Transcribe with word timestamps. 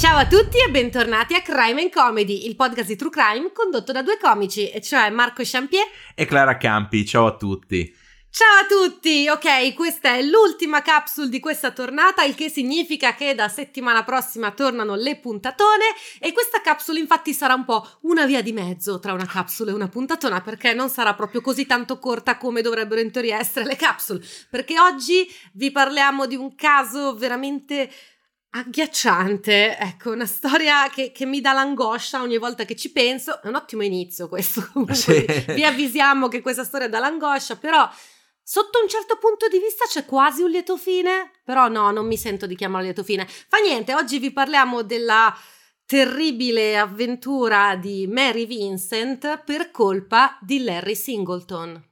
Ciao 0.00 0.16
a 0.16 0.26
tutti 0.26 0.56
e 0.56 0.70
bentornati 0.70 1.34
a 1.34 1.42
Crime 1.42 1.82
and 1.82 1.92
Comedy, 1.92 2.46
il 2.46 2.56
podcast 2.56 2.88
di 2.88 2.96
True 2.96 3.10
Crime 3.10 3.52
condotto 3.52 3.92
da 3.92 4.00
due 4.00 4.16
comici, 4.16 4.70
e 4.70 4.80
cioè 4.80 5.10
Marco 5.10 5.42
Champier 5.44 5.84
e 6.14 6.24
Clara 6.24 6.56
Campi. 6.56 7.04
Ciao 7.04 7.26
a 7.26 7.36
tutti. 7.36 7.94
Ciao 8.32 8.62
a 8.62 8.66
tutti! 8.66 9.28
Ok, 9.28 9.74
questa 9.74 10.14
è 10.14 10.22
l'ultima 10.22 10.82
capsule 10.82 11.28
di 11.28 11.40
questa 11.40 11.72
tornata, 11.72 12.22
il 12.22 12.34
che 12.34 12.48
significa 12.48 13.14
che 13.14 13.34
da 13.34 13.48
settimana 13.48 14.04
prossima 14.04 14.52
tornano 14.52 14.94
le 14.94 15.18
puntatone 15.18 15.84
e 16.18 16.32
questa 16.32 16.60
capsule 16.60 17.00
infatti 17.00 17.34
sarà 17.34 17.54
un 17.54 17.64
po' 17.64 17.84
una 18.02 18.24
via 18.24 18.40
di 18.40 18.52
mezzo 18.52 19.00
tra 19.00 19.12
una 19.12 19.26
capsule 19.26 19.72
e 19.72 19.74
una 19.74 19.88
puntatona 19.88 20.40
perché 20.40 20.72
non 20.72 20.88
sarà 20.88 21.12
proprio 21.14 21.40
così 21.40 21.66
tanto 21.66 21.98
corta 21.98 22.38
come 22.38 22.62
dovrebbero 22.62 23.00
in 23.00 23.10
teoria 23.10 23.36
essere 23.36 23.66
le 23.66 23.76
capsule, 23.76 24.24
perché 24.48 24.78
oggi 24.78 25.28
vi 25.54 25.70
parliamo 25.72 26.26
di 26.26 26.36
un 26.36 26.54
caso 26.54 27.16
veramente 27.16 27.90
agghiacciante, 28.50 29.76
ecco, 29.78 30.10
una 30.10 30.26
storia 30.26 30.88
che, 30.88 31.12
che, 31.12 31.24
mi 31.24 31.40
dà 31.40 31.52
l'angoscia 31.52 32.20
ogni 32.20 32.38
volta 32.38 32.64
che 32.64 32.76
ci 32.76 32.90
penso. 32.90 33.40
È 33.42 33.48
un 33.48 33.54
ottimo 33.54 33.82
inizio 33.82 34.28
questo. 34.28 34.68
Sì. 34.92 35.24
Vi 35.48 35.64
avvisiamo 35.64 36.28
che 36.28 36.40
questa 36.40 36.64
storia 36.64 36.88
dà 36.88 36.98
l'angoscia, 36.98 37.56
però 37.56 37.88
sotto 38.42 38.80
un 38.82 38.88
certo 38.88 39.18
punto 39.18 39.46
di 39.48 39.58
vista 39.58 39.84
c'è 39.86 40.04
quasi 40.04 40.42
un 40.42 40.50
lieto 40.50 40.76
fine. 40.76 41.30
Però 41.44 41.68
no, 41.68 41.90
non 41.90 42.06
mi 42.06 42.16
sento 42.16 42.46
di 42.46 42.56
chiamarlo 42.56 42.86
lieto 42.86 43.04
fine. 43.04 43.26
Fa 43.26 43.58
niente, 43.58 43.94
oggi 43.94 44.18
vi 44.18 44.32
parliamo 44.32 44.82
della 44.82 45.34
terribile 45.86 46.78
avventura 46.78 47.76
di 47.76 48.06
Mary 48.06 48.46
Vincent 48.46 49.42
per 49.44 49.70
colpa 49.70 50.38
di 50.40 50.62
Larry 50.62 50.94
Singleton. 50.94 51.89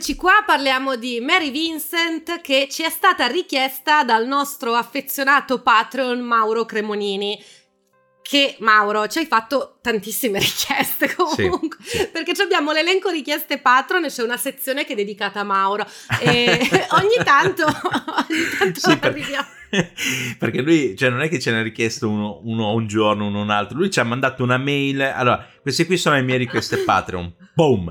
Eccoci 0.00 0.16
qua, 0.16 0.42
parliamo 0.46 0.96
di 0.96 1.20
Mary 1.20 1.50
Vincent 1.50 2.40
che 2.40 2.68
ci 2.70 2.82
è 2.82 2.88
stata 2.88 3.26
richiesta 3.26 4.02
dal 4.02 4.26
nostro 4.26 4.72
affezionato 4.72 5.60
patron 5.60 6.20
Mauro 6.20 6.64
Cremonini. 6.64 7.38
Che 8.30 8.54
Mauro, 8.60 9.08
ci 9.08 9.18
hai 9.18 9.26
fatto 9.26 9.78
tantissime 9.80 10.38
richieste 10.38 11.12
comunque, 11.16 11.78
sì, 11.82 11.98
sì. 11.98 12.08
perché 12.12 12.40
abbiamo 12.40 12.70
l'elenco 12.70 13.10
richieste 13.10 13.58
patron 13.58 14.04
e 14.04 14.08
c'è 14.08 14.22
una 14.22 14.36
sezione 14.36 14.84
che 14.84 14.92
è 14.92 14.94
dedicata 14.94 15.40
a 15.40 15.42
Mauro 15.42 15.84
e 16.20 16.46
ogni 16.94 17.24
tanto, 17.24 17.64
ogni 17.64 18.44
tanto 18.56 18.78
sì, 18.78 18.98
arriviamo. 19.00 19.48
perché 20.38 20.62
lui, 20.62 20.96
cioè, 20.96 21.10
non 21.10 21.22
è 21.22 21.28
che 21.28 21.40
ce 21.40 21.50
ne 21.50 21.58
ha 21.58 21.62
richiesto 21.62 22.08
uno, 22.08 22.40
uno 22.44 22.72
un 22.72 22.86
giorno, 22.86 23.26
uno 23.26 23.40
un 23.40 23.50
altro. 23.50 23.78
Lui 23.78 23.90
ci 23.90 24.00
ha 24.00 24.04
mandato 24.04 24.42
una 24.42 24.58
mail. 24.58 25.00
Allora, 25.00 25.46
queste 25.60 25.86
qui 25.86 25.96
sono 25.96 26.16
le 26.16 26.22
mie 26.22 26.36
richieste 26.36 26.78
Patreon. 26.78 27.34
Boom! 27.54 27.90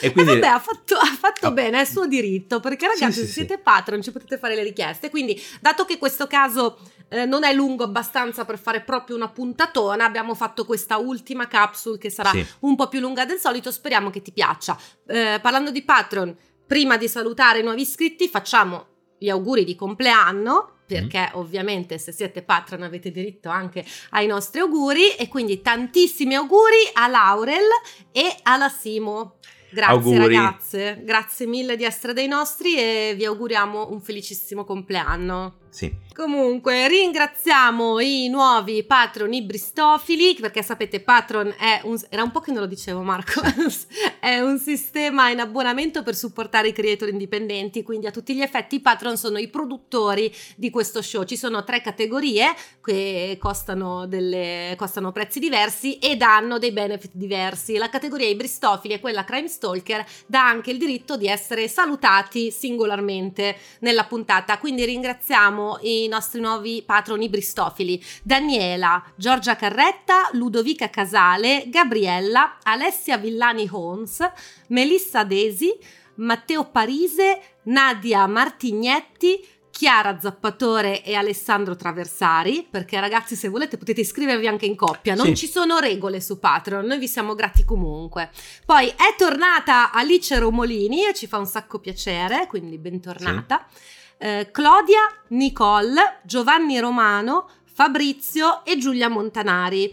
E 0.00 0.12
quindi. 0.12 0.32
vabbè, 0.32 0.46
ha 0.46 0.58
fatto, 0.58 0.94
ha 0.94 1.16
fatto 1.18 1.48
oh. 1.48 1.52
bene, 1.52 1.80
è 1.80 1.84
suo 1.84 2.06
diritto. 2.06 2.60
Perché, 2.60 2.86
ragazzi, 2.86 3.12
sì, 3.12 3.20
se 3.20 3.26
sì, 3.26 3.32
siete 3.32 3.54
sì. 3.56 3.60
Patreon, 3.62 4.02
ci 4.02 4.12
potete 4.12 4.38
fare 4.38 4.54
le 4.54 4.62
richieste. 4.62 5.10
Quindi, 5.10 5.40
dato 5.60 5.84
che 5.84 5.98
questo 5.98 6.26
caso 6.26 6.78
eh, 7.10 7.26
non 7.26 7.44
è 7.44 7.52
lungo 7.52 7.84
abbastanza 7.84 8.44
per 8.44 8.58
fare 8.58 8.80
proprio 8.82 9.16
una 9.16 9.28
puntatona, 9.28 10.04
abbiamo 10.04 10.34
fatto 10.34 10.64
questa 10.64 10.96
ultima 10.96 11.48
capsule 11.48 11.98
che 11.98 12.08
sarà 12.08 12.30
un 12.60 12.76
po' 12.76 12.88
più 12.88 13.00
lunga 13.00 13.24
del 13.24 13.38
solito. 13.38 13.72
Speriamo 13.72 14.10
che 14.10 14.22
ti 14.22 14.32
piaccia. 14.32 14.78
Eh, 15.06 15.38
parlando 15.42 15.70
di 15.72 15.82
Patreon, 15.82 16.36
prima 16.66 16.96
di 16.96 17.08
salutare 17.08 17.58
i 17.58 17.62
nuovi 17.64 17.82
iscritti, 17.82 18.28
facciamo 18.28 18.86
gli 19.18 19.28
auguri 19.28 19.64
di 19.64 19.74
compleanno 19.74 20.78
perché 20.86 21.30
mm. 21.32 21.38
ovviamente 21.38 21.98
se 21.98 22.10
siete 22.10 22.42
patron 22.42 22.82
avete 22.82 23.10
diritto 23.10 23.48
anche 23.48 23.84
ai 24.10 24.26
nostri 24.26 24.60
auguri 24.60 25.14
e 25.14 25.28
quindi 25.28 25.60
tantissimi 25.60 26.34
auguri 26.34 26.90
a 26.94 27.06
Laurel 27.06 27.68
e 28.12 28.36
alla 28.42 28.68
Simo. 28.68 29.36
Grazie 29.72 29.94
auguri. 29.94 30.18
ragazze, 30.18 31.00
grazie 31.04 31.46
mille 31.46 31.76
di 31.76 31.84
essere 31.84 32.12
dei 32.12 32.26
nostri 32.26 32.76
e 32.76 33.14
vi 33.16 33.24
auguriamo 33.24 33.90
un 33.90 34.00
felicissimo 34.00 34.64
compleanno. 34.64 35.59
Sì. 35.70 36.08
Comunque, 36.12 36.88
ringraziamo 36.88 38.00
i 38.00 38.28
nuovi 38.28 38.82
patron 38.82 39.30
Bristofili, 39.46 40.36
perché 40.38 40.62
sapete, 40.62 41.00
Patron 41.00 41.54
è 41.56 41.80
un... 41.84 41.98
era 42.10 42.22
un 42.22 42.30
po' 42.30 42.40
che 42.40 42.50
non 42.50 42.60
lo 42.60 42.66
dicevo 42.66 43.00
Marco, 43.00 43.40
è 44.20 44.40
un 44.40 44.58
sistema 44.58 45.30
in 45.30 45.40
abbonamento 45.40 46.02
per 46.02 46.14
supportare 46.14 46.68
i 46.68 46.72
creator 46.72 47.08
indipendenti, 47.08 47.82
quindi 47.82 48.06
a 48.06 48.10
tutti 48.10 48.34
gli 48.34 48.42
effetti 48.42 48.74
i 48.74 48.80
patron 48.80 49.16
sono 49.16 49.38
i 49.38 49.48
produttori 49.48 50.30
di 50.56 50.68
questo 50.68 51.00
show. 51.00 51.24
Ci 51.24 51.36
sono 51.36 51.64
tre 51.64 51.80
categorie 51.80 52.54
che 52.84 53.38
costano, 53.40 54.06
delle... 54.06 54.74
costano 54.76 55.12
prezzi 55.12 55.38
diversi 55.38 55.96
ed 55.98 56.22
hanno 56.22 56.58
dei 56.58 56.72
benefit 56.72 57.12
diversi. 57.14 57.76
La 57.76 57.88
categoria 57.88 58.34
Bristofili 58.34 58.94
e 58.94 59.00
quella 59.00 59.24
Crime 59.24 59.48
Stalker 59.48 60.04
dà 60.26 60.44
anche 60.46 60.70
il 60.70 60.78
diritto 60.78 61.16
di 61.16 61.28
essere 61.28 61.68
salutati 61.68 62.50
singolarmente 62.50 63.56
nella 63.78 64.04
puntata, 64.04 64.58
quindi 64.58 64.84
ringraziamo 64.84 65.59
ringraziamo 65.60 65.78
i 65.82 66.08
nostri 66.08 66.40
nuovi 66.40 66.82
patroni 66.84 67.28
bristofili, 67.28 68.02
Daniela, 68.22 69.02
Giorgia 69.16 69.56
Carretta, 69.56 70.30
Ludovica 70.32 70.88
Casale, 70.88 71.64
Gabriella, 71.66 72.58
Alessia 72.62 73.18
Villani 73.18 73.68
Holmes, 73.70 74.26
Melissa 74.68 75.24
Desi, 75.24 75.76
Matteo 76.16 76.64
Parise, 76.64 77.40
Nadia 77.64 78.26
Martignetti, 78.26 79.46
Chiara 79.70 80.18
Zappatore 80.20 81.02
e 81.02 81.14
Alessandro 81.14 81.74
Traversari, 81.76 82.66
perché 82.68 83.00
ragazzi 83.00 83.34
se 83.34 83.48
volete 83.48 83.78
potete 83.78 84.00
iscrivervi 84.00 84.46
anche 84.46 84.66
in 84.66 84.76
coppia, 84.76 85.14
non 85.14 85.26
sì. 85.26 85.36
ci 85.36 85.46
sono 85.46 85.78
regole 85.78 86.20
su 86.20 86.38
Patreon, 86.38 86.84
noi 86.84 86.98
vi 86.98 87.08
siamo 87.08 87.34
grati 87.34 87.64
comunque. 87.64 88.30
Poi 88.66 88.88
è 88.88 89.14
tornata 89.16 89.92
Alice 89.92 90.38
Romolini 90.38 91.06
e 91.06 91.14
ci 91.14 91.26
fa 91.26 91.38
un 91.38 91.46
sacco 91.46 91.78
piacere, 91.78 92.46
quindi 92.46 92.76
bentornata. 92.78 93.66
Sì 93.72 93.98
eh, 94.22 94.50
Claudia, 94.52 95.00
Nicole, 95.28 96.20
Giovanni 96.24 96.78
Romano, 96.78 97.48
Fabrizio 97.64 98.64
e 98.66 98.76
Giulia 98.76 99.08
Montanari. 99.08 99.92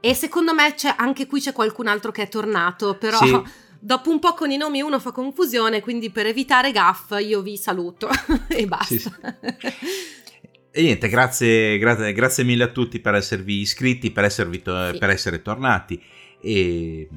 E 0.00 0.14
secondo 0.14 0.54
me 0.54 0.72
c'è, 0.74 0.94
anche 0.96 1.26
qui 1.26 1.40
c'è 1.40 1.52
qualcun 1.52 1.86
altro 1.86 2.10
che 2.10 2.22
è 2.22 2.28
tornato, 2.28 2.96
però 2.96 3.18
sì. 3.18 3.42
dopo 3.78 4.10
un 4.10 4.18
po' 4.18 4.32
con 4.32 4.50
i 4.50 4.56
nomi 4.56 4.80
uno 4.80 4.98
fa 4.98 5.12
confusione, 5.12 5.82
quindi 5.82 6.10
per 6.10 6.24
evitare 6.24 6.72
gaff 6.72 7.14
io 7.20 7.42
vi 7.42 7.58
saluto 7.58 8.08
e 8.48 8.66
basta. 8.66 8.94
Sì, 8.94 8.98
sì. 8.98 9.74
E 10.70 10.82
niente, 10.82 11.08
grazie, 11.08 11.78
grazie, 11.78 12.12
grazie, 12.12 12.44
mille 12.44 12.64
a 12.64 12.68
tutti 12.68 12.98
per 13.00 13.14
esservi 13.14 13.60
iscritti, 13.60 14.10
per, 14.10 14.24
esservi 14.24 14.62
to- 14.62 14.96
per 14.98 15.10
essere 15.10 15.42
tornati. 15.42 16.02
E 16.40 17.08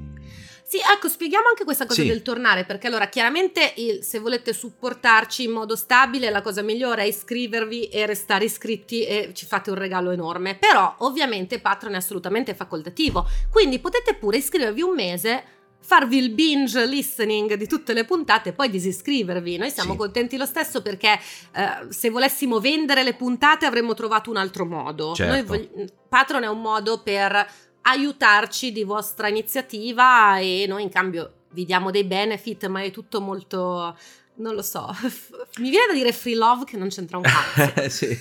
sì, 0.70 0.78
ecco, 0.78 1.10
spieghiamo 1.10 1.48
anche 1.48 1.64
questa 1.64 1.88
cosa 1.88 2.04
sì. 2.04 2.08
del 2.08 2.22
tornare, 2.22 2.64
perché 2.64 2.86
allora 2.86 3.08
chiaramente 3.08 3.74
il, 3.78 4.04
se 4.04 4.20
volete 4.20 4.54
supportarci 4.54 5.46
in 5.46 5.50
modo 5.50 5.76
stabile 5.76 6.30
la 6.30 6.44
cosa 6.44 6.62
migliore 6.62 7.02
è 7.02 7.06
iscrivervi 7.08 7.88
e 7.88 8.06
restare 8.06 8.46
iscritti 8.46 9.04
e 9.04 9.32
ci 9.34 9.48
fate 9.48 9.72
un 9.72 9.78
regalo 9.78 10.12
enorme, 10.12 10.54
però 10.54 10.94
ovviamente 11.00 11.60
Patreon 11.60 11.96
è 11.96 11.98
assolutamente 11.98 12.54
facoltativo, 12.54 13.28
quindi 13.50 13.80
potete 13.80 14.14
pure 14.14 14.38
iscrivervi 14.38 14.82
un 14.84 14.94
mese 14.94 15.44
farvi 15.82 16.18
il 16.18 16.30
binge 16.32 16.86
listening 16.86 17.56
di 17.56 17.66
tutte 17.66 17.94
le 17.94 18.06
puntate 18.06 18.50
e 18.50 18.54
poi 18.54 18.70
disiscrivervi. 18.70 19.58
Noi 19.58 19.72
siamo 19.72 19.94
sì. 19.94 19.98
contenti 19.98 20.38
lo 20.38 20.46
stesso 20.46 20.84
perché 20.84 21.14
eh, 21.54 21.92
se 21.92 22.12
volessimo 22.12 22.60
vendere 22.60 23.02
le 23.02 23.16
puntate 23.16 23.66
avremmo 23.66 23.96
trovato 23.96 24.30
un 24.30 24.38
altro 24.38 24.66
modo. 24.66 25.16
Certo. 25.16 25.46
Vog- 25.46 25.92
Patreon 26.10 26.44
è 26.44 26.48
un 26.48 26.62
modo 26.62 27.02
per 27.02 27.48
aiutarci 27.90 28.72
di 28.72 28.84
vostra 28.84 29.28
iniziativa 29.28 30.38
e 30.40 30.66
noi 30.68 30.84
in 30.84 30.90
cambio 30.90 31.34
vi 31.52 31.66
diamo 31.66 31.92
dei 31.92 32.04
benefit, 32.04 32.68
ma 32.68 32.82
è 32.82 32.92
tutto 32.92 33.22
molto 33.22 33.96
non 34.40 34.56
lo 34.56 34.62
so, 34.62 34.88
mi 35.60 35.70
viene 35.70 35.88
da 35.88 35.94
dire 35.94 36.12
free 36.12 36.36
love 36.36 36.64
che 36.64 36.78
non 36.78 36.88
c'entra 36.88 37.18
un 37.18 37.24
cazzo. 37.24 37.90
sì, 37.90 38.18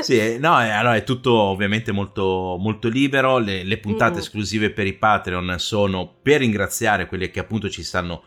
sì, 0.00 0.38
no, 0.38 0.54
allora 0.54 0.96
è 0.96 1.04
tutto 1.04 1.32
ovviamente 1.32 1.92
molto, 1.92 2.56
molto 2.58 2.88
libero, 2.88 3.38
le, 3.38 3.62
le 3.62 3.78
puntate 3.78 4.16
mm. 4.16 4.18
esclusive 4.18 4.70
per 4.70 4.86
i 4.86 4.92
Patreon 4.92 5.56
sono 5.58 6.14
per 6.22 6.40
ringraziare 6.40 7.06
quelli 7.06 7.30
che 7.30 7.40
appunto 7.40 7.70
ci 7.70 7.82
stanno 7.82 8.22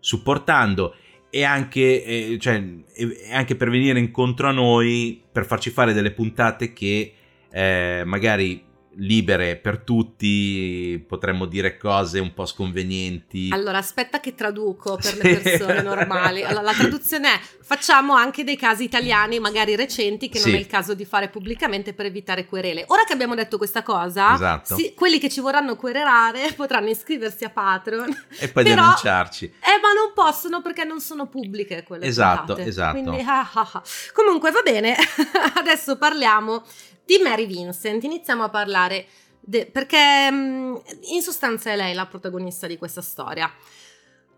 supportando 0.00 0.96
e 1.30 1.44
anche, 1.44 2.04
eh, 2.04 2.36
cioè, 2.38 2.62
e 2.94 3.32
anche 3.32 3.54
per 3.54 3.70
venire 3.70 3.98
incontro 3.98 4.48
a 4.48 4.52
noi, 4.52 5.22
per 5.30 5.46
farci 5.46 5.70
fare 5.70 5.92
delle 5.92 6.10
puntate 6.10 6.72
che 6.72 7.14
eh, 7.50 8.02
magari 8.04 8.70
libere 8.96 9.56
per 9.56 9.78
tutti, 9.78 11.02
potremmo 11.06 11.46
dire 11.46 11.76
cose 11.76 12.18
un 12.18 12.34
po' 12.34 12.46
sconvenienti. 12.46 13.48
Allora, 13.52 13.78
aspetta 13.78 14.20
che 14.20 14.34
traduco 14.34 14.96
per 14.96 15.16
le 15.16 15.38
persone 15.40 15.82
normali. 15.82 16.42
Allora, 16.42 16.62
la 16.62 16.72
traduzione 16.72 17.34
è 17.34 17.40
facciamo 17.62 18.14
anche 18.14 18.44
dei 18.44 18.56
casi 18.56 18.84
italiani, 18.84 19.38
magari 19.38 19.76
recenti, 19.76 20.28
che 20.28 20.38
sì. 20.38 20.48
non 20.48 20.56
è 20.56 20.60
il 20.60 20.66
caso 20.66 20.94
di 20.94 21.04
fare 21.04 21.28
pubblicamente 21.28 21.94
per 21.94 22.06
evitare 22.06 22.46
querele. 22.46 22.84
Ora 22.88 23.04
che 23.04 23.12
abbiamo 23.12 23.34
detto 23.34 23.56
questa 23.56 23.82
cosa, 23.82 24.34
esatto. 24.34 24.76
sì, 24.76 24.92
quelli 24.94 25.18
che 25.18 25.30
ci 25.30 25.40
vorranno 25.40 25.76
querelare 25.76 26.52
potranno 26.56 26.88
iscriversi 26.88 27.44
a 27.44 27.50
Patreon. 27.50 28.24
E 28.38 28.48
poi 28.48 28.64
però, 28.64 28.82
denunciarci. 28.82 29.44
Eh, 29.44 29.80
ma 29.80 29.92
non 29.92 30.12
possono 30.14 30.60
perché 30.60 30.84
non 30.84 31.00
sono 31.00 31.26
pubbliche 31.26 31.82
quelle 31.82 32.06
Esatto, 32.06 32.46
puntate. 32.46 32.68
esatto. 32.68 33.00
Quindi, 33.00 33.22
ah, 33.26 33.50
ah, 33.52 33.70
ah. 33.72 33.82
Comunque 34.12 34.50
va 34.50 34.60
bene, 34.62 34.96
adesso 35.56 35.96
parliamo 35.96 36.62
di 37.04 37.18
Mary 37.22 37.46
Vincent 37.46 38.02
iniziamo 38.04 38.44
a 38.44 38.48
parlare 38.48 39.06
de- 39.40 39.68
perché 39.70 40.30
mm, 40.30 40.76
in 41.14 41.22
sostanza 41.22 41.70
è 41.70 41.76
lei 41.76 41.94
la 41.94 42.06
protagonista 42.06 42.66
di 42.66 42.76
questa 42.78 43.02
storia. 43.02 43.52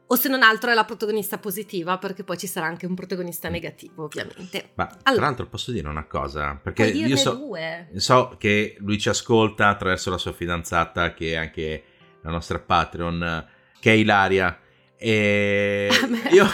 O 0.06 0.16
se 0.16 0.28
non 0.28 0.42
altro 0.42 0.70
è 0.70 0.74
la 0.74 0.84
protagonista 0.84 1.38
positiva, 1.38 1.96
perché 1.96 2.24
poi 2.24 2.36
ci 2.36 2.46
sarà 2.46 2.66
anche 2.66 2.84
un 2.84 2.94
protagonista 2.94 3.48
negativo, 3.48 4.04
ovviamente. 4.04 4.72
Ma 4.74 4.84
allora, 4.84 5.12
tra 5.12 5.24
l'altro 5.24 5.46
posso 5.46 5.72
dire 5.72 5.88
una 5.88 6.04
cosa, 6.04 6.60
perché 6.62 6.84
io 6.88 7.16
so, 7.16 7.34
due. 7.34 7.88
so 7.96 8.36
che 8.38 8.76
lui 8.80 8.98
ci 8.98 9.08
ascolta 9.08 9.68
attraverso 9.68 10.10
la 10.10 10.18
sua 10.18 10.32
fidanzata, 10.32 11.14
che 11.14 11.32
è 11.32 11.36
anche 11.36 11.84
la 12.20 12.30
nostra 12.30 12.58
Patreon, 12.58 13.48
che 13.80 13.92
è 13.92 13.94
Ilaria. 13.94 14.60
E 14.94 15.88
io, 16.30 16.46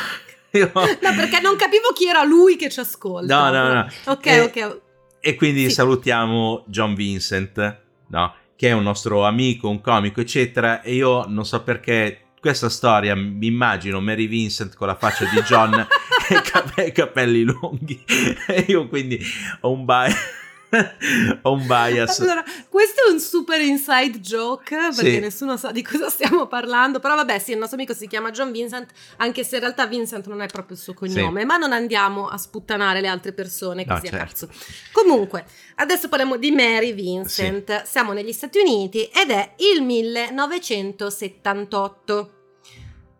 io... 0.52 0.72
No, 1.02 1.14
perché 1.16 1.40
non 1.40 1.56
capivo 1.56 1.92
chi 1.92 2.06
era 2.06 2.22
lui 2.22 2.54
che 2.54 2.70
ci 2.70 2.78
ascolta. 2.78 3.50
No, 3.50 3.50
no, 3.50 3.72
no. 3.74 3.88
Ok, 4.06 4.26
e, 4.26 4.40
ok. 4.40 4.80
E 5.20 5.34
quindi 5.34 5.64
sì. 5.64 5.70
salutiamo 5.70 6.64
John 6.66 6.94
Vincent, 6.94 7.80
no? 8.08 8.34
che 8.56 8.68
è 8.68 8.72
un 8.72 8.82
nostro 8.82 9.24
amico, 9.24 9.68
un 9.68 9.80
comico, 9.80 10.20
eccetera. 10.20 10.82
E 10.82 10.94
io 10.94 11.26
non 11.26 11.44
so 11.46 11.62
perché 11.62 12.24
questa 12.40 12.68
storia 12.68 13.14
mi 13.14 13.46
immagino 13.46 14.00
Mary 14.00 14.26
Vincent 14.26 14.74
con 14.74 14.86
la 14.86 14.96
faccia 14.96 15.24
di 15.24 15.40
John 15.42 15.74
e 16.76 16.86
i 16.86 16.92
capelli 16.92 17.42
lunghi. 17.42 18.02
e 18.48 18.64
io 18.68 18.86
quindi 18.88 19.18
ho 19.60 19.72
un 19.72 19.84
bias. 19.84 20.39
ho 21.42 21.52
un 21.52 21.66
bias. 21.66 22.20
Allora, 22.20 22.44
questo 22.68 23.04
è 23.06 23.10
un 23.10 23.18
super 23.18 23.60
inside 23.60 24.20
joke 24.20 24.76
perché 24.76 25.14
sì. 25.14 25.18
nessuno 25.18 25.56
sa 25.56 25.72
di 25.72 25.82
cosa 25.82 26.08
stiamo 26.08 26.46
parlando. 26.46 27.00
Però, 27.00 27.16
vabbè, 27.16 27.38
sì, 27.38 27.52
il 27.52 27.58
nostro 27.58 27.76
amico 27.76 27.92
si 27.94 28.06
chiama 28.06 28.30
John 28.30 28.52
Vincent, 28.52 28.90
anche 29.16 29.44
se 29.44 29.56
in 29.56 29.62
realtà 29.62 29.86
Vincent 29.86 30.26
non 30.28 30.42
è 30.42 30.46
proprio 30.46 30.76
il 30.76 30.82
suo 30.82 30.94
cognome. 30.94 31.40
Sì. 31.40 31.46
Ma 31.46 31.56
non 31.56 31.72
andiamo 31.72 32.28
a 32.28 32.38
sputtanare 32.38 33.00
le 33.00 33.08
altre 33.08 33.32
persone 33.32 33.84
così 33.84 34.10
no, 34.10 34.10
certo. 34.10 34.16
a 34.16 34.20
cazzo. 34.26 34.48
Comunque, 34.92 35.44
adesso 35.76 36.08
parliamo 36.08 36.36
di 36.36 36.52
Mary 36.52 36.92
Vincent. 36.92 37.82
Sì. 37.82 37.90
Siamo 37.90 38.12
negli 38.12 38.32
Stati 38.32 38.58
Uniti 38.58 39.04
ed 39.06 39.30
è 39.30 39.54
il 39.74 39.82
1978. 39.82 42.34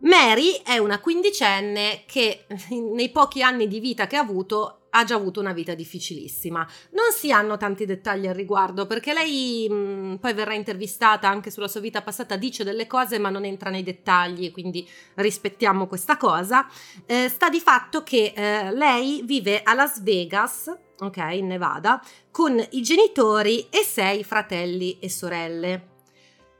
Mary 0.02 0.62
è 0.64 0.78
una 0.78 0.98
quindicenne 0.98 2.04
che 2.06 2.46
nei 2.70 3.10
pochi 3.10 3.42
anni 3.42 3.68
di 3.68 3.80
vita 3.80 4.06
che 4.06 4.16
ha 4.16 4.20
avuto 4.20 4.79
ha 4.90 5.04
già 5.04 5.14
avuto 5.14 5.40
una 5.40 5.52
vita 5.52 5.74
difficilissima. 5.74 6.66
Non 6.90 7.12
si 7.12 7.32
hanno 7.32 7.56
tanti 7.56 7.86
dettagli 7.86 8.26
al 8.26 8.34
riguardo 8.34 8.86
perché 8.86 9.12
lei 9.12 9.68
mh, 9.68 9.74
mm, 9.74 10.14
poi 10.16 10.32
verrà 10.32 10.54
intervistata 10.54 11.28
anche 11.28 11.50
sulla 11.50 11.68
sua 11.68 11.80
vita 11.80 12.02
passata, 12.02 12.36
dice 12.36 12.64
delle 12.64 12.86
cose 12.86 13.18
ma 13.18 13.30
non 13.30 13.44
entra 13.44 13.70
nei 13.70 13.82
dettagli, 13.82 14.52
quindi 14.52 14.88
rispettiamo 15.14 15.86
questa 15.86 16.16
cosa. 16.16 16.66
Eh, 17.06 17.28
sta 17.28 17.48
di 17.48 17.60
fatto 17.60 18.02
che 18.02 18.32
eh, 18.34 18.72
lei 18.72 19.22
vive 19.24 19.62
a 19.62 19.74
Las 19.74 20.02
Vegas, 20.02 20.74
ok, 20.98 21.16
in 21.32 21.46
Nevada, 21.46 22.02
con 22.30 22.62
i 22.70 22.82
genitori 22.82 23.68
e 23.70 23.82
sei 23.82 24.24
fratelli 24.24 24.98
e 24.98 25.08
sorelle. 25.08 25.88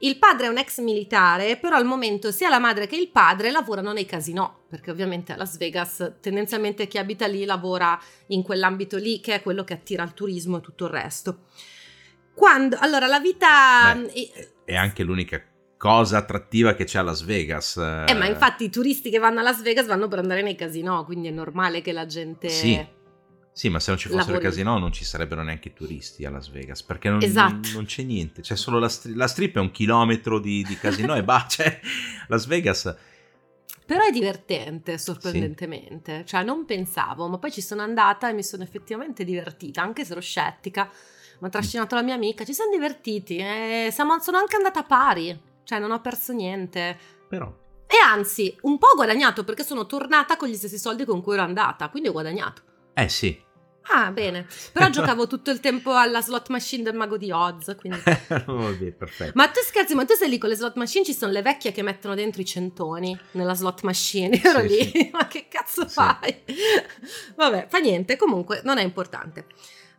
Il 0.03 0.17
padre 0.17 0.47
è 0.47 0.49
un 0.49 0.57
ex 0.57 0.79
militare, 0.79 1.57
però 1.57 1.75
al 1.75 1.85
momento 1.85 2.31
sia 2.31 2.49
la 2.49 2.57
madre 2.57 2.87
che 2.87 2.95
il 2.95 3.09
padre 3.09 3.51
lavorano 3.51 3.93
nei 3.93 4.05
casinò, 4.05 4.63
perché 4.67 4.89
ovviamente 4.89 5.31
a 5.31 5.35
Las 5.35 5.57
Vegas 5.57 6.13
tendenzialmente 6.19 6.87
chi 6.87 6.97
abita 6.97 7.27
lì 7.27 7.45
lavora 7.45 7.99
in 8.27 8.41
quell'ambito 8.41 8.97
lì, 8.97 9.19
che 9.19 9.35
è 9.35 9.41
quello 9.43 9.63
che 9.63 9.73
attira 9.73 10.03
il 10.03 10.13
turismo 10.13 10.57
e 10.57 10.61
tutto 10.61 10.85
il 10.85 10.91
resto. 10.91 11.41
Quando, 12.33 12.77
allora, 12.79 13.05
la 13.05 13.19
vita... 13.19 13.93
Beh, 13.93 14.53
è 14.65 14.75
anche 14.75 15.03
l'unica 15.03 15.39
cosa 15.77 16.17
attrattiva 16.17 16.73
che 16.73 16.85
c'è 16.85 16.97
a 16.97 17.03
Las 17.03 17.23
Vegas. 17.23 17.77
Eh, 17.77 18.13
ma 18.15 18.25
infatti 18.25 18.63
i 18.63 18.69
turisti 18.71 19.11
che 19.11 19.19
vanno 19.19 19.41
a 19.41 19.43
Las 19.43 19.61
Vegas 19.61 19.85
vanno 19.85 20.07
per 20.07 20.17
andare 20.17 20.41
nei 20.41 20.55
casinò, 20.55 21.05
quindi 21.05 21.27
è 21.27 21.31
normale 21.31 21.81
che 21.81 21.91
la 21.91 22.07
gente... 22.07 22.49
Sì 22.49 22.99
sì, 23.53 23.67
ma 23.69 23.79
se 23.79 23.91
non 23.91 23.99
ci 23.99 24.07
fosse 24.07 24.19
lavori. 24.19 24.37
il 24.37 24.43
casino 24.43 24.77
non 24.77 24.93
ci 24.93 25.03
sarebbero 25.03 25.43
neanche 25.43 25.69
i 25.69 25.73
turisti 25.73 26.25
a 26.25 26.29
Las 26.29 26.49
Vegas, 26.49 26.83
perché 26.83 27.09
non, 27.09 27.21
esatto. 27.21 27.69
non, 27.73 27.85
c'è 27.85 28.01
niente, 28.03 28.41
c'è 28.41 28.55
solo 28.55 28.79
la, 28.79 28.87
stri- 28.87 29.13
la, 29.13 29.27
strip 29.27 29.57
è 29.57 29.59
un 29.59 29.71
chilometro 29.71 30.39
di, 30.39 30.63
di 30.63 30.77
casino 30.77 31.15
e 31.15 31.23
bah, 31.23 31.45
cioè 31.49 31.79
Las 32.27 32.45
Vegas... 32.45 32.95
Però 33.83 34.05
è 34.05 34.11
divertente, 34.11 34.97
sorprendentemente, 34.97 36.19
sì. 36.19 36.27
cioè 36.27 36.43
non 36.43 36.63
pensavo, 36.63 37.27
ma 37.27 37.39
poi 37.39 37.51
ci 37.51 37.61
sono 37.61 37.81
andata 37.81 38.29
e 38.29 38.33
mi 38.33 38.43
sono 38.43 38.63
effettivamente 38.63 39.25
divertita, 39.25 39.81
anche 39.81 40.05
se 40.05 40.13
ero 40.13 40.21
scettica, 40.21 40.89
mi 41.39 41.47
ha 41.47 41.49
trascinato 41.49 41.95
la 41.95 42.01
mia 42.01 42.13
amica, 42.13 42.45
ci 42.45 42.53
siamo 42.53 42.71
divertiti 42.71 43.35
e 43.35 43.89
siamo, 43.91 44.17
sono 44.21 44.37
anche 44.37 44.55
andata 44.55 44.79
a 44.79 44.83
pari, 44.83 45.37
cioè 45.63 45.79
non 45.79 45.91
ho 45.91 45.99
perso 45.99 46.31
niente. 46.31 46.97
Però... 47.27 47.53
E 47.85 47.97
anzi, 47.97 48.55
un 48.61 48.77
po' 48.77 48.87
ho 48.87 48.95
guadagnato 48.95 49.43
perché 49.43 49.65
sono 49.65 49.85
tornata 49.85 50.37
con 50.37 50.47
gli 50.47 50.55
stessi 50.55 50.79
soldi 50.79 51.03
con 51.03 51.21
cui 51.21 51.33
ero 51.33 51.43
andata, 51.43 51.89
quindi 51.89 52.07
ho 52.07 52.13
guadagnato. 52.13 52.61
Eh 52.93 53.09
sì. 53.09 53.49
Ah, 53.93 54.11
bene. 54.11 54.47
Però 54.71 54.89
giocavo 54.89 55.27
tutto 55.27 55.51
il 55.51 55.59
tempo 55.59 55.91
alla 55.93 56.21
slot 56.21 56.49
machine 56.49 56.83
del 56.83 56.95
mago 56.95 57.17
di 57.17 57.31
Oz. 57.31 57.75
Quindi... 57.77 57.99
Vabbè, 58.45 58.91
perfetto. 58.91 59.31
Ma 59.35 59.47
tu 59.47 59.59
scherzi, 59.61 59.95
ma 59.95 60.05
tu 60.05 60.13
sei 60.13 60.29
lì 60.29 60.37
con 60.37 60.49
le 60.49 60.55
slot 60.55 60.75
machine? 60.75 61.03
Ci 61.03 61.13
sono 61.13 61.31
le 61.31 61.41
vecchie 61.41 61.71
che 61.71 61.81
mettono 61.81 62.15
dentro 62.15 62.41
i 62.41 62.45
centoni 62.45 63.17
nella 63.31 63.53
slot 63.53 63.81
machine. 63.81 64.35
Io 64.41 64.49
ero 64.49 64.61
sì, 64.61 64.67
lì. 64.67 64.83
Sì. 64.83 65.09
ma 65.13 65.27
che 65.27 65.47
cazzo 65.49 65.87
sì. 65.87 65.93
fai? 65.93 66.43
Vabbè, 67.35 67.67
fa 67.69 67.79
niente. 67.79 68.15
Comunque, 68.15 68.61
non 68.63 68.77
è 68.77 68.83
importante. 68.83 69.45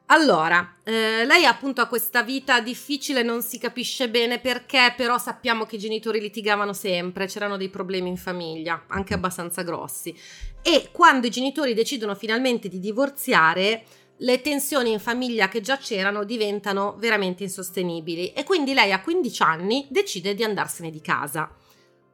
Allora, 0.07 0.77
eh, 0.85 1.25
lei 1.25 1.47
appunto 1.47 1.81
ha 1.81 1.87
questa 1.87 2.23
vita 2.23 2.61
difficile, 2.61 3.23
non 3.23 3.41
si 3.41 3.59
capisce 3.59 4.11
bene 4.11 4.41
perché, 4.41 4.93
però 4.97 5.17
sappiamo 5.17 5.65
che 5.65 5.77
i 5.77 5.79
genitori 5.79 6.21
litigavano 6.21 6.75
sempre, 6.75 7.27
c'erano 7.27 7.57
dei 7.57 7.71
problemi 7.71 8.11
in 8.11 8.19
famiglia, 8.19 8.85
anche 8.89 9.15
abbastanza 9.15 9.63
grossi. 9.63 10.15
E 10.61 10.91
quando 10.93 11.27
i 11.27 11.31
genitori 11.31 11.73
decidono 11.73 12.15
finalmente 12.15 12.69
di 12.69 12.79
divorziare, 12.79 13.85
le 14.19 14.41
tensioni 14.41 14.93
in 14.93 15.01
famiglia 15.01 15.49
che 15.49 15.61
già 15.61 15.79
c'erano 15.79 16.25
diventano 16.25 16.95
veramente 16.99 17.43
insostenibili 17.43 18.33
e 18.33 18.45
quindi 18.45 18.75
lei 18.75 18.93
a 18.93 19.01
15 19.01 19.43
anni 19.43 19.87
decide 19.91 20.35
di 20.35 20.45
andarsene 20.45 20.91
di 20.91 21.01
casa. 21.01 21.51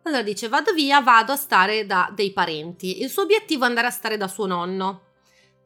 Allora 0.02 0.22
dice 0.22 0.48
vado 0.48 0.72
via, 0.72 1.00
vado 1.00 1.32
a 1.32 1.36
stare 1.36 1.84
da 1.84 2.10
dei 2.14 2.32
parenti. 2.32 3.02
Il 3.02 3.10
suo 3.10 3.24
obiettivo 3.24 3.64
è 3.64 3.66
andare 3.66 3.88
a 3.88 3.90
stare 3.90 4.16
da 4.16 4.26
suo 4.26 4.46
nonno. 4.46 5.02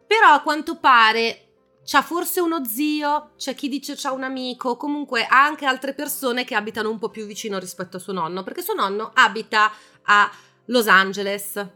Però 0.05 0.33
a 0.33 0.41
quanto 0.41 0.79
pare 0.79 1.52
c'ha 1.85 2.03
forse 2.03 2.41
uno 2.41 2.65
zio, 2.65 3.31
c'è 3.37 3.55
chi 3.55 3.69
dice 3.69 3.95
c'ha 3.97 4.13
un 4.13 4.23
amico, 4.23 4.77
comunque 4.77 5.25
ha 5.25 5.45
anche 5.45 5.67
altre 5.67 5.95
persone 5.95 6.45
che 6.45 6.55
abitano 6.55 6.91
un 6.91 6.99
po' 6.99 7.09
più 7.09 7.27
vicino 7.27 7.59
rispetto 7.59 7.97
a 7.97 8.01
suo 8.01 8.13
nonno, 8.13 8.43
perché 8.43 8.63
suo 8.63 8.75
nonno 8.75 9.11
abita 9.15 9.73
a 10.03 10.31
Los 10.67 10.87
Angeles. 10.87 11.67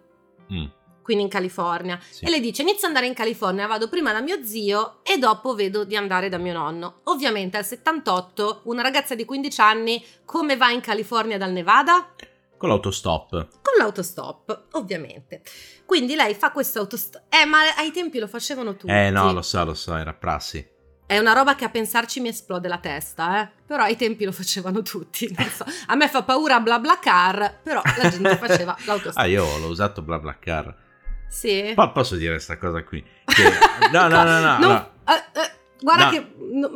Mm. 0.53 0.67
Quindi 1.03 1.23
in 1.23 1.31
California. 1.31 2.01
Sì. 2.11 2.25
E 2.25 2.31
le 2.31 2.41
dice: 2.41 2.63
Inizio 2.63 2.89
ad 2.89 2.95
andare 2.95 3.07
in 3.07 3.15
California, 3.15 3.69
vado 3.69 3.89
prima 3.89 4.13
da 4.13 4.21
mio 4.21 4.43
zio 4.43 4.99
e 5.05 5.19
dopo 5.19 5.55
vedo 5.55 5.85
di 5.85 5.95
andare 5.95 6.29
da 6.29 6.37
mio 6.37 6.53
nonno. 6.53 7.01
Ovviamente 7.05 7.57
al 7.57 7.65
78, 7.65 8.63
una 8.65 8.83
ragazza 8.83 9.15
di 9.15 9.25
15 9.25 9.61
anni, 9.61 10.05
come 10.25 10.57
va 10.57 10.71
in 10.71 10.81
California 10.81 11.39
dal 11.39 11.53
Nevada? 11.53 12.13
Con 12.57 12.69
l'autostop. 12.69 13.31
Con 13.31 13.75
l'autostop, 13.79 14.69
ovviamente. 14.73 15.43
Quindi 15.85 16.15
lei 16.15 16.35
fa 16.35 16.51
questo 16.51 16.81
autostop. 16.81 17.25
Eh, 17.29 17.45
ma 17.45 17.59
ai 17.77 17.91
tempi 17.91 18.19
lo 18.19 18.27
facevano 18.27 18.77
tutti. 18.77 18.93
Eh, 18.93 19.11
no, 19.11 19.33
lo 19.33 19.43
so, 19.43 19.65
lo 19.65 19.75
so, 19.75 19.95
era 19.95 20.15
prassi. 20.15 20.75
È 21.07 21.19
una 21.19 21.35
roba 21.35 21.55
che 21.55 21.65
a 21.65 21.69
pensarci 21.69 22.19
mi 22.19 22.29
esplode 22.29 22.67
la 22.67 22.79
testa, 22.79 23.43
eh. 23.43 23.51
Però 23.65 23.85
ai 23.85 23.97
tempi 23.97 24.25
lo 24.25 24.33
facevano 24.33 24.83
tutti, 24.83 25.33
so. 25.55 25.65
A 25.87 25.95
me 25.95 26.09
fa 26.09 26.25
paura 26.25 26.59
BlaBlaCar, 26.59 27.61
però 27.63 27.81
la 27.85 28.09
gente 28.09 28.37
faceva 28.39 28.77
l'autostop. 28.87 29.23
Ah, 29.23 29.27
io 29.27 29.45
l'ho 29.59 29.69
usato 29.69 30.03
BlaBlaCar. 30.03 30.85
Sì. 31.29 31.75
Ma 31.77 31.91
posso 31.91 32.17
dire 32.17 32.33
questa 32.33 32.59
cosa 32.59 32.83
qui? 32.83 33.05
Che... 33.25 33.43
No, 33.93 34.09
no, 34.09 34.25
no, 34.25 34.41
no. 34.41 34.59
no, 34.59 34.69
no. 34.69 34.91
Uh, 35.07 35.39
uh, 35.39 35.56
Guarda 35.81 36.05
no. 36.05 36.11
che 36.11 36.27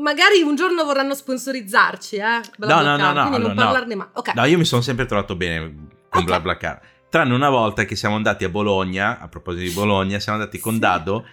magari 0.00 0.42
un 0.42 0.54
giorno 0.56 0.84
vorranno 0.84 1.14
sponsorizzarci, 1.14 2.16
eh? 2.16 2.40
No, 2.58 2.82
no, 2.82 2.96
no, 2.96 3.12
no. 3.12 3.28
Quindi 3.28 3.36
allora, 3.36 3.38
non 3.38 3.54
parlarne 3.54 3.94
mai. 3.94 4.06
Ok. 4.12 4.34
No, 4.34 4.44
io 4.44 4.58
mi 4.58 4.64
sono 4.64 4.82
sempre 4.82 5.06
trovato 5.06 5.36
bene 5.36 5.88
con 6.08 6.20
Ok. 6.22 6.26
BlaBlaCar. 6.26 6.80
Tranne 7.08 7.34
una 7.34 7.48
volta 7.50 7.84
che 7.84 7.96
siamo 7.96 8.14
andati 8.16 8.44
a 8.44 8.48
Bologna, 8.48 9.18
a 9.20 9.28
proposito 9.28 9.64
di 9.64 9.70
Bologna, 9.70 10.18
siamo 10.20 10.38
andati 10.38 10.58
con 10.58 10.74
Sì. 10.74 10.78
Dado 10.80 11.24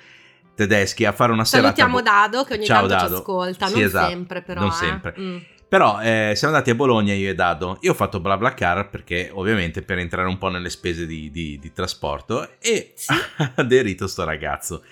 tedeschi 0.55 1.05
a 1.05 1.11
fare 1.11 1.31
una 1.31 1.45
serata. 1.45 1.75
Salutiamo 1.75 2.01
Dado 2.01 2.43
che 2.43 2.53
ogni 2.55 2.65
Ciao, 2.65 2.87
tanto 2.87 2.95
ci 2.95 3.01
Dado. 3.03 3.15
ascolta, 3.17 3.67
Sì, 3.67 3.73
non 3.73 3.83
esatto, 3.83 4.09
sempre 4.09 4.41
però. 4.41 4.59
non 4.61 4.69
eh. 4.69 4.73
sempre. 4.73 5.15
Mm. 5.19 5.37
Però 5.69 5.99
eh, 6.01 6.31
siamo 6.35 6.53
andati 6.53 6.71
a 6.71 6.75
Bologna 6.75 7.13
io 7.13 7.29
e 7.29 7.35
Dado. 7.35 7.77
Io 7.81 7.91
ho 7.91 7.93
fatto 7.93 8.19
BlaBlaCar 8.21 8.89
perché 8.89 9.29
ovviamente 9.33 9.81
per 9.83 9.97
entrare 9.99 10.27
un 10.29 10.37
po' 10.37 10.47
nelle 10.47 10.69
spese 10.69 11.05
di, 11.05 11.29
di- 11.29 11.59
di 11.59 11.71
trasporto 11.73 12.47
e 12.59 12.93
Sì. 12.95 13.13
ha 13.37 13.51
aderito 13.55 14.07
sto 14.07 14.23
ragazzo. 14.23 14.83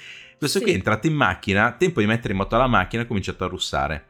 Questo 0.45 0.59
Sì. 0.59 0.63
qui 0.65 0.73
è 0.73 0.75
entrato 0.75 1.07
in 1.07 1.13
macchina, 1.15 1.71
tempo 1.71 1.99
di 2.01 2.05
mettere 2.05 2.33
in 2.33 2.39
moto 2.39 2.55
la 2.55 2.67
macchina 2.67 3.01
e 3.01 3.05
ha 3.05 3.07
cominciato 3.07 3.43
a 3.45 3.47
russare. 3.47 4.05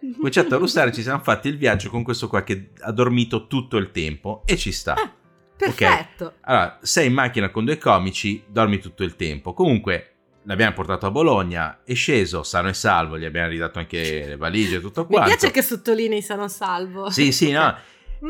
Ha 0.00 0.16
cominciato 0.16 0.54
a 0.54 0.58
russare, 0.58 0.92
ci 0.92 1.02
siamo 1.02 1.18
fatti 1.24 1.48
il 1.48 1.56
viaggio 1.58 1.90
con 1.90 2.02
questo 2.02 2.28
qua 2.28 2.42
che 2.44 2.70
ha 2.80 2.92
dormito 2.92 3.46
tutto 3.48 3.76
il 3.78 3.90
tempo 3.90 4.42
e 4.46 4.56
ci 4.56 4.70
sta. 4.72 4.94
Ah, 4.94 5.12
Perfetto. 5.56 6.34
Allora, 6.42 6.78
sei 6.82 7.06
in 7.08 7.12
macchina 7.14 7.50
con 7.50 7.64
due 7.64 7.78
comici, 7.78 8.42
dormi 8.46 8.78
tutto 8.78 9.02
il 9.04 9.14
tempo. 9.16 9.54
Comunque, 9.54 10.08
l'abbiamo 10.44 10.72
portato 10.72 11.06
a 11.06 11.10
Bologna, 11.10 11.80
è 11.84 11.94
sceso 11.94 12.42
sano 12.42 12.68
e 12.68 12.74
salvo, 12.74 13.18
gli 13.18 13.24
abbiamo 13.24 13.48
ridato 13.48 13.78
anche 13.78 14.24
le 14.26 14.36
valigie 14.36 14.76
e 14.76 14.80
tutto 14.80 15.02
Mi 15.02 15.06
quanto. 15.16 15.28
piace 15.30 15.50
che 15.52 15.62
sottolinei 15.62 16.22
sano 16.22 16.48
salvo. 16.48 17.10
Sì, 17.10 17.30
sì, 17.32 17.50
no. 17.52 17.76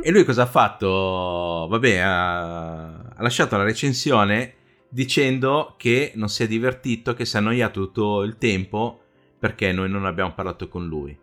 E 0.02 0.10
lui 0.10 0.24
cosa 0.24 0.42
ha 0.42 0.46
fatto? 0.46 1.66
Vabbè, 1.68 1.96
ha, 1.98 2.82
ha 3.14 3.22
lasciato 3.22 3.56
la 3.58 3.62
recensione 3.64 4.54
dicendo 4.92 5.74
che 5.78 6.12
non 6.16 6.28
si 6.28 6.42
è 6.42 6.46
divertito, 6.46 7.14
che 7.14 7.24
si 7.24 7.36
è 7.36 7.38
annoiato 7.38 7.80
tutto 7.80 8.22
il 8.22 8.36
tempo 8.36 9.00
perché 9.38 9.72
noi 9.72 9.88
non 9.88 10.04
abbiamo 10.04 10.34
parlato 10.34 10.68
con 10.68 10.86
lui. 10.86 11.18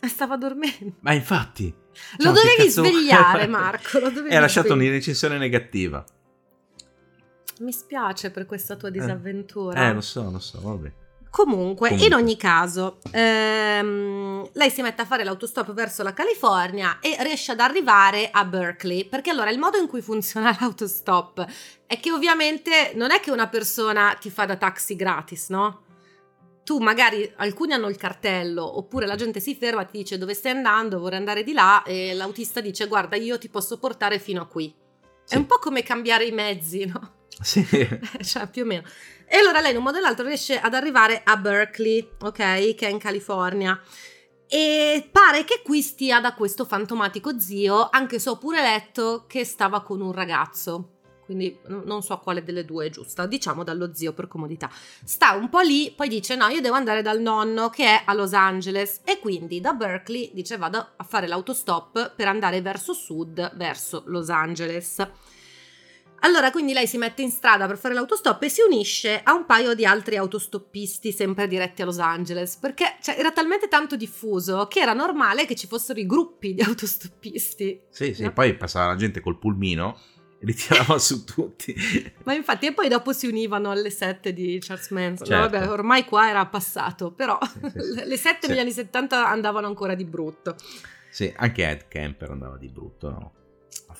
Stava 0.00 0.36
dormendo. 0.36 0.94
Ma 1.00 1.12
infatti... 1.12 1.72
Lo 2.16 2.24
cioè, 2.24 2.32
dovevi 2.32 2.64
cazzo- 2.64 2.82
svegliare, 2.84 3.46
Marco. 3.48 3.98
Lo 3.98 4.08
dovevi 4.10 4.30
E 4.30 4.36
ha 4.36 4.40
lasciato 4.40 4.68
svegliare. 4.68 4.88
una 4.88 4.98
recensione 4.98 5.36
negativa. 5.38 6.04
Mi 7.60 7.70
spiace 7.72 8.30
per 8.30 8.46
questa 8.46 8.76
tua 8.76 8.88
disavventura. 8.88 9.88
Eh, 9.90 9.92
lo 9.92 10.00
so, 10.00 10.28
lo 10.30 10.38
so, 10.38 10.60
vabbè. 10.60 10.92
Comunque, 11.32 11.88
Comunque. 11.88 12.06
in 12.06 12.12
ogni 12.12 12.36
caso, 12.36 12.98
ehm, 13.10 14.50
lei 14.52 14.68
si 14.68 14.82
mette 14.82 15.00
a 15.00 15.06
fare 15.06 15.24
l'autostop 15.24 15.72
verso 15.72 16.02
la 16.02 16.12
California 16.12 16.98
e 17.00 17.16
riesce 17.20 17.52
ad 17.52 17.60
arrivare 17.60 18.28
a 18.30 18.44
Berkeley, 18.44 19.06
perché 19.06 19.30
allora 19.30 19.48
il 19.48 19.58
modo 19.58 19.78
in 19.78 19.86
cui 19.86 20.02
funziona 20.02 20.54
l'autostop 20.60 21.46
è 21.86 21.98
che 21.98 22.12
ovviamente 22.12 22.92
non 22.96 23.12
è 23.12 23.20
che 23.20 23.30
una 23.30 23.48
persona 23.48 24.14
ti 24.20 24.28
fa 24.28 24.44
da 24.44 24.56
taxi 24.56 24.94
gratis, 24.94 25.48
no? 25.48 25.84
Tu 26.64 26.78
magari 26.80 27.32
alcuni 27.36 27.72
hanno 27.72 27.88
il 27.88 27.96
cartello, 27.96 28.76
oppure 28.76 29.06
la 29.06 29.16
gente 29.16 29.40
si 29.40 29.54
ferma, 29.54 29.84
ti 29.84 29.96
dice 29.96 30.18
dove 30.18 30.34
stai 30.34 30.52
andando, 30.52 31.00
vorrei 31.00 31.18
andare 31.18 31.44
di 31.44 31.54
là, 31.54 31.82
e 31.82 32.12
l'autista 32.12 32.60
dice 32.60 32.86
guarda 32.88 33.16
io 33.16 33.38
ti 33.38 33.48
posso 33.48 33.78
portare 33.78 34.18
fino 34.18 34.42
a 34.42 34.46
qui. 34.46 34.72
Sì. 35.24 35.34
È 35.34 35.38
un 35.38 35.46
po' 35.46 35.56
come 35.58 35.82
cambiare 35.82 36.26
i 36.26 36.32
mezzi, 36.32 36.84
no? 36.92 37.20
Sì. 37.40 37.64
cioè 38.22 38.48
più 38.48 38.62
o 38.62 38.66
meno. 38.66 38.82
E 39.26 39.36
allora 39.38 39.60
lei 39.60 39.70
in 39.70 39.78
un 39.78 39.82
modo 39.82 39.96
o 39.96 40.00
nell'altro 40.00 40.26
riesce 40.26 40.60
ad 40.60 40.74
arrivare 40.74 41.22
a 41.24 41.36
Berkeley, 41.36 42.06
ok, 42.20 42.74
che 42.74 42.86
è 42.86 42.88
in 42.88 42.98
California. 42.98 43.80
E 44.46 45.08
pare 45.10 45.44
che 45.44 45.62
qui 45.64 45.80
stia 45.80 46.20
da 46.20 46.34
questo 46.34 46.66
fantomatico 46.66 47.38
zio, 47.38 47.88
anche 47.90 48.18
se 48.18 48.28
ho 48.28 48.36
pure 48.36 48.60
letto 48.60 49.24
che 49.26 49.44
stava 49.44 49.80
con 49.82 50.02
un 50.02 50.12
ragazzo. 50.12 50.88
Quindi 51.24 51.58
non 51.68 52.02
so 52.02 52.18
quale 52.18 52.42
delle 52.42 52.66
due 52.66 52.86
è 52.86 52.90
giusta, 52.90 53.24
diciamo 53.24 53.64
dallo 53.64 53.94
zio 53.94 54.12
per 54.12 54.28
comodità. 54.28 54.68
Sta 55.02 55.32
un 55.32 55.48
po' 55.48 55.60
lì, 55.60 55.90
poi 55.96 56.08
dice 56.08 56.36
no, 56.36 56.48
io 56.48 56.60
devo 56.60 56.74
andare 56.74 57.00
dal 57.00 57.20
nonno 57.20 57.70
che 57.70 57.86
è 57.86 58.02
a 58.04 58.12
Los 58.12 58.34
Angeles 58.34 59.00
e 59.04 59.18
quindi 59.18 59.60
da 59.62 59.72
Berkeley 59.72 60.32
dice 60.34 60.58
vado 60.58 60.86
a 60.96 61.04
fare 61.04 61.26
l'autostop 61.26 62.12
per 62.14 62.28
andare 62.28 62.60
verso 62.60 62.92
sud, 62.92 63.56
verso 63.56 64.02
Los 64.06 64.28
Angeles. 64.28 65.06
Allora, 66.24 66.50
quindi 66.52 66.72
lei 66.72 66.86
si 66.86 66.98
mette 66.98 67.22
in 67.22 67.30
strada 67.30 67.66
per 67.66 67.76
fare 67.76 67.94
l'autostop 67.94 68.42
e 68.42 68.48
si 68.48 68.60
unisce 68.62 69.20
a 69.24 69.32
un 69.34 69.44
paio 69.44 69.74
di 69.74 69.84
altri 69.84 70.16
autostoppisti 70.16 71.10
sempre 71.10 71.48
diretti 71.48 71.82
a 71.82 71.84
Los 71.84 71.98
Angeles, 71.98 72.56
perché 72.56 72.96
cioè, 73.02 73.16
era 73.18 73.32
talmente 73.32 73.66
tanto 73.68 73.96
diffuso 73.96 74.66
che 74.68 74.80
era 74.80 74.92
normale 74.92 75.46
che 75.46 75.56
ci 75.56 75.66
fossero 75.66 75.98
i 75.98 76.06
gruppi 76.06 76.54
di 76.54 76.62
autostoppisti. 76.62 77.80
Sì, 77.88 78.14
sì, 78.14 78.22
No? 78.22 78.32
poi 78.32 78.54
passava 78.56 78.86
la 78.92 78.96
gente 78.96 79.20
col 79.20 79.36
pulmino 79.36 79.98
e 80.38 80.46
li 80.46 80.54
tirava 80.54 80.96
su 80.98 81.24
tutti. 81.24 81.74
Ma 82.22 82.34
infatti, 82.34 82.66
e 82.66 82.72
poi 82.72 82.88
dopo 82.88 83.12
si 83.12 83.26
univano 83.26 83.70
alle 83.72 83.90
sette 83.90 84.32
di 84.32 84.58
Charles 84.60 84.90
Manson. 84.90 85.26
No, 85.28 85.42
Certo. 85.42 85.58
vabbè, 85.58 85.70
ormai 85.70 86.04
qua 86.04 86.28
era 86.28 86.46
passato, 86.46 87.10
però 87.10 87.36
Sì, 87.42 87.58
sì, 87.62 87.80
sì. 87.80 88.04
le 88.06 88.16
sette 88.16 88.46
negli 88.46 88.58
anni 88.60 88.70
70 88.72 89.28
andavano 89.28 89.66
ancora 89.66 89.94
di 89.96 90.04
brutto. 90.04 90.54
Sì, 91.10 91.32
anche 91.36 91.68
Ed 91.68 91.88
Kemper 91.88 92.30
andava 92.30 92.56
di 92.56 92.68
brutto, 92.68 93.10
no? 93.10 93.32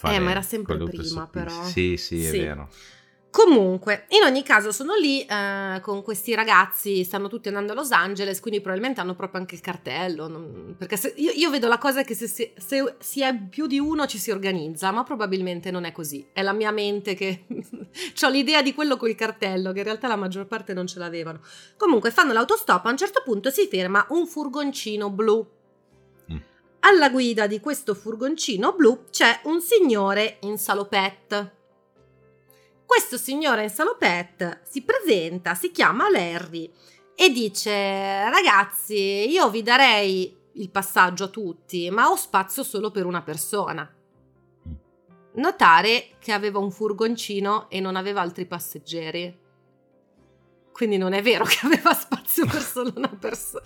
Eh, 0.05 0.19
ma 0.19 0.31
era 0.31 0.43
sempre 0.43 0.76
prima, 0.79 1.26
per 1.29 1.45
però. 1.45 1.62
Sì, 1.64 1.97
sì, 1.97 2.25
è 2.25 2.31
Sì. 2.31 2.38
vero. 2.38 2.69
Comunque, 3.31 4.05
in 4.11 4.25
ogni 4.25 4.43
caso 4.43 4.73
sono 4.73 4.95
lì 4.95 5.25
eh, 5.25 5.79
con 5.81 6.02
questi 6.02 6.35
ragazzi, 6.35 7.02
stanno 7.02 7.29
tutti 7.29 7.49
andando 7.49 7.73
a 7.73 7.75
Los 7.75 7.91
Angeles, 7.91 8.41
quindi 8.41 8.61
probabilmente 8.61 9.00
hanno 9.00 9.14
proprio 9.14 9.41
anche 9.41 9.55
il 9.55 9.62
cartello, 9.62 10.29
non- 10.29 10.75
perché 10.76 10.99
se- 10.99 11.14
io, 11.17 11.31
io 11.33 11.49
vedo 11.49 11.67
la 11.67 11.79
cosa 11.79 12.02
che 12.02 12.14
se, 12.14 12.26
si- 12.29 12.52
se 12.55 12.95
si 12.99 13.23
è 13.23 13.35
più 13.49 13.67
di 13.67 13.79
uno 13.79 14.07
ci 14.07 14.19
si 14.19 14.31
organizza, 14.31 14.91
ma 14.91 15.02
probabilmente 15.02 15.71
non 15.71 15.85
è 15.85 15.93
così, 15.93 16.26
è 16.35 16.43
la 16.43 16.52
mia 16.52 16.73
mente 16.73 17.14
che 17.14 17.45
ho 18.23 18.29
l'idea 18.29 18.61
di 18.61 18.75
quello 18.75 18.99
col 18.99 19.14
cartello, 19.14 19.73
che 19.73 19.79
in 19.79 19.85
realtà 19.85 20.09
la 20.09 20.17
maggior 20.17 20.45
parte 20.47 20.75
non 20.75 20.87
ce 20.87 20.99
l'avevano. 20.99 21.41
Comunque 21.79 22.11
fanno 22.11 22.35
l'autostop, 22.35 22.85
a 22.85 22.91
un 22.91 22.99
certo 22.99 23.23
punto 23.25 23.49
si 23.49 23.67
ferma 23.67 24.05
un 24.11 24.26
furgoncino 24.26 25.09
blu. 25.09 25.49
Alla 26.84 27.10
guida 27.10 27.46
di 27.46 27.60
questo 27.60 27.94
furgoncino 27.94 28.72
blu 28.72 29.04
c'è 29.08 29.42
un 29.44 29.60
signore 29.60 30.38
in 30.40 30.58
salopette. 30.58 31.60
Questo 32.84 33.16
signore 33.16 33.62
in 33.62 33.70
salopette 33.70 34.62
si 34.68 34.82
presenta, 34.82 35.54
si 35.54 35.70
chiama 35.70 36.10
Larry 36.10 36.68
e 37.14 37.30
dice: 37.30 37.70
Ragazzi, 38.28 39.30
io 39.30 39.48
vi 39.48 39.62
darei 39.62 40.36
il 40.54 40.70
passaggio 40.70 41.24
a 41.24 41.28
tutti, 41.28 41.88
ma 41.88 42.08
ho 42.08 42.16
spazio 42.16 42.64
solo 42.64 42.90
per 42.90 43.06
una 43.06 43.22
persona. 43.22 43.88
Notare 45.34 46.16
che 46.18 46.32
aveva 46.32 46.58
un 46.58 46.72
furgoncino 46.72 47.70
e 47.70 47.78
non 47.78 47.94
aveva 47.94 48.22
altri 48.22 48.44
passeggeri. 48.44 49.38
Quindi 50.72 50.96
non 50.96 51.12
è 51.12 51.22
vero 51.22 51.44
che 51.46 51.60
aveva 51.62 51.94
spazio 51.94 52.44
per 52.44 52.60
solo 52.60 52.92
una 52.96 53.16
persona. 53.16 53.62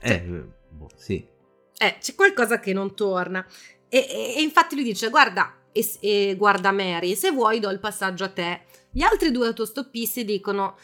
Eh, 0.00 0.20
boh, 0.68 0.90
sì. 0.94 1.31
Eh, 1.82 1.96
c'è 1.98 2.14
qualcosa 2.14 2.60
che 2.60 2.72
non 2.72 2.94
torna. 2.94 3.44
E, 3.88 4.06
e- 4.08 4.34
e 4.36 4.42
infatti 4.42 4.74
lui 4.76 4.84
dice: 4.84 5.08
Guarda, 5.08 5.52
e, 5.72 5.84
e 6.00 6.34
guarda 6.38 6.70
Mary, 6.70 7.16
se 7.16 7.30
vuoi 7.32 7.58
do 7.58 7.70
il 7.70 7.80
passaggio 7.80 8.24
a 8.24 8.28
te. 8.28 8.62
Gli 8.92 9.02
altri 9.02 9.30
due 9.32 9.48
autostoppisti 9.48 10.24
dicono: 10.24 10.76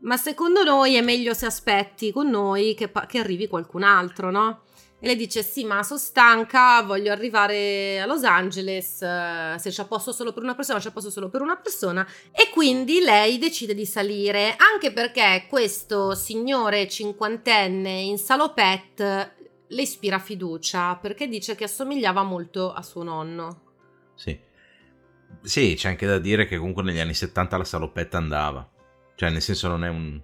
Ma 0.00 0.16
secondo 0.16 0.62
noi 0.64 0.94
è 0.94 1.02
meglio 1.02 1.34
se 1.34 1.46
aspetti 1.46 2.10
con 2.10 2.30
noi 2.30 2.74
che, 2.74 2.90
che 3.06 3.18
arrivi 3.18 3.48
qualcun 3.48 3.82
altro, 3.82 4.30
no? 4.30 4.62
E 4.98 5.06
lei 5.08 5.16
dice: 5.16 5.42
Sì, 5.42 5.64
ma 5.64 5.82
sono 5.82 5.98
stanca, 5.98 6.80
voglio 6.82 7.12
arrivare 7.12 8.00
a 8.00 8.06
Los 8.06 8.24
Angeles. 8.24 9.02
eh, 9.02 9.56
Se 9.58 9.68
c'è 9.68 9.84
posto 9.86 10.10
solo 10.12 10.32
per 10.32 10.42
una 10.42 10.54
persona, 10.54 10.78
c'è 10.78 10.90
posto 10.90 11.10
solo 11.10 11.28
per 11.28 11.42
una 11.42 11.56
persona. 11.56 12.06
E 12.32 12.48
quindi 12.50 13.00
lei 13.00 13.36
decide 13.38 13.74
di 13.74 13.84
salire, 13.84 14.56
anche 14.56 14.92
perché 14.92 15.44
questo 15.50 16.14
signore 16.14 16.88
cinquantenne 16.88 17.90
in 18.00 18.16
salopette 18.16 19.35
le 19.68 19.82
ispira 19.82 20.18
fiducia 20.18 20.96
perché 20.96 21.28
dice 21.28 21.54
che 21.54 21.64
assomigliava 21.64 22.22
molto 22.22 22.72
a 22.72 22.82
suo 22.82 23.02
nonno. 23.02 23.62
Sì. 24.14 24.38
Sì, 25.42 25.74
c'è 25.76 25.88
anche 25.88 26.06
da 26.06 26.18
dire 26.18 26.46
che 26.46 26.56
comunque 26.56 26.82
negli 26.82 26.98
anni 27.00 27.14
70 27.14 27.56
la 27.56 27.64
salopetta 27.64 28.16
andava. 28.16 28.68
Cioè, 29.14 29.30
nel 29.30 29.42
senso 29.42 29.68
non 29.68 29.84
è 29.84 29.88
un... 29.88 30.20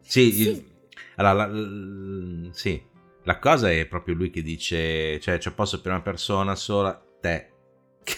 Sì, 0.00 0.30
Sì. 0.32 0.48
il- 0.48 0.74
allora, 1.16 1.46
la, 1.46 1.46
l- 1.52 2.50
sì. 2.52 2.82
La 3.24 3.38
cosa 3.38 3.70
è 3.70 3.86
proprio 3.86 4.14
lui 4.14 4.30
che 4.30 4.40
dice, 4.42 5.18
cioè 5.20 5.38
c'è 5.38 5.50
posto 5.50 5.80
per 5.80 5.90
una 5.92 6.02
persona 6.02 6.54
sola, 6.54 7.00
te. 7.20 7.50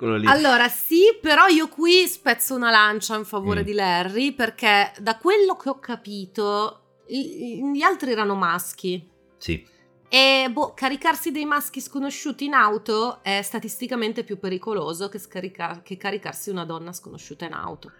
Lì. 0.00 0.26
Allora, 0.26 0.68
sì, 0.68 1.18
però 1.20 1.46
io 1.48 1.68
qui 1.68 2.06
spezzo 2.06 2.54
una 2.54 2.70
lancia 2.70 3.16
in 3.16 3.24
favore 3.24 3.62
Mm. 3.62 3.64
di 3.64 3.72
Larry 3.72 4.32
perché 4.32 4.92
da 5.00 5.18
quello 5.18 5.56
che 5.56 5.68
ho 5.68 5.78
capito 5.80 7.00
gli 7.06 7.82
altri 7.82 8.12
erano 8.12 8.34
maschi. 8.36 9.10
Sì, 9.44 9.62
E 10.08 10.48
boh, 10.50 10.72
caricarsi 10.72 11.30
dei 11.30 11.44
maschi 11.44 11.82
sconosciuti 11.82 12.46
in 12.46 12.54
auto 12.54 13.22
è 13.22 13.42
statisticamente 13.42 14.24
più 14.24 14.38
pericoloso 14.38 15.10
che, 15.10 15.18
scarica- 15.18 15.82
che 15.82 15.98
caricarsi 15.98 16.48
una 16.48 16.64
donna 16.64 16.94
sconosciuta 16.94 17.44
in 17.44 17.52
auto. 17.52 17.92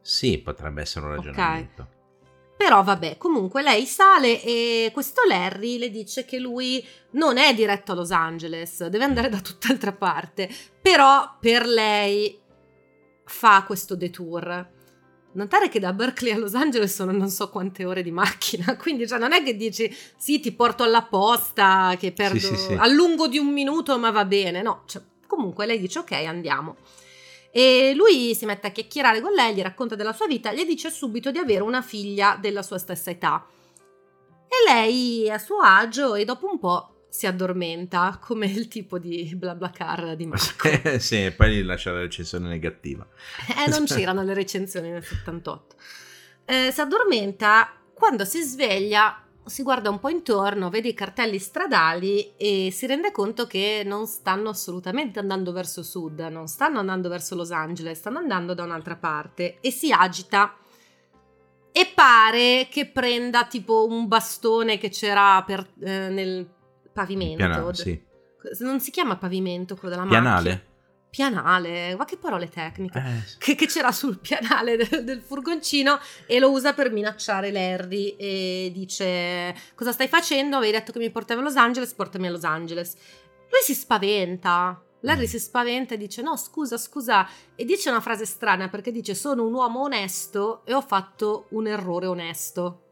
sì, 0.00 0.38
potrebbe 0.38 0.80
essere 0.80 1.04
un 1.04 1.16
ragionamento. 1.16 1.88
Però 2.56 2.82
vabbè, 2.82 3.18
comunque 3.18 3.62
lei 3.62 3.84
sale 3.84 4.42
e 4.42 4.90
questo 4.94 5.20
Larry 5.28 5.76
le 5.76 5.90
dice 5.90 6.24
che 6.24 6.38
lui 6.38 6.82
non 7.10 7.36
è 7.36 7.52
diretto 7.54 7.92
a 7.92 7.94
Los 7.94 8.10
Angeles, 8.10 8.86
deve 8.86 9.04
andare 9.04 9.28
da 9.28 9.40
tutt'altra 9.40 9.92
parte. 9.92 10.48
Però 10.80 11.36
per 11.38 11.66
lei 11.66 12.40
fa 13.26 13.64
questo 13.66 13.94
detour. 13.96 14.76
Notare 15.32 15.68
che 15.68 15.78
da 15.78 15.92
Berkeley 15.92 16.32
a 16.32 16.38
Los 16.38 16.54
Angeles 16.54 16.94
sono 16.94 17.12
non 17.12 17.28
so 17.28 17.50
quante 17.50 17.84
ore 17.84 18.02
di 18.02 18.10
macchina, 18.10 18.76
quindi 18.80 19.06
cioè, 19.06 19.18
non 19.18 19.32
è 19.32 19.42
che 19.42 19.56
dici 19.56 19.94
sì 20.16 20.40
ti 20.40 20.52
porto 20.52 20.82
alla 20.82 21.02
posta, 21.02 21.94
che 21.98 22.12
perdo 22.12 22.38
sì, 22.38 22.56
sì. 22.56 22.72
allungo 22.72 23.28
di 23.28 23.38
un 23.38 23.48
minuto 23.48 23.98
ma 23.98 24.10
va 24.10 24.24
bene, 24.24 24.62
no, 24.62 24.82
cioè, 24.86 25.02
Comunque 25.28 25.66
lei 25.66 25.78
dice 25.78 26.00
ok, 26.00 26.12
andiamo. 26.12 26.76
E 27.52 27.92
lui 27.94 28.34
si 28.34 28.46
mette 28.46 28.66
a 28.66 28.70
chiacchierare 28.70 29.20
con 29.20 29.32
lei, 29.32 29.54
gli 29.54 29.60
racconta 29.60 29.94
della 29.94 30.12
sua 30.12 30.26
vita, 30.26 30.52
gli 30.52 30.64
dice 30.64 30.90
subito 30.90 31.30
di 31.30 31.38
avere 31.38 31.62
una 31.62 31.82
figlia 31.82 32.36
della 32.40 32.62
sua 32.62 32.78
stessa 32.78 33.10
età. 33.10 33.46
E 34.48 34.72
lei 34.72 35.26
è 35.26 35.32
a 35.32 35.38
suo 35.38 35.58
agio 35.58 36.14
e 36.14 36.24
dopo 36.24 36.50
un 36.50 36.58
po' 36.58 36.97
si 37.08 37.26
addormenta, 37.26 38.18
come 38.22 38.46
il 38.46 38.68
tipo 38.68 38.98
di 38.98 39.32
BlaBlaCar 39.34 40.14
di 40.14 40.26
Marco. 40.28 40.98
sì, 40.98 41.24
e 41.24 41.32
poi 41.32 41.62
lascia 41.62 41.92
la 41.92 42.00
recensione 42.00 42.48
negativa. 42.48 43.06
Eh, 43.48 43.70
non 43.70 43.84
c'erano 43.84 44.22
le 44.22 44.34
recensioni 44.34 44.90
nel 44.90 45.04
78. 45.04 45.76
Eh, 46.44 46.70
si 46.72 46.80
addormenta, 46.80 47.72
quando 47.94 48.24
si 48.24 48.42
sveglia 48.42 49.22
si 49.48 49.62
guarda 49.62 49.90
un 49.90 49.98
po' 49.98 50.08
intorno, 50.10 50.68
vede 50.70 50.88
i 50.88 50.94
cartelli 50.94 51.38
stradali 51.38 52.36
e 52.36 52.70
si 52.70 52.86
rende 52.86 53.10
conto 53.10 53.46
che 53.46 53.82
non 53.84 54.06
stanno 54.06 54.50
assolutamente 54.50 55.18
andando 55.18 55.52
verso 55.52 55.82
sud, 55.82 56.20
non 56.20 56.46
stanno 56.48 56.78
andando 56.78 57.08
verso 57.08 57.34
Los 57.34 57.50
Angeles, 57.50 57.98
stanno 57.98 58.18
andando 58.18 58.54
da 58.54 58.64
un'altra 58.64 58.96
parte 58.96 59.58
e 59.60 59.70
si 59.70 59.90
agita 59.90 60.54
e 61.72 61.92
pare 61.94 62.68
che 62.70 62.86
prenda 62.86 63.46
tipo 63.46 63.86
un 63.86 64.06
bastone 64.06 64.78
che 64.78 64.90
c'era 64.90 65.42
per, 65.44 65.66
eh, 65.80 66.08
nel 66.08 66.46
pavimento. 67.00 67.36
Pianale, 67.36 67.74
sì. 67.74 68.02
Non 68.60 68.80
si 68.80 68.90
chiama 68.90 69.16
pavimento 69.16 69.76
quello 69.76 69.94
della 69.94 70.06
Pianale? 70.06 70.50
macchina. 70.50 70.66
Pianale, 71.10 71.96
ma 71.96 72.04
che 72.04 72.18
parole 72.18 72.48
tecniche. 72.50 72.98
Eh. 72.98 73.36
Che, 73.38 73.54
che 73.54 73.66
c'era 73.66 73.92
sul 73.92 74.18
pianale 74.18 74.76
del, 74.76 75.04
del 75.04 75.22
furgoncino 75.22 75.98
e 76.26 76.38
lo 76.38 76.50
usa 76.50 76.74
per 76.74 76.90
minacciare 76.92 77.50
Larry 77.50 78.14
e 78.18 78.70
dice 78.74 79.54
cosa 79.74 79.92
stai 79.92 80.06
facendo? 80.06 80.56
Avevi 80.56 80.72
detto 80.72 80.92
che 80.92 80.98
mi 80.98 81.10
portavi 81.10 81.40
a 81.40 81.42
Los 81.42 81.56
Angeles, 81.56 81.94
portami 81.94 82.26
a 82.26 82.30
Los 82.30 82.44
Angeles. 82.44 82.94
Lui 83.50 83.62
si 83.62 83.74
spaventa. 83.74 84.82
Larry 85.02 85.24
Mm. 85.26 85.28
si 85.28 85.38
spaventa 85.38 85.94
e 85.94 85.96
dice 85.96 86.22
no 86.22 86.36
scusa 86.36 86.76
scusa 86.76 87.26
e 87.54 87.64
dice 87.64 87.88
una 87.88 88.00
frase 88.00 88.26
strana 88.26 88.68
perché 88.68 88.90
dice 88.90 89.14
sono 89.14 89.46
un 89.46 89.54
uomo 89.54 89.82
onesto 89.82 90.62
e 90.66 90.74
ho 90.74 90.80
fatto 90.82 91.46
un 91.50 91.66
errore 91.68 92.06
onesto. 92.06 92.82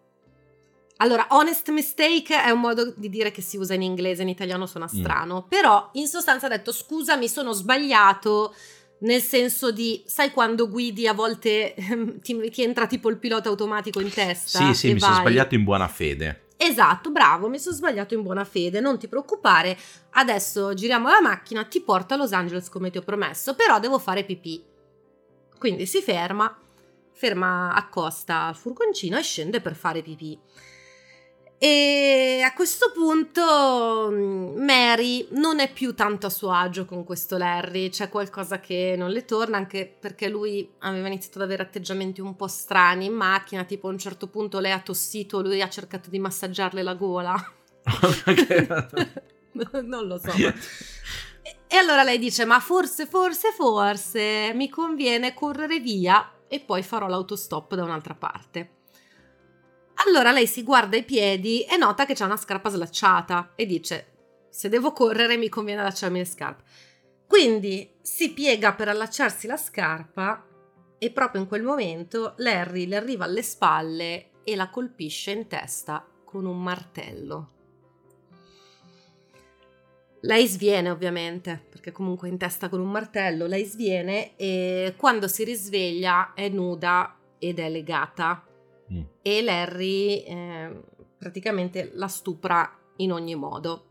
Allora, 0.98 1.26
honest 1.30 1.68
mistake 1.70 2.42
è 2.42 2.50
un 2.50 2.60
modo 2.60 2.92
di 2.96 3.10
dire 3.10 3.30
che 3.30 3.42
si 3.42 3.58
usa 3.58 3.74
in 3.74 3.82
inglese, 3.82 4.22
in 4.22 4.28
italiano 4.28 4.66
suona 4.66 4.86
Mm. 4.90 4.98
strano, 4.98 5.46
però 5.46 5.90
in 5.92 6.06
sostanza 6.06 6.46
ha 6.46 6.48
detto 6.48 6.72
scusa 6.72 7.16
mi 7.16 7.28
sono 7.28 7.52
sbagliato 7.52 8.54
nel 9.00 9.20
senso 9.20 9.70
di, 9.72 10.02
sai 10.06 10.30
quando 10.30 10.70
guidi 10.70 11.06
a 11.06 11.12
volte 11.12 11.74
ehm, 11.74 12.18
ti, 12.20 12.48
ti 12.48 12.62
entra 12.62 12.86
tipo 12.86 13.10
il 13.10 13.18
pilota 13.18 13.50
automatico 13.50 14.00
in 14.00 14.08
testa? 14.10 14.58
Sì, 14.58 14.72
sì, 14.72 14.92
mi 14.94 15.00
sono 15.00 15.12
vai. 15.12 15.20
sbagliato 15.20 15.54
in 15.54 15.64
buona 15.64 15.86
fede. 15.86 16.44
Esatto, 16.56 17.10
bravo, 17.10 17.50
mi 17.50 17.58
sono 17.58 17.76
sbagliato 17.76 18.14
in 18.14 18.22
buona 18.22 18.44
fede, 18.44 18.80
non 18.80 18.98
ti 18.98 19.06
preoccupare, 19.08 19.76
adesso 20.12 20.72
giriamo 20.72 21.10
la 21.10 21.20
macchina, 21.20 21.64
ti 21.64 21.82
porto 21.82 22.14
a 22.14 22.16
Los 22.16 22.32
Angeles 22.32 22.70
come 22.70 22.88
ti 22.88 22.96
ho 22.96 23.02
promesso, 23.02 23.54
però 23.54 23.78
devo 23.78 23.98
fare 23.98 24.24
pipì. 24.24 24.64
Quindi 25.58 25.84
si 25.84 26.00
ferma, 26.00 26.58
ferma, 27.12 27.74
accosta 27.74 28.44
al 28.46 28.56
furgoncino 28.56 29.18
e 29.18 29.22
scende 29.22 29.60
per 29.60 29.74
fare 29.74 30.00
pipì. 30.00 30.38
E 31.58 32.42
a 32.44 32.52
questo 32.52 32.92
punto 32.92 34.08
mm, 34.10 34.62
Mary 34.62 35.26
non 35.30 35.58
è 35.58 35.72
più 35.72 35.94
tanto 35.94 36.26
a 36.26 36.30
suo 36.30 36.50
agio 36.50 36.84
con 36.84 37.02
questo 37.04 37.38
Larry, 37.38 37.88
c'è 37.88 38.10
qualcosa 38.10 38.60
che 38.60 38.94
non 38.96 39.10
le 39.10 39.24
torna, 39.24 39.56
anche 39.56 39.86
perché 39.98 40.28
lui 40.28 40.70
aveva 40.80 41.06
iniziato 41.06 41.38
ad 41.38 41.44
avere 41.44 41.62
atteggiamenti 41.62 42.20
un 42.20 42.36
po' 42.36 42.46
strani 42.46 43.06
in 43.06 43.14
macchina, 43.14 43.64
tipo 43.64 43.88
a 43.88 43.90
un 43.90 43.98
certo 43.98 44.28
punto 44.28 44.58
lei 44.58 44.72
ha 44.72 44.80
tossito, 44.80 45.40
lui 45.40 45.62
ha 45.62 45.68
cercato 45.70 46.10
di 46.10 46.18
massaggiarle 46.18 46.82
la 46.82 46.94
gola. 46.94 47.34
non 49.82 50.06
lo 50.06 50.18
so. 50.18 50.32
E- 50.32 50.54
E 51.68 51.76
allora 51.76 52.02
lei 52.02 52.18
dice: 52.18 52.44
Ma 52.44 52.60
forse, 52.60 53.06
forse, 53.06 53.52
forse 53.52 54.52
mi 54.54 54.68
conviene 54.68 55.34
correre 55.34 55.80
via 55.80 56.32
e 56.48 56.60
poi 56.60 56.82
farò 56.82 57.08
l'autostop 57.08 57.74
da 57.74 57.82
un'altra 57.82 58.14
parte. 58.14 58.70
Allora 60.04 60.32
lei 60.32 60.46
si 60.46 60.62
guarda 60.62 60.96
i 60.96 61.04
piedi 61.04 61.62
e 61.62 61.76
nota 61.76 62.04
che 62.04 62.14
c'è 62.14 62.24
una 62.24 62.36
scarpa 62.36 62.68
slacciata 62.68 63.52
e 63.54 63.64
dice: 63.64 64.12
Se 64.50 64.68
devo 64.68 64.92
correre, 64.92 65.36
mi 65.36 65.48
conviene 65.48 65.80
allacciarmi 65.80 66.18
le 66.18 66.24
scarpe. 66.24 66.62
Quindi 67.26 67.94
si 68.02 68.32
piega 68.32 68.74
per 68.74 68.88
allacciarsi 68.88 69.46
la 69.46 69.56
scarpa 69.56 70.44
e 70.98 71.10
proprio 71.10 71.40
in 71.42 71.48
quel 71.48 71.62
momento 71.62 72.34
Larry 72.38 72.86
le 72.86 72.96
arriva 72.96 73.24
alle 73.24 73.42
spalle 73.42 74.30
e 74.44 74.54
la 74.54 74.70
colpisce 74.70 75.32
in 75.32 75.48
testa 75.48 76.06
con 76.24 76.44
un 76.44 76.62
martello. 76.62 77.50
Lei 80.20 80.46
sviene 80.46 80.90
ovviamente, 80.90 81.64
perché 81.68 81.92
comunque 81.92 82.28
in 82.28 82.38
testa 82.38 82.68
con 82.68 82.80
un 82.80 82.90
martello, 82.90 83.46
lei 83.46 83.64
sviene 83.64 84.36
e 84.36 84.94
quando 84.96 85.28
si 85.28 85.44
risveglia 85.44 86.32
è 86.34 86.48
nuda 86.48 87.16
ed 87.38 87.58
è 87.58 87.68
legata 87.68 88.44
Mm. 88.92 89.02
e 89.22 89.42
Larry 89.42 90.18
eh, 90.22 90.80
praticamente 91.18 91.90
la 91.94 92.08
stupra 92.08 92.70
in 92.96 93.12
ogni 93.12 93.34
modo. 93.34 93.84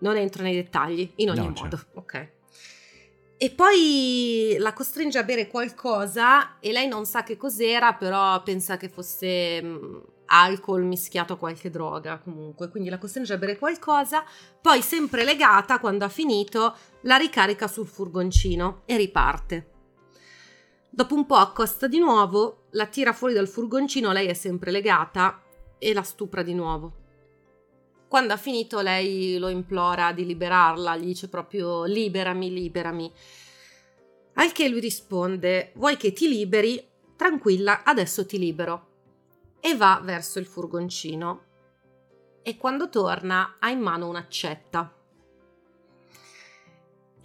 Non 0.00 0.16
entro 0.16 0.42
nei 0.42 0.54
dettagli, 0.54 1.12
in 1.16 1.30
ogni 1.30 1.38
No, 1.38 1.44
modo, 1.48 1.76
certo. 1.76 1.90
ok. 1.94 2.28
E 3.36 3.50
poi 3.50 4.54
la 4.58 4.72
costringe 4.72 5.18
a 5.18 5.24
bere 5.24 5.48
qualcosa 5.48 6.58
e 6.60 6.70
lei 6.72 6.86
non 6.88 7.04
sa 7.06 7.22
che 7.24 7.36
cos'era, 7.36 7.92
però 7.94 8.40
pensa 8.42 8.76
che 8.76 8.88
fosse 8.88 9.60
mm, 9.62 9.96
alcol 10.26 10.84
mischiato 10.84 11.32
a 11.32 11.36
qualche 11.36 11.68
droga 11.68 12.18
comunque, 12.18 12.68
quindi 12.68 12.88
la 12.88 12.98
costringe 12.98 13.32
a 13.32 13.38
bere 13.38 13.58
qualcosa, 13.58 14.24
poi 14.60 14.80
sempre 14.80 15.24
legata 15.24 15.78
quando 15.80 16.04
ha 16.04 16.08
finito 16.08 16.76
la 17.02 17.16
ricarica 17.16 17.66
sul 17.66 17.86
furgoncino 17.86 18.82
e 18.86 18.96
riparte. 18.96 19.70
Dopo 20.88 21.14
un 21.14 21.26
po' 21.26 21.36
accosta 21.36 21.86
di 21.88 21.98
nuovo, 21.98 22.61
la 22.72 22.86
tira 22.86 23.12
fuori 23.12 23.34
dal 23.34 23.48
furgoncino, 23.48 24.12
lei 24.12 24.28
è 24.28 24.34
sempre 24.34 24.70
legata 24.70 25.42
e 25.78 25.92
la 25.92 26.02
stupra 26.02 26.42
di 26.42 26.54
nuovo. 26.54 27.00
Quando 28.08 28.34
ha 28.34 28.36
finito 28.36 28.80
lei 28.80 29.38
lo 29.38 29.48
implora 29.48 30.12
di 30.12 30.26
liberarla, 30.26 30.96
gli 30.96 31.06
dice 31.06 31.28
proprio 31.28 31.84
liberami, 31.84 32.52
liberami. 32.52 33.12
Al 34.34 34.52
che 34.52 34.68
lui 34.68 34.80
risponde, 34.80 35.72
vuoi 35.74 35.96
che 35.96 36.12
ti 36.12 36.28
liberi? 36.28 36.86
Tranquilla, 37.16 37.84
adesso 37.84 38.26
ti 38.26 38.38
libero. 38.38 38.88
E 39.60 39.76
va 39.76 40.00
verso 40.02 40.38
il 40.38 40.46
furgoncino. 40.46 41.44
E 42.42 42.56
quando 42.56 42.88
torna 42.88 43.56
ha 43.58 43.70
in 43.70 43.80
mano 43.80 44.08
un'accetta. 44.08 44.94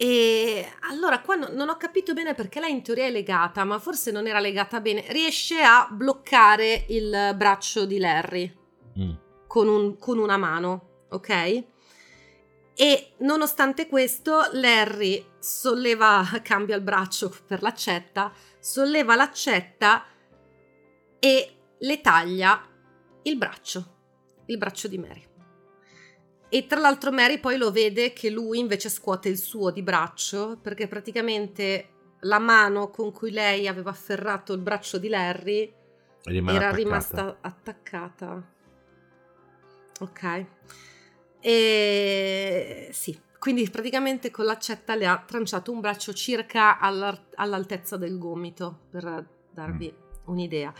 E 0.00 0.64
allora 0.90 1.20
qua 1.20 1.34
no- 1.34 1.48
non 1.50 1.68
ho 1.68 1.76
capito 1.76 2.14
bene 2.14 2.32
perché 2.34 2.60
lei 2.60 2.70
in 2.70 2.82
teoria 2.82 3.06
è 3.06 3.10
legata, 3.10 3.64
ma 3.64 3.80
forse 3.80 4.12
non 4.12 4.28
era 4.28 4.38
legata 4.38 4.80
bene. 4.80 5.04
Riesce 5.08 5.60
a 5.60 5.88
bloccare 5.90 6.84
il 6.88 7.34
braccio 7.36 7.84
di 7.84 7.98
Larry 7.98 8.56
Mm. 8.98 9.10
con, 9.48 9.66
un- 9.68 9.98
con 9.98 10.18
una 10.18 10.36
mano, 10.36 11.06
ok? 11.10 11.64
E 12.74 13.12
nonostante 13.18 13.88
questo, 13.88 14.48
Larry 14.52 15.24
solleva, 15.40 16.22
cambia 16.42 16.76
il 16.76 16.82
braccio 16.82 17.34
per 17.46 17.60
l'accetta, 17.62 18.32
solleva 18.60 19.16
l'accetta 19.16 20.04
e 21.18 21.56
le 21.78 22.00
taglia 22.00 22.64
il 23.22 23.36
braccio, 23.36 23.96
il 24.46 24.58
braccio 24.58 24.86
di 24.86 24.98
Mary. 24.98 25.26
E 26.50 26.66
tra 26.66 26.80
l'altro 26.80 27.12
Mary 27.12 27.38
poi 27.38 27.58
lo 27.58 27.70
vede 27.70 28.12
che 28.12 28.30
lui 28.30 28.58
invece 28.58 28.88
scuote 28.88 29.28
il 29.28 29.36
suo 29.38 29.70
di 29.70 29.82
braccio 29.82 30.58
perché 30.62 30.88
praticamente 30.88 31.88
la 32.20 32.38
mano 32.38 32.90
con 32.90 33.12
cui 33.12 33.30
lei 33.30 33.68
aveva 33.68 33.90
afferrato 33.90 34.52
il 34.54 34.60
braccio 34.60 34.98
di 34.98 35.08
Larry 35.08 35.72
era 36.24 36.38
attaccata. 36.40 36.76
rimasta 36.76 37.38
attaccata. 37.40 38.52
Ok. 40.00 40.46
E 41.40 42.88
sì, 42.92 43.20
quindi 43.38 43.68
praticamente 43.70 44.30
con 44.30 44.46
l'accetta 44.46 44.94
le 44.94 45.06
ha 45.06 45.22
tranciato 45.26 45.70
un 45.70 45.80
braccio 45.80 46.12
circa 46.12 46.78
alla- 46.78 47.26
all'altezza 47.34 47.96
del 47.96 48.18
gomito 48.18 48.86
per 48.90 49.26
darvi 49.52 49.94
un'idea. 50.24 50.72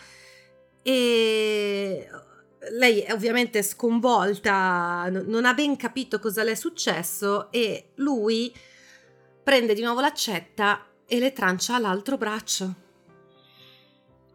E 0.82 2.08
lei 2.72 3.00
è 3.00 3.12
ovviamente 3.12 3.62
sconvolta, 3.62 5.08
non 5.10 5.44
ha 5.44 5.54
ben 5.54 5.76
capito 5.76 6.18
cosa 6.18 6.42
le 6.42 6.52
è 6.52 6.54
successo 6.54 7.50
e 7.50 7.90
lui 7.96 8.54
prende 9.42 9.74
di 9.74 9.82
nuovo 9.82 10.00
l'accetta 10.00 10.86
e 11.06 11.18
le 11.18 11.32
trancia 11.32 11.78
l'altro 11.78 12.16
braccio. 12.16 12.86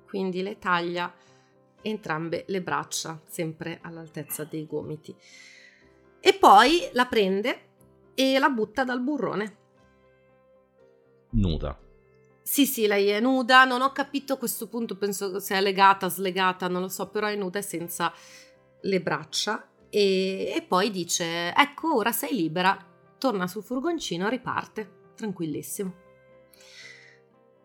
Quindi 0.07 0.41
le 0.41 0.57
taglia 0.59 1.13
entrambe 1.81 2.45
le 2.47 2.61
braccia, 2.61 3.19
sempre 3.27 3.79
all'altezza 3.81 4.43
dei 4.43 4.65
gomiti. 4.65 5.15
E 6.19 6.33
poi 6.33 6.89
la 6.93 7.05
prende 7.05 7.61
e 8.15 8.39
la 8.39 8.49
butta 8.49 8.83
dal 8.83 9.01
burrone. 9.01 9.57
Nuda. 11.31 11.82
Sì, 12.43 12.65
sì, 12.65 12.87
lei 12.87 13.07
è 13.07 13.21
nuda, 13.21 13.63
non 13.63 13.81
ho 13.81 13.93
capito 13.93 14.33
a 14.33 14.37
questo 14.37 14.67
punto, 14.67 14.97
penso 14.97 15.41
è 15.47 15.61
legata, 15.61 16.09
slegata, 16.09 16.67
non 16.67 16.81
lo 16.81 16.89
so, 16.89 17.07
però 17.09 17.27
è 17.27 17.35
nuda 17.35 17.59
e 17.59 17.61
senza 17.61 18.13
le 18.81 19.01
braccia. 19.01 19.69
E, 19.89 20.51
e 20.55 20.61
poi 20.61 20.91
dice, 20.91 21.53
ecco, 21.55 21.95
ora 21.95 22.11
sei 22.11 22.35
libera, 22.35 22.77
torna 23.17 23.47
sul 23.47 23.63
furgoncino, 23.63 24.27
riparte. 24.27 25.11
tranquillissimo. 25.15 26.01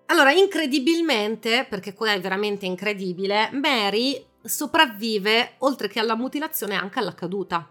Allora, 0.07 0.33
incredibilmente, 0.33 1.67
perché 1.69 1.93
qua 1.93 2.13
è 2.13 2.21
veramente 2.21 2.65
incredibile, 2.65 3.51
Mary 3.53 4.25
sopravvive 4.43 5.57
oltre 5.59 5.89
che 5.89 5.99
alla 5.99 6.15
mutilazione 6.15 6.77
anche 6.77 6.99
alla 7.01 7.15
caduta. 7.15 7.71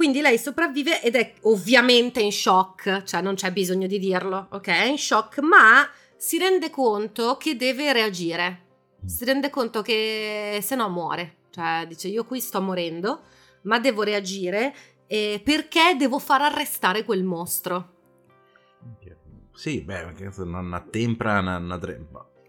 Quindi 0.00 0.22
lei 0.22 0.38
sopravvive 0.38 1.02
ed 1.02 1.14
è 1.14 1.34
ovviamente 1.42 2.22
in 2.22 2.32
shock, 2.32 3.02
cioè 3.02 3.20
non 3.20 3.34
c'è 3.34 3.52
bisogno 3.52 3.86
di 3.86 3.98
dirlo, 3.98 4.46
ok? 4.50 4.66
È 4.68 4.84
in 4.84 4.96
shock, 4.96 5.40
ma 5.40 5.86
si 6.16 6.38
rende 6.38 6.70
conto 6.70 7.36
che 7.36 7.54
deve 7.54 7.92
reagire. 7.92 8.68
Si 9.04 9.26
rende 9.26 9.50
conto 9.50 9.82
che 9.82 10.58
se 10.62 10.74
no 10.74 10.88
muore. 10.88 11.40
Cioè 11.50 11.84
dice 11.86 12.08
io 12.08 12.24
qui 12.24 12.40
sto 12.40 12.62
morendo, 12.62 13.24
ma 13.64 13.78
devo 13.78 14.02
reagire 14.02 14.74
eh, 15.06 15.38
perché 15.44 15.94
devo 15.98 16.18
far 16.18 16.40
arrestare 16.40 17.04
quel 17.04 17.22
mostro. 17.22 17.96
Sì, 19.52 19.82
beh, 19.82 20.14
non 20.46 20.72
attempra 20.72 21.40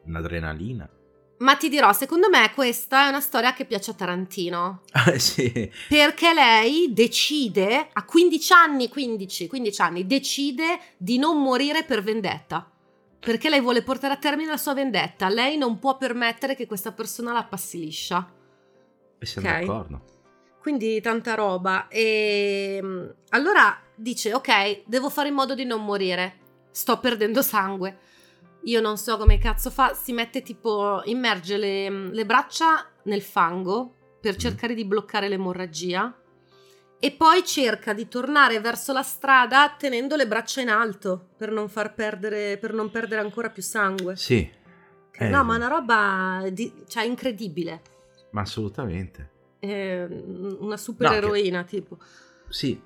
un'adrenalina. 0.06 0.90
Ma 1.42 1.56
ti 1.56 1.70
dirò, 1.70 1.92
secondo 1.92 2.30
me 2.30 2.52
questa 2.54 3.06
è 3.06 3.10
una 3.10 3.20
storia 3.20 3.54
che 3.54 3.66
piace 3.66 3.92
a 3.92 3.94
Tarantino. 3.94 4.82
Ah, 4.94 5.18
sì. 5.18 5.72
Perché 5.88 6.34
lei 6.34 6.94
decide, 6.94 7.90
a 7.92 8.06
15 8.06 8.54
anni, 8.54 8.88
15, 8.88 9.48
15 9.48 9.82
anni, 9.82 10.06
decide 10.06 10.80
di 10.98 11.18
non 11.18 11.42
morire 11.42 11.84
per 11.84 12.04
vendetta. 12.04 12.70
Perché 13.20 13.50
lei 13.50 13.62
vuole 13.62 13.82
portare 13.82 14.14
a 14.14 14.18
termine 14.18 14.50
la 14.50 14.58
sua 14.58 14.76
vendetta. 14.76 15.28
Lei 15.30 15.58
non 15.58 15.80
può 15.80 15.98
permettere 15.98 16.56
che 16.56 16.68
questa 16.68 16.92
persona 16.92 17.34
la 17.34 17.44
passi 17.44 17.80
liscia. 17.80 18.32
E 19.18 19.26
siamo 19.26 19.48
okay? 19.48 19.66
d'accordo. 19.66 20.02
Quindi 20.60 21.02
tanta 21.02 21.34
roba. 21.34 21.88
E 21.88 22.78
ehm, 22.80 23.16
allora 23.30 23.82
dice, 23.96 24.34
ok, 24.36 24.84
devo 24.86 25.10
fare 25.10 25.30
in 25.30 25.36
modo 25.36 25.56
di 25.56 25.66
non 25.66 25.84
morire 25.84 26.38
sto 26.72 27.00
perdendo 27.00 27.42
sangue. 27.42 27.98
Io 28.66 28.80
non 28.80 28.98
so 28.98 29.18
come 29.18 29.38
cazzo 29.38 29.70
fa, 29.72 29.94
si 29.94 30.14
mette 30.14 30.42
tipo, 30.42 31.02
immerge 31.06 31.58
le, 31.58 31.90
le 31.90 32.26
braccia 32.26 32.88
nel 33.04 33.22
fango 33.22 33.96
per 34.20 34.36
mm. 34.36 34.38
cercare 34.38 34.74
di 34.74 34.86
bloccare 34.86 35.28
l'emorragia 35.28 36.16
e 37.04 37.12
poi 37.12 37.44
cerca 37.44 37.94
di 37.94 38.08
tornare 38.08 38.60
verso 38.60 38.94
la 38.94 39.02
strada 39.02 39.74
tenendo 39.76 40.16
le 40.16 40.28
braccia 40.28 40.62
in 40.62 40.70
alto 40.70 41.30
per 41.36 41.50
non 41.52 41.68
far 41.68 41.96
perdere, 41.96 42.60
per 42.60 42.74
non 42.74 42.92
perdere 42.92 43.22
ancora 43.22 43.50
più 43.50 43.64
sangue. 43.64 44.16
Sì. 44.16 44.48
Eh, 45.12 45.28
no, 45.28 45.44
ma 45.44 45.54
è 45.54 45.58
una 45.58 45.68
roba 45.68 46.48
di, 46.52 46.72
cioè, 46.88 47.04
incredibile. 47.04 47.82
Ma 48.32 48.42
assolutamente. 48.42 49.30
È 49.58 50.04
una 50.04 50.78
supereroina, 50.78 51.60
no, 51.60 51.66
che... 51.66 51.80
tipo. 51.80 51.98
Sì, 52.50 52.80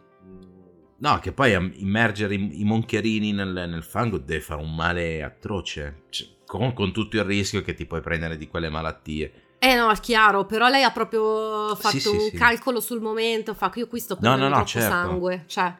No, 0.97 1.19
che 1.19 1.33
poi 1.33 1.53
immergere 1.77 2.35
i, 2.35 2.61
i 2.61 2.63
moncherini 2.63 3.33
nel, 3.33 3.51
nel, 3.51 3.83
fango 3.83 4.17
deve 4.17 4.41
fare 4.41 4.61
un 4.61 4.73
male 4.73 5.23
atroce, 5.23 6.03
cioè, 6.09 6.27
con, 6.45 6.73
con, 6.73 6.93
tutto 6.93 7.17
il 7.17 7.23
rischio 7.23 7.61
che 7.61 7.73
ti 7.73 7.85
puoi 7.85 8.01
prendere 8.01 8.37
di 8.37 8.47
quelle 8.47 8.69
malattie. 8.69 9.43
Eh 9.59 9.75
no, 9.75 9.89
è 9.89 9.99
chiaro, 9.99 10.45
però 10.45 10.69
lei 10.69 10.83
ha 10.83 10.91
proprio 10.91 11.75
fatto 11.75 11.97
sì, 11.97 12.07
un 12.07 12.19
sì, 12.19 12.37
calcolo 12.37 12.79
sul 12.79 13.01
momento, 13.01 13.53
fa 13.53 13.69
che 13.69 13.79
io 13.79 13.87
qui 13.87 13.99
sto 13.99 14.15
prendendo 14.15 14.47
no, 14.47 14.53
no, 14.53 14.57
no, 14.59 14.65
certo. 14.65 14.89
sangue, 14.89 15.43
cioè... 15.47 15.75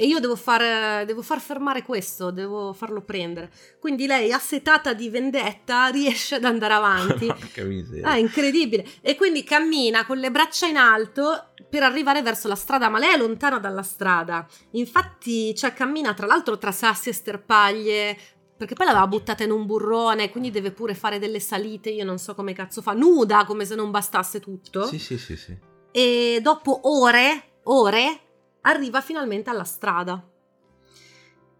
E 0.00 0.06
io 0.06 0.20
devo 0.20 0.36
far, 0.36 1.04
devo 1.04 1.22
far, 1.22 1.40
fermare 1.40 1.82
questo, 1.82 2.30
devo 2.30 2.72
farlo 2.72 3.02
prendere. 3.02 3.50
Quindi 3.80 4.06
lei, 4.06 4.30
assetata 4.30 4.92
di 4.92 5.10
vendetta, 5.10 5.88
riesce 5.88 6.36
ad 6.36 6.44
andare 6.44 6.74
avanti. 6.74 7.26
Porca 7.34 7.64
miseria. 7.64 8.06
Ah, 8.06 8.16
incredibile. 8.16 8.86
E 9.00 9.16
quindi 9.16 9.42
cammina 9.42 10.06
con 10.06 10.18
le 10.18 10.30
braccia 10.30 10.68
in 10.68 10.76
alto 10.76 11.48
per 11.68 11.82
arrivare 11.82 12.22
verso 12.22 12.46
la 12.46 12.54
strada, 12.54 12.88
ma 12.88 13.00
lei 13.00 13.14
è 13.14 13.16
lontana 13.16 13.58
dalla 13.58 13.82
strada. 13.82 14.46
Infatti, 14.74 15.52
cioè, 15.56 15.72
cammina 15.72 16.14
tra 16.14 16.26
l'altro 16.26 16.58
tra 16.58 16.70
sassi 16.70 17.08
e 17.08 17.12
sterpaglie, 17.12 18.16
perché 18.56 18.74
poi 18.74 18.86
l'aveva 18.86 19.08
buttata 19.08 19.42
in 19.42 19.50
un 19.50 19.66
burrone, 19.66 20.30
quindi 20.30 20.52
deve 20.52 20.70
pure 20.70 20.94
fare 20.94 21.18
delle 21.18 21.40
salite, 21.40 21.90
io 21.90 22.04
non 22.04 22.18
so 22.18 22.36
come 22.36 22.52
cazzo 22.52 22.82
fa, 22.82 22.92
nuda 22.92 23.44
come 23.44 23.64
se 23.64 23.74
non 23.74 23.90
bastasse 23.90 24.38
tutto. 24.38 24.86
Sì, 24.86 25.00
sì, 25.00 25.18
sì, 25.18 25.36
sì. 25.36 25.58
E 25.90 26.38
dopo 26.40 26.82
ore, 26.84 27.58
ore, 27.64 28.20
arriva 28.62 29.00
finalmente 29.00 29.50
alla 29.50 29.64
strada 29.64 30.22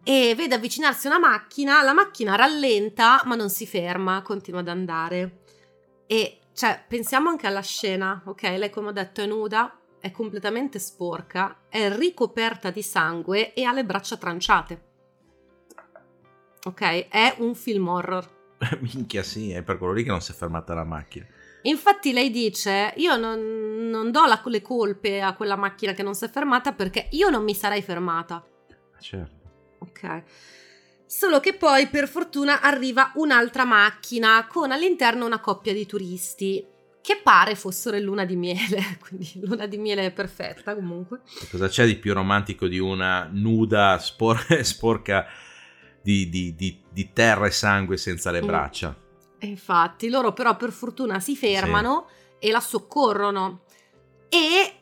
e 0.03 0.33
vede 0.35 0.55
avvicinarsi 0.55 1.07
una 1.07 1.19
macchina, 1.19 1.83
la 1.83 1.93
macchina 1.93 2.35
rallenta 2.35 3.21
ma 3.25 3.35
non 3.35 3.49
si 3.49 3.67
ferma, 3.67 4.21
continua 4.21 4.61
ad 4.61 4.67
andare. 4.67 5.41
E 6.07 6.39
cioè, 6.53 6.83
pensiamo 6.87 7.29
anche 7.29 7.47
alla 7.47 7.61
scena, 7.61 8.21
ok? 8.25 8.41
Lei 8.41 8.69
come 8.69 8.89
ho 8.89 8.91
detto 8.91 9.21
è 9.21 9.25
nuda, 9.25 9.79
è 9.99 10.11
completamente 10.11 10.79
sporca, 10.79 11.63
è 11.69 11.95
ricoperta 11.95 12.71
di 12.71 12.81
sangue 12.81 13.53
e 13.53 13.63
ha 13.63 13.73
le 13.73 13.85
braccia 13.85 14.17
tranciate. 14.17 14.87
Ok? 16.63 17.07
È 17.07 17.35
un 17.37 17.55
film 17.55 17.87
horror. 17.87 18.37
Minchia, 18.79 19.23
sì, 19.23 19.51
è 19.51 19.61
per 19.61 19.77
quello 19.77 19.93
lì 19.93 20.03
che 20.03 20.09
non 20.09 20.21
si 20.21 20.31
è 20.31 20.35
fermata 20.35 20.73
la 20.73 20.83
macchina. 20.83 21.25
Infatti 21.63 22.13
lei 22.13 22.31
dice, 22.31 22.93
io 22.97 23.17
non, 23.17 23.89
non 23.89 24.11
do 24.11 24.25
la, 24.25 24.41
le 24.45 24.61
colpe 24.61 25.21
a 25.21 25.33
quella 25.33 25.55
macchina 25.55 25.93
che 25.93 26.03
non 26.03 26.15
si 26.15 26.25
è 26.25 26.29
fermata 26.29 26.71
perché 26.71 27.07
io 27.11 27.29
non 27.29 27.43
mi 27.43 27.53
sarei 27.53 27.81
fermata. 27.81 28.45
Certo. 28.99 29.37
Ok. 29.79 30.23
Solo 31.05 31.39
che 31.39 31.55
poi 31.55 31.87
per 31.87 32.07
fortuna 32.07 32.61
arriva 32.61 33.11
un'altra 33.15 33.65
macchina 33.65 34.45
con 34.47 34.71
all'interno 34.71 35.25
una 35.25 35.39
coppia 35.39 35.73
di 35.73 35.85
turisti 35.85 36.65
che 37.01 37.19
pare 37.23 37.55
fossero 37.55 37.97
in 37.97 38.03
luna 38.03 38.25
di 38.25 38.35
miele, 38.35 38.99
quindi 39.01 39.31
luna 39.41 39.65
di 39.65 39.77
miele 39.77 40.11
perfetta 40.11 40.75
comunque. 40.75 41.21
Cosa 41.49 41.67
c'è 41.67 41.85
di 41.85 41.95
più 41.95 42.13
romantico 42.13 42.67
di 42.67 42.77
una 42.77 43.27
nuda 43.31 43.97
spor- 43.97 44.59
sporca 44.61 45.25
di, 46.01 46.29
di, 46.29 46.55
di, 46.55 46.79
di, 46.91 47.11
terra 47.11 47.47
e 47.47 47.51
sangue 47.51 47.97
senza 47.97 48.31
le 48.31 48.43
mm. 48.43 48.47
Infatti, 49.47 50.09
loro 50.09 50.33
però 50.33 50.55
per 50.55 50.71
fortuna 50.71 51.19
si 51.19 51.35
fermano 51.35 52.07
sì. 52.39 52.47
e 52.47 52.51
la 52.51 52.59
soccorrono. 52.59 53.61
E 54.29 54.73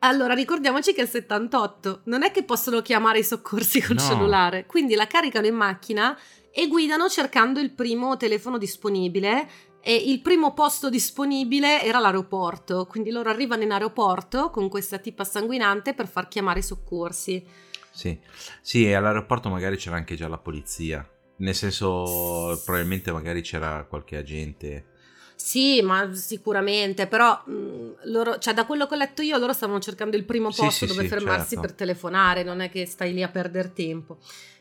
allora 0.00 0.34
ricordiamoci 0.34 0.92
che 0.92 1.00
è 1.00 1.04
il 1.04 1.08
78, 1.08 2.02
non 2.04 2.22
è 2.22 2.30
che 2.30 2.42
possono 2.42 2.82
chiamare 2.82 3.20
i 3.20 3.24
soccorsi 3.24 3.80
col 3.80 3.96
no. 3.96 4.02
cellulare, 4.02 4.66
quindi 4.66 4.94
la 4.94 5.06
caricano 5.06 5.46
in 5.46 5.54
macchina 5.54 6.18
e 6.50 6.68
guidano 6.68 7.08
cercando 7.08 7.60
il 7.60 7.70
primo 7.72 8.16
telefono 8.16 8.58
disponibile 8.58 9.48
e 9.80 9.94
il 9.94 10.20
primo 10.20 10.54
posto 10.54 10.88
disponibile 10.88 11.82
era 11.82 11.98
l'aeroporto, 11.98 12.86
quindi 12.86 13.10
loro 13.10 13.30
arrivano 13.30 13.62
in 13.62 13.72
aeroporto 13.72 14.50
con 14.50 14.68
questa 14.68 14.98
tipa 14.98 15.24
sanguinante 15.24 15.94
per 15.94 16.06
far 16.06 16.28
chiamare 16.28 16.60
i 16.60 16.62
soccorsi. 16.62 17.44
Sì, 17.90 18.18
sì, 18.60 18.86
e 18.86 18.94
all'aeroporto 18.94 19.48
magari 19.48 19.76
c'era 19.76 19.96
anche 19.96 20.14
già 20.14 20.28
la 20.28 20.38
polizia. 20.38 21.06
Nel 21.36 21.54
senso, 21.54 22.60
probabilmente 22.64 23.10
magari 23.12 23.42
c'era 23.42 23.84
qualche 23.88 24.16
agente. 24.16 24.86
Sì, 25.34 25.82
ma 25.82 26.14
sicuramente, 26.14 27.08
però 27.08 27.42
mh, 27.44 28.02
loro, 28.04 28.38
cioè, 28.38 28.54
da 28.54 28.64
quello 28.64 28.86
che 28.86 28.94
ho 28.94 28.96
letto 28.96 29.22
io, 29.22 29.36
loro 29.38 29.52
stavano 29.52 29.80
cercando 29.80 30.16
il 30.16 30.24
primo 30.24 30.50
posto 30.50 30.70
sì, 30.70 30.86
dove 30.86 31.02
sì, 31.02 31.08
fermarsi 31.08 31.54
certo. 31.54 31.60
per 31.62 31.72
telefonare, 31.72 32.44
non 32.44 32.60
è 32.60 32.70
che 32.70 32.86
stai 32.86 33.12
lì 33.12 33.24
a 33.24 33.28
perdere 33.28 33.72
tempo. 33.72 34.18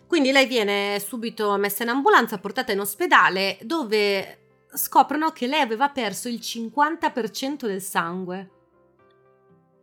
Quindi 0.07 0.31
lei 0.31 0.47
viene 0.47 0.99
subito 0.99 1.55
messa 1.57 1.83
in 1.83 1.89
ambulanza, 1.89 2.39
portata 2.39 2.71
in 2.71 2.79
ospedale, 2.79 3.59
dove 3.61 4.39
scoprono 4.73 5.31
che 5.31 5.47
lei 5.47 5.61
aveva 5.61 5.89
perso 5.89 6.27
il 6.27 6.39
50% 6.41 7.67
del 7.67 7.81
sangue. 7.81 8.49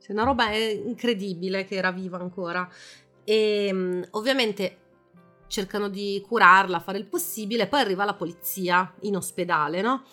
Cioè, 0.02 0.12
una 0.12 0.24
roba 0.24 0.52
incredibile 0.52 1.64
che 1.64 1.76
era 1.76 1.92
viva 1.92 2.18
ancora. 2.18 2.68
E 3.22 4.04
ovviamente 4.10 4.76
cercano 5.48 5.88
di 5.88 6.22
curarla, 6.26 6.80
fare 6.80 6.98
il 6.98 7.06
possibile, 7.06 7.66
poi 7.66 7.80
arriva 7.80 8.04
la 8.04 8.14
polizia 8.14 8.92
in 9.00 9.16
ospedale, 9.16 9.80
no? 9.80 10.04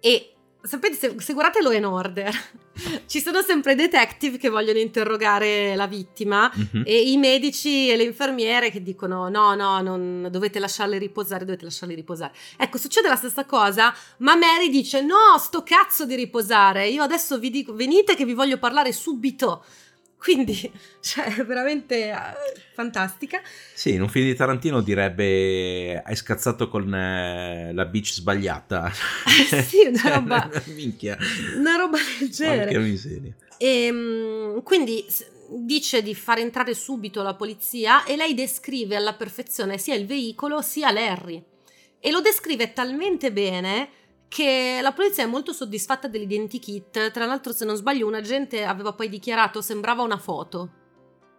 E 0.00 0.36
sapete, 0.66 0.94
se, 0.94 1.14
se 1.18 1.32
guardate 1.32 1.62
Law 1.62 1.72
and 1.72 1.84
Order, 1.84 2.34
ci 3.06 3.20
sono 3.20 3.40
sempre 3.40 3.74
detective 3.74 4.36
che 4.36 4.48
vogliono 4.48 4.78
interrogare 4.78 5.74
la 5.76 5.86
vittima 5.86 6.50
mm-hmm. 6.54 6.84
e 6.84 7.10
i 7.10 7.16
medici 7.16 7.88
e 7.88 7.96
le 7.96 8.02
infermiere 8.02 8.70
che 8.70 8.82
dicono 8.82 9.28
no, 9.28 9.54
no, 9.54 9.80
non, 9.80 10.28
dovete 10.30 10.58
lasciarle 10.58 10.98
riposare, 10.98 11.44
dovete 11.44 11.64
lasciarle 11.64 11.94
riposare. 11.94 12.32
Ecco, 12.56 12.78
succede 12.78 13.08
la 13.08 13.16
stessa 13.16 13.44
cosa, 13.44 13.94
ma 14.18 14.34
Mary 14.34 14.68
dice 14.68 15.00
no, 15.02 15.38
sto 15.38 15.62
cazzo 15.62 16.04
di 16.04 16.14
riposare, 16.14 16.88
io 16.88 17.02
adesso 17.02 17.38
vi 17.38 17.50
dico, 17.50 17.74
venite 17.74 18.14
che 18.14 18.24
vi 18.24 18.34
voglio 18.34 18.58
parlare 18.58 18.92
subito. 18.92 19.64
Quindi, 20.18 20.70
cioè, 21.00 21.44
veramente 21.44 22.12
uh, 22.12 22.58
fantastica. 22.74 23.40
Sì, 23.74 23.92
in 23.92 24.02
un 24.02 24.08
film 24.08 24.26
di 24.26 24.34
Tarantino 24.34 24.80
direbbe 24.80 26.02
hai 26.04 26.16
scazzato 26.16 26.68
con 26.68 26.92
eh, 26.92 27.72
la 27.72 27.84
bitch 27.84 28.12
sbagliata. 28.12 28.92
Eh, 29.50 29.62
sì, 29.62 29.86
una 29.86 29.98
cioè, 29.98 30.14
roba... 30.14 30.50
Minchia. 30.74 31.16
Una 31.56 31.76
roba 31.76 31.98
del 32.18 32.30
genere. 32.30 32.70
Che 32.70 32.78
miseria. 32.78 33.34
E, 33.58 33.84
ehm, 33.84 34.62
quindi 34.62 35.04
dice 35.48 36.02
di 36.02 36.14
far 36.14 36.38
entrare 36.38 36.74
subito 36.74 37.22
la 37.22 37.34
polizia 37.34 38.04
e 38.04 38.16
lei 38.16 38.34
descrive 38.34 38.96
alla 38.96 39.14
perfezione 39.14 39.78
sia 39.78 39.94
il 39.94 40.06
veicolo 40.06 40.62
sia 40.62 40.90
Larry. 40.90 41.42
E 42.00 42.10
lo 42.10 42.20
descrive 42.20 42.72
talmente 42.72 43.30
bene 43.30 43.88
che 44.28 44.80
la 44.82 44.92
polizia 44.92 45.24
è 45.24 45.26
molto 45.26 45.52
soddisfatta 45.52 46.08
dell'identikit. 46.08 47.10
Tra 47.10 47.26
l'altro, 47.26 47.52
se 47.52 47.64
non 47.64 47.76
sbaglio, 47.76 48.06
un 48.06 48.14
agente 48.14 48.64
aveva 48.64 48.92
poi 48.92 49.08
dichiarato 49.08 49.60
sembrava 49.60 50.02
una 50.02 50.18
foto. 50.18 50.70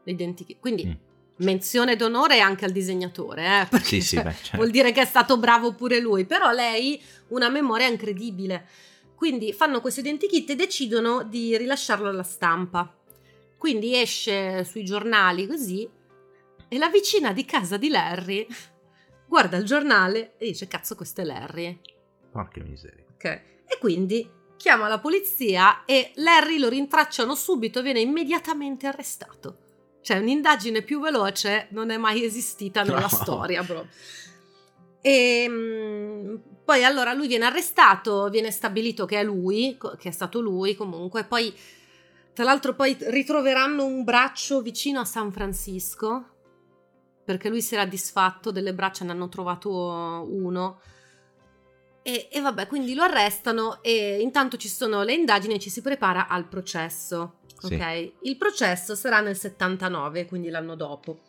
L'identikit. 0.04 0.60
Quindi, 0.60 0.86
mm. 0.86 1.46
menzione 1.46 1.96
d'onore 1.96 2.40
anche 2.40 2.66
al 2.66 2.72
disegnatore, 2.72 3.62
eh, 3.62 3.66
perché 3.70 3.86
Sì, 3.86 4.02
sì, 4.02 4.16
cioè, 4.16 4.24
beh, 4.24 4.34
certo. 4.34 4.58
vuol 4.58 4.70
dire 4.70 4.92
che 4.92 5.02
è 5.02 5.06
stato 5.06 5.38
bravo 5.38 5.74
pure 5.74 6.00
lui, 6.00 6.26
però 6.26 6.52
lei 6.52 7.02
una 7.30 7.50
memoria 7.50 7.88
incredibile. 7.88 8.68
Quindi 9.16 9.52
fanno 9.52 9.82
questo 9.82 10.02
identikit 10.02 10.52
e 10.52 10.56
decidono 10.56 11.24
di 11.24 11.58
rilasciarlo 11.58 12.08
alla 12.08 12.24
stampa. 12.24 12.96
Quindi 13.58 14.00
esce 14.00 14.64
sui 14.64 14.86
giornali 14.86 15.48
così 15.48 15.90
e 16.68 16.78
la 16.78 16.90
vicina 16.90 17.34
di 17.34 17.44
casa 17.44 17.78
di 17.78 17.90
Larry 17.90 18.46
guarda 19.26 19.58
il 19.58 19.66
giornale 19.66 20.36
e 20.38 20.46
dice 20.48 20.68
cazzo 20.68 20.96
questo 20.96 21.22
è 21.22 21.24
Larry. 21.24 21.80
Porca 22.32 22.62
miseria. 22.64 23.06
Ok. 23.14 23.26
E 23.26 23.78
quindi 23.80 24.30
chiama 24.58 24.88
la 24.88 25.00
polizia 25.00 25.86
e 25.86 26.12
Larry 26.16 26.58
lo 26.58 26.70
rintracciano 26.70 27.36
subito, 27.36 27.82
viene 27.82 28.00
immediatamente 28.00 28.88
arrestato. 28.88 29.58
Cioè 30.02 30.18
un'indagine 30.18 30.82
più 30.84 31.00
veloce 31.02 31.68
non 31.72 31.90
è 31.90 31.98
mai 31.98 32.24
esistita 32.24 32.84
nella 32.84 33.02
No. 33.02 33.08
storia 33.10 33.62
proprio. 33.64 33.90
E 35.02 35.46
mm, 35.50 36.36
poi 36.64 36.84
allora 36.84 37.14
lui 37.14 37.28
viene 37.28 37.46
arrestato, 37.46 38.30
viene 38.30 38.52
stabilito 38.52 39.06
che 39.06 39.20
è 39.20 39.24
lui, 39.24 39.78
che 39.98 40.10
è 40.10 40.12
stato 40.12 40.40
lui 40.42 40.76
comunque, 40.76 41.24
poi 41.24 41.54
tra 42.34 42.44
l'altro 42.46 42.74
poi 42.76 42.96
ritroveranno 43.00 43.84
un 43.86 44.04
braccio 44.04 44.62
vicino 44.62 45.00
a 45.00 45.06
San 45.06 45.32
Francisco, 45.32 46.36
perché 47.26 47.50
lui 47.50 47.62
si 47.62 47.74
era 47.74 47.86
disfatto 47.86 48.52
delle 48.52 48.74
braccia, 48.74 49.04
ne 49.06 49.12
hanno 49.12 49.28
trovato 49.28 49.70
uno. 50.30 50.80
E, 52.08 52.30
e 52.32 52.40
vabbè, 52.40 52.68
quindi 52.68 52.94
lo 52.94 53.04
arrestano 53.04 53.84
e 53.84 54.20
intanto 54.22 54.56
ci 54.56 54.70
sono 54.70 55.04
le 55.04 55.12
indagini 55.12 55.56
e 55.56 55.60
ci 55.60 55.70
si 55.70 55.82
prepara 55.82 56.30
al 56.30 56.48
processo. 56.48 57.40
Sì. 57.60 57.74
Ok? 57.74 58.12
Il 58.22 58.38
processo 58.38 58.96
sarà 58.96 59.20
nel 59.20 59.36
79, 59.36 60.26
quindi 60.26 60.48
l'anno 60.48 60.76
dopo. 60.76 61.20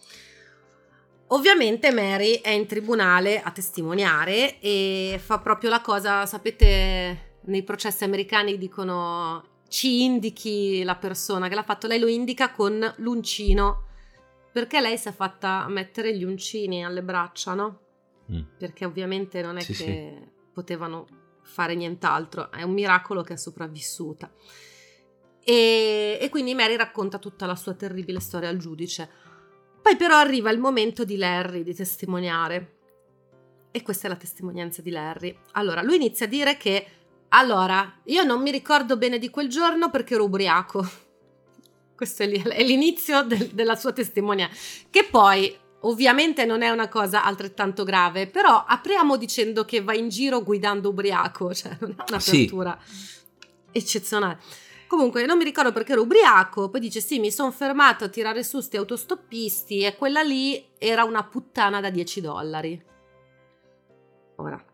Ovviamente 1.30 1.90
Mary 1.90 2.34
è 2.34 2.50
in 2.50 2.66
tribunale 2.66 3.42
a 3.42 3.50
testimoniare 3.50 4.60
e 4.60 5.20
fa 5.20 5.40
proprio 5.40 5.68
la 5.68 5.80
cosa, 5.80 6.26
sapete, 6.26 7.38
nei 7.46 7.64
processi 7.64 8.04
americani 8.04 8.56
dicono 8.56 9.56
ci 9.66 10.04
indichi 10.04 10.84
la 10.84 10.94
persona 10.94 11.48
che 11.48 11.56
l'ha 11.56 11.64
fatto, 11.64 11.88
lei 11.88 11.98
lo 11.98 12.06
indica 12.06 12.52
con 12.52 12.94
l'uncino, 12.98 13.86
perché 14.52 14.80
lei 14.80 14.96
si 14.96 15.08
è 15.08 15.12
fatta 15.12 15.66
mettere 15.68 16.16
gli 16.16 16.22
uncini 16.22 16.84
alle 16.84 17.02
braccia, 17.02 17.54
no? 17.54 17.80
Mm. 18.30 18.42
Perché 18.56 18.84
ovviamente 18.84 19.42
non 19.42 19.56
è 19.56 19.62
Sì, 19.62 19.72
che 19.72 20.36
potevano 20.58 21.06
fare 21.42 21.76
nient'altro, 21.76 22.50
è 22.50 22.62
un 22.62 22.72
miracolo 22.72 23.22
che 23.22 23.34
è 23.34 23.36
sopravvissuta. 23.36 24.28
E, 25.44 26.18
e 26.20 26.28
quindi 26.30 26.52
Mary 26.52 26.74
racconta 26.74 27.18
tutta 27.18 27.46
la 27.46 27.54
sua 27.54 27.74
terribile 27.74 28.18
storia 28.18 28.48
al 28.48 28.56
giudice. 28.56 29.08
Poi 29.80 29.96
però 29.96 30.16
arriva 30.16 30.50
il 30.50 30.58
momento 30.58 31.04
di 31.04 31.16
Larry 31.16 31.62
di 31.62 31.74
testimoniare. 31.74 32.74
E 33.70 33.82
questa 33.82 34.08
è 34.08 34.10
la 34.10 34.16
testimonianza 34.16 34.82
di 34.82 34.90
Larry. 34.90 35.38
Allora, 35.52 35.80
lui 35.82 35.94
inizia 35.94 36.26
a 36.26 36.28
dire 36.28 36.56
che, 36.56 36.86
allora, 37.28 38.00
io 38.06 38.24
non 38.24 38.42
mi 38.42 38.50
ricordo 38.50 38.96
bene 38.96 39.18
di 39.18 39.30
quel 39.30 39.48
giorno 39.48 39.90
perché 39.90 40.14
ero 40.14 40.24
ubriaco. 40.24 40.84
Questo 41.94 42.24
è 42.24 42.62
l'inizio 42.64 43.22
del- 43.22 43.50
della 43.50 43.76
sua 43.76 43.92
testimonianza. 43.92 44.56
Che 44.90 45.06
poi, 45.08 45.56
ovviamente, 45.80 46.44
non 46.44 46.62
è 46.62 46.70
una 46.70 46.88
cosa 46.88 47.24
altrettanto 47.24 47.84
grave, 47.84 48.26
però 48.26 48.64
apriamo 48.66 49.16
dicendo 49.16 49.64
che 49.64 49.82
va 49.82 49.94
in 49.94 50.08
giro 50.08 50.42
guidando 50.42 50.90
ubriaco, 50.90 51.52
cioè 51.54 51.76
non 51.80 51.90
è 51.96 52.04
un'apertura 52.08 52.78
eccezionale. 53.72 54.38
Comunque, 54.86 55.26
non 55.26 55.36
mi 55.36 55.44
ricordo 55.44 55.70
perché 55.70 55.92
ero 55.92 56.02
ubriaco. 56.02 56.70
Poi 56.70 56.80
dice: 56.80 57.00
Sì, 57.00 57.18
mi 57.18 57.30
sono 57.30 57.50
fermato 57.50 58.04
a 58.04 58.08
tirare 58.08 58.42
su 58.42 58.60
sti 58.60 58.78
autostoppisti. 58.78 59.82
E 59.82 59.96
quella 59.96 60.22
lì 60.22 60.66
era 60.78 61.04
una 61.04 61.22
puttana 61.24 61.80
da 61.80 61.90
10 61.90 62.20
dollari. 62.22 62.82
Ora, 64.36 64.64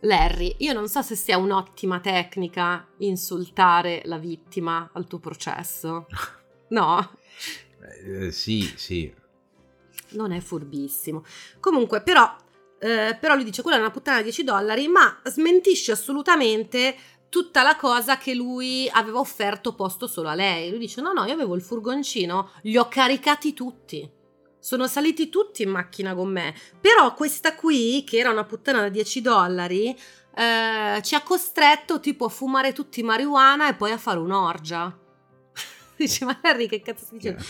Larry, 0.00 0.54
io 0.58 0.72
non 0.72 0.88
so 0.88 1.02
se 1.02 1.16
sia 1.16 1.36
un'ottima 1.36 2.00
tecnica 2.00 2.86
insultare 2.98 4.00
la 4.04 4.16
vittima 4.18 4.88
al 4.92 5.06
tuo 5.06 5.18
processo. 5.18 6.06
No, 6.68 6.98
Eh, 8.04 8.32
sì, 8.32 8.60
sì. 8.74 9.14
Non 10.10 10.32
è 10.32 10.40
furbissimo. 10.40 11.24
Comunque, 11.60 12.02
però, 12.02 12.34
eh, 12.78 13.16
però 13.20 13.34
lui 13.34 13.44
dice: 13.44 13.62
quella 13.62 13.76
è 13.76 13.80
una 13.80 13.90
puttana 13.90 14.18
da 14.18 14.22
10 14.24 14.44
dollari, 14.44 14.88
ma 14.88 15.20
smentisce 15.24 15.92
assolutamente 15.92 16.96
tutta 17.28 17.62
la 17.62 17.76
cosa 17.76 18.18
che 18.18 18.34
lui 18.34 18.88
aveva 18.92 19.18
offerto 19.18 19.74
posto 19.74 20.06
solo 20.06 20.28
a 20.28 20.34
lei. 20.34 20.70
Lui 20.70 20.78
dice: 20.78 21.00
No, 21.00 21.12
no, 21.12 21.24
io 21.24 21.34
avevo 21.34 21.54
il 21.54 21.62
furgoncino, 21.62 22.50
li 22.62 22.76
ho 22.76 22.88
caricati 22.88 23.52
tutti. 23.52 24.10
Sono 24.58 24.88
saliti 24.88 25.28
tutti 25.28 25.62
in 25.62 25.70
macchina 25.70 26.14
con 26.14 26.28
me. 26.28 26.54
Però 26.80 27.14
questa 27.14 27.54
qui, 27.54 28.02
che 28.04 28.18
era 28.18 28.30
una 28.30 28.44
puttana 28.44 28.80
da 28.80 28.88
10 28.88 29.20
dollari, 29.20 29.96
eh, 30.38 31.00
ci 31.02 31.14
ha 31.14 31.22
costretto 31.22 31.98
tipo 31.98 32.26
a 32.26 32.28
fumare 32.28 32.72
tutti 32.72 33.02
marijuana 33.02 33.68
e 33.68 33.74
poi 33.74 33.92
a 33.92 33.98
fare 33.98 34.18
un'orgia. 34.18 34.94
Dice, 35.96 36.24
ma 36.26 36.38
Harry, 36.42 36.66
che 36.68 36.82
cazzo 36.82 37.04
stai 37.06 37.18
dicendo? 37.18 37.42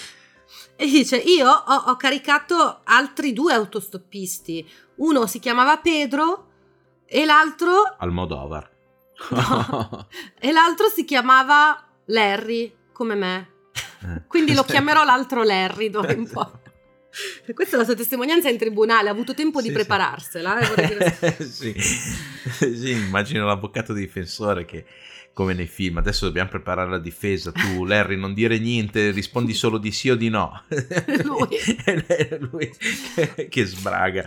E 0.77 0.87
dice: 0.87 1.17
Io 1.17 1.49
ho, 1.49 1.75
ho 1.87 1.97
caricato 1.97 2.81
altri 2.85 3.33
due 3.33 3.53
autostoppisti. 3.53 4.69
Uno 4.97 5.27
si 5.27 5.39
chiamava 5.39 5.77
Pedro 5.79 6.49
e 7.07 7.25
l'altro, 7.25 7.95
Almodovar. 7.99 8.71
No. 9.31 10.09
e 10.39 10.53
l'altro 10.53 10.89
si 10.89 11.05
chiamava 11.05 11.83
Larry, 12.07 12.75
come 12.93 13.15
me. 13.15 13.51
Quindi 14.29 14.55
lo 14.55 14.63
chiamerò 14.63 15.05
l'altro 15.05 15.43
Larry 15.43 15.91
d'ora 15.91 16.13
in 16.13 16.29
poi. 16.31 16.47
Questa 17.55 17.77
è 17.77 17.79
la 17.79 17.85
sua 17.85 17.95
testimonianza 17.95 18.49
in 18.51 18.59
tribunale, 18.59 19.09
ha 19.09 19.13
avuto 19.13 19.35
tempo 19.35 19.61
di 19.61 19.69
Sì, 19.69 19.73
prepararsela. 19.75 20.59
eh, 20.75 21.37
sì. 21.43 21.75
sì, 21.79 22.91
immagino 22.91 23.47
l'avvocato 23.47 23.93
difensore 23.93 24.65
che 24.65 24.85
come 25.37 25.53
nei 25.53 25.67
film, 25.67 25.99
adesso 25.99 26.25
dobbiamo 26.25 26.49
preparare 26.49 26.89
la 26.89 26.99
difesa, 26.99 27.53
tu 27.53 27.85
Larry 27.85 28.17
non 28.17 28.33
dire 28.33 28.59
niente, 28.59 29.11
rispondi 29.11 29.53
solo 29.53 29.77
di 29.77 29.93
sì 29.93 30.09
o 30.09 30.15
di 30.17 30.31
no. 30.31 30.63
Lui. 31.25 31.59
Lui 32.51 32.73
che, 33.51 33.65
sbraga. 33.67 34.25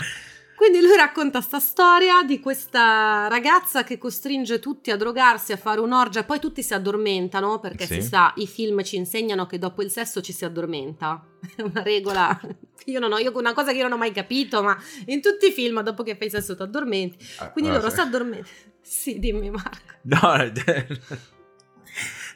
Quindi 0.56 0.82
lui 0.82 0.96
racconta 0.96 1.42
sta 1.42 1.58
storia 1.60 2.22
di 2.22 2.40
questa 2.40 3.28
ragazza 3.28 3.84
che 3.84 3.98
costringe 3.98 4.60
tutti 4.60 4.92
a 4.92 4.98
drogarsi, 4.98 5.52
a 5.52 5.58
fare 5.58 5.80
un'orgia, 5.80 6.26
poi 6.26 6.38
tutti 6.40 6.62
si 6.62 6.74
addormentano, 6.76 7.60
perché 7.60 7.88
Sì. 7.88 7.94
si 7.96 8.02
sa, 8.10 8.32
i 8.36 8.46
film 8.46 8.84
ci 8.84 8.98
insegnano 8.98 9.48
che 9.48 9.58
dopo 9.58 9.82
il 9.82 9.90
sesso 9.90 10.22
ci 10.22 10.32
si 10.34 10.46
addormenta. 10.46 11.26
È 11.56 11.62
una 11.62 11.82
regola, 11.82 12.40
io 12.86 13.00
non 13.00 13.14
ho, 13.14 13.18
io, 13.18 13.32
una 13.36 13.54
cosa 13.54 13.72
che 13.72 13.78
io 13.78 13.84
non 13.84 13.94
ho 13.94 13.98
mai 13.98 14.12
capito, 14.12 14.62
ma 14.62 14.78
in 15.06 15.22
tutti 15.22 15.48
i 15.48 15.52
film 15.52 15.82
dopo 15.82 16.04
che 16.04 16.16
fai 16.18 16.30
sesso 16.30 16.56
ti 16.56 16.62
addormenti. 16.62 17.18
Quindi 17.54 17.72
Ah, 17.72 17.76
loro 17.76 17.90
sì. 17.90 17.96
si 17.96 18.02
addormentano. 18.02 18.48
Sì, 18.82 19.20
dimmi 19.20 19.50
Marco. 19.50 19.78
No, 20.04 20.20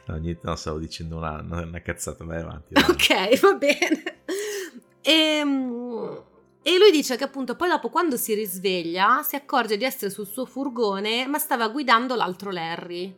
no, 0.08 0.16
niente, 0.18 0.42
no, 0.44 0.56
stavo 0.56 0.78
dicendo 0.80 1.18
una, 1.18 1.42
una 1.42 1.82
cazzata, 1.82 2.24
vai 2.26 2.42
avanti. 2.42 2.74
vai. 2.74 2.84
Ok, 2.84 3.40
va 3.40 3.54
bene. 3.54 4.04
Ehm, 5.02 6.24
E, 6.62 6.78
lui 6.78 6.92
dice 6.92 7.18
che 7.18 7.24
appunto 7.26 7.56
poi 7.56 7.68
dopo 7.70 7.90
quando 7.90 8.16
si 8.16 8.34
risveglia 8.34 9.22
si 9.24 9.36
accorge 9.36 9.76
di 9.78 9.84
essere 9.84 10.10
sul 10.10 10.26
suo 10.28 10.46
furgone 10.46 11.28
ma 11.28 11.38
stava 11.38 11.68
guidando 11.68 12.16
l'altro 12.16 12.52
Larry. 12.52 13.14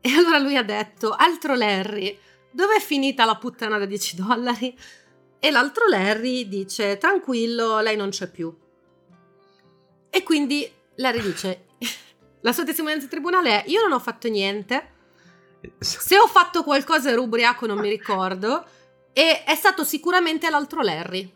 E 0.00 0.10
allora 0.12 0.38
lui 0.38 0.56
ha 0.56 0.62
detto, 0.62 1.12
altro 1.12 1.54
Larry, 1.54 2.16
dov'è 2.50 2.80
finita 2.80 3.24
la 3.24 3.36
puttana 3.36 3.78
da 3.78 3.84
10 3.84 4.16
dollari? 4.16 4.76
E 5.38 5.50
l'altro 5.50 5.86
Larry 5.88 6.48
dice, 6.48 6.96
tranquillo, 6.98 7.80
lei 7.80 7.96
non 7.96 8.10
c'è 8.10 8.30
più. 8.30 8.54
E 10.08 10.22
quindi 10.22 10.70
Larry 10.96 11.20
dice, 11.22 11.66
la 12.40 12.52
sua 12.52 12.64
testimonianza 12.64 13.04
in 13.04 13.10
tribunale 13.10 13.64
è, 13.64 13.68
io 13.68 13.82
non 13.82 13.92
ho 13.92 13.98
fatto 13.98 14.28
niente, 14.28 14.88
se 15.78 16.18
ho 16.18 16.26
fatto 16.26 16.62
qualcosa 16.62 17.10
ero 17.10 17.22
ubriaco, 17.22 17.66
non 17.66 17.78
mi 17.78 17.88
ricordo. 17.88 18.64
E 19.12 19.42
è 19.44 19.54
stato 19.56 19.82
sicuramente 19.84 20.48
l'altro 20.50 20.82
Larry. 20.82 21.32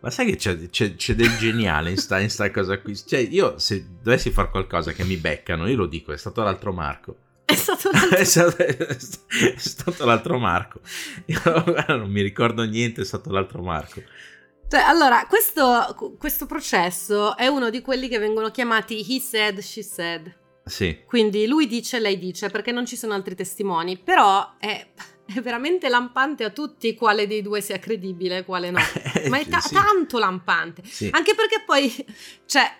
Ma 0.00 0.10
sai 0.10 0.26
che 0.26 0.36
c'è, 0.36 0.70
c'è- 0.70 0.94
c'è 0.94 1.14
del 1.14 1.36
geniale 1.36 1.90
in 1.90 1.96
sta, 1.96 2.18
in 2.20 2.30
sta 2.30 2.50
cosa 2.50 2.80
qui? 2.80 2.96
Cioè, 2.96 3.18
io 3.18 3.58
se 3.58 3.84
dovessi 4.00 4.30
fare 4.30 4.48
qualcosa 4.50 4.92
che 4.92 5.04
mi 5.04 5.16
beccano, 5.16 5.68
io 5.68 5.76
lo 5.76 5.86
dico, 5.86 6.12
è 6.12 6.16
stato 6.16 6.42
l'altro 6.42 6.72
Marco. 6.72 7.16
È 7.44 7.54
stato 7.54 7.90
l'altro 7.92 8.16
è, 8.16 8.24
stato, 8.24 8.56
è 8.62 9.54
stato 9.56 10.04
l'altro 10.04 10.38
Marco. 10.38 10.80
Io 11.26 11.40
non 11.88 12.10
mi 12.10 12.22
ricordo 12.22 12.62
niente, 12.64 13.02
è 13.02 13.04
stato 13.04 13.30
l'altro 13.30 13.60
Marco. 13.62 14.02
Cioè, 14.68 14.80
allora, 14.80 15.24
questo, 15.26 16.14
questo 16.18 16.44
processo 16.44 17.36
è 17.36 17.46
uno 17.46 17.70
di 17.70 17.80
quelli 17.80 18.06
che 18.08 18.18
vengono 18.18 18.50
chiamati 18.50 19.04
he 19.08 19.18
said, 19.18 19.60
she 19.60 19.82
said. 19.82 20.36
Sì. 20.64 21.04
Quindi 21.06 21.46
lui 21.46 21.66
dice, 21.66 21.98
lei 21.98 22.18
dice, 22.18 22.50
perché 22.50 22.70
non 22.70 22.84
ci 22.84 22.94
sono 22.96 23.14
altri 23.14 23.34
testimoni. 23.34 23.96
Però 23.96 24.56
è, 24.58 24.86
è 25.24 25.40
veramente 25.40 25.88
lampante 25.88 26.44
a 26.44 26.50
tutti 26.50 26.94
quale 26.94 27.26
dei 27.26 27.40
due 27.40 27.62
sia 27.62 27.78
credibile 27.78 28.38
e 28.38 28.44
quale 28.44 28.70
no. 28.70 28.78
Ma 29.28 29.38
è 29.38 29.46
ta- 29.48 29.60
Sì, 29.60 29.72
tanto 29.72 30.18
lampante. 30.18 30.82
sì. 30.84 31.08
Anche 31.12 31.34
perché 31.34 31.62
poi, 31.64 31.90
cioè, 32.44 32.70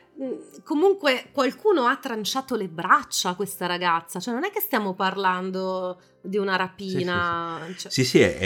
comunque 0.64 1.28
qualcuno 1.32 1.86
ha 1.86 1.96
tranciato 1.96 2.56
le 2.56 2.68
braccia 2.68 3.30
a 3.30 3.34
questa 3.34 3.66
ragazza, 3.66 4.18
cioè 4.20 4.34
non 4.34 4.44
è 4.44 4.50
che 4.50 4.60
stiamo 4.60 4.94
parlando 4.94 6.00
di 6.20 6.36
una 6.36 6.56
rapina. 6.56 7.60
Sì, 7.66 7.72
sì, 7.72 7.74
sì. 7.74 7.78
cioè- 7.80 7.92
Sì, 7.92 8.04
sì, 8.04 8.20
è- 8.20 8.38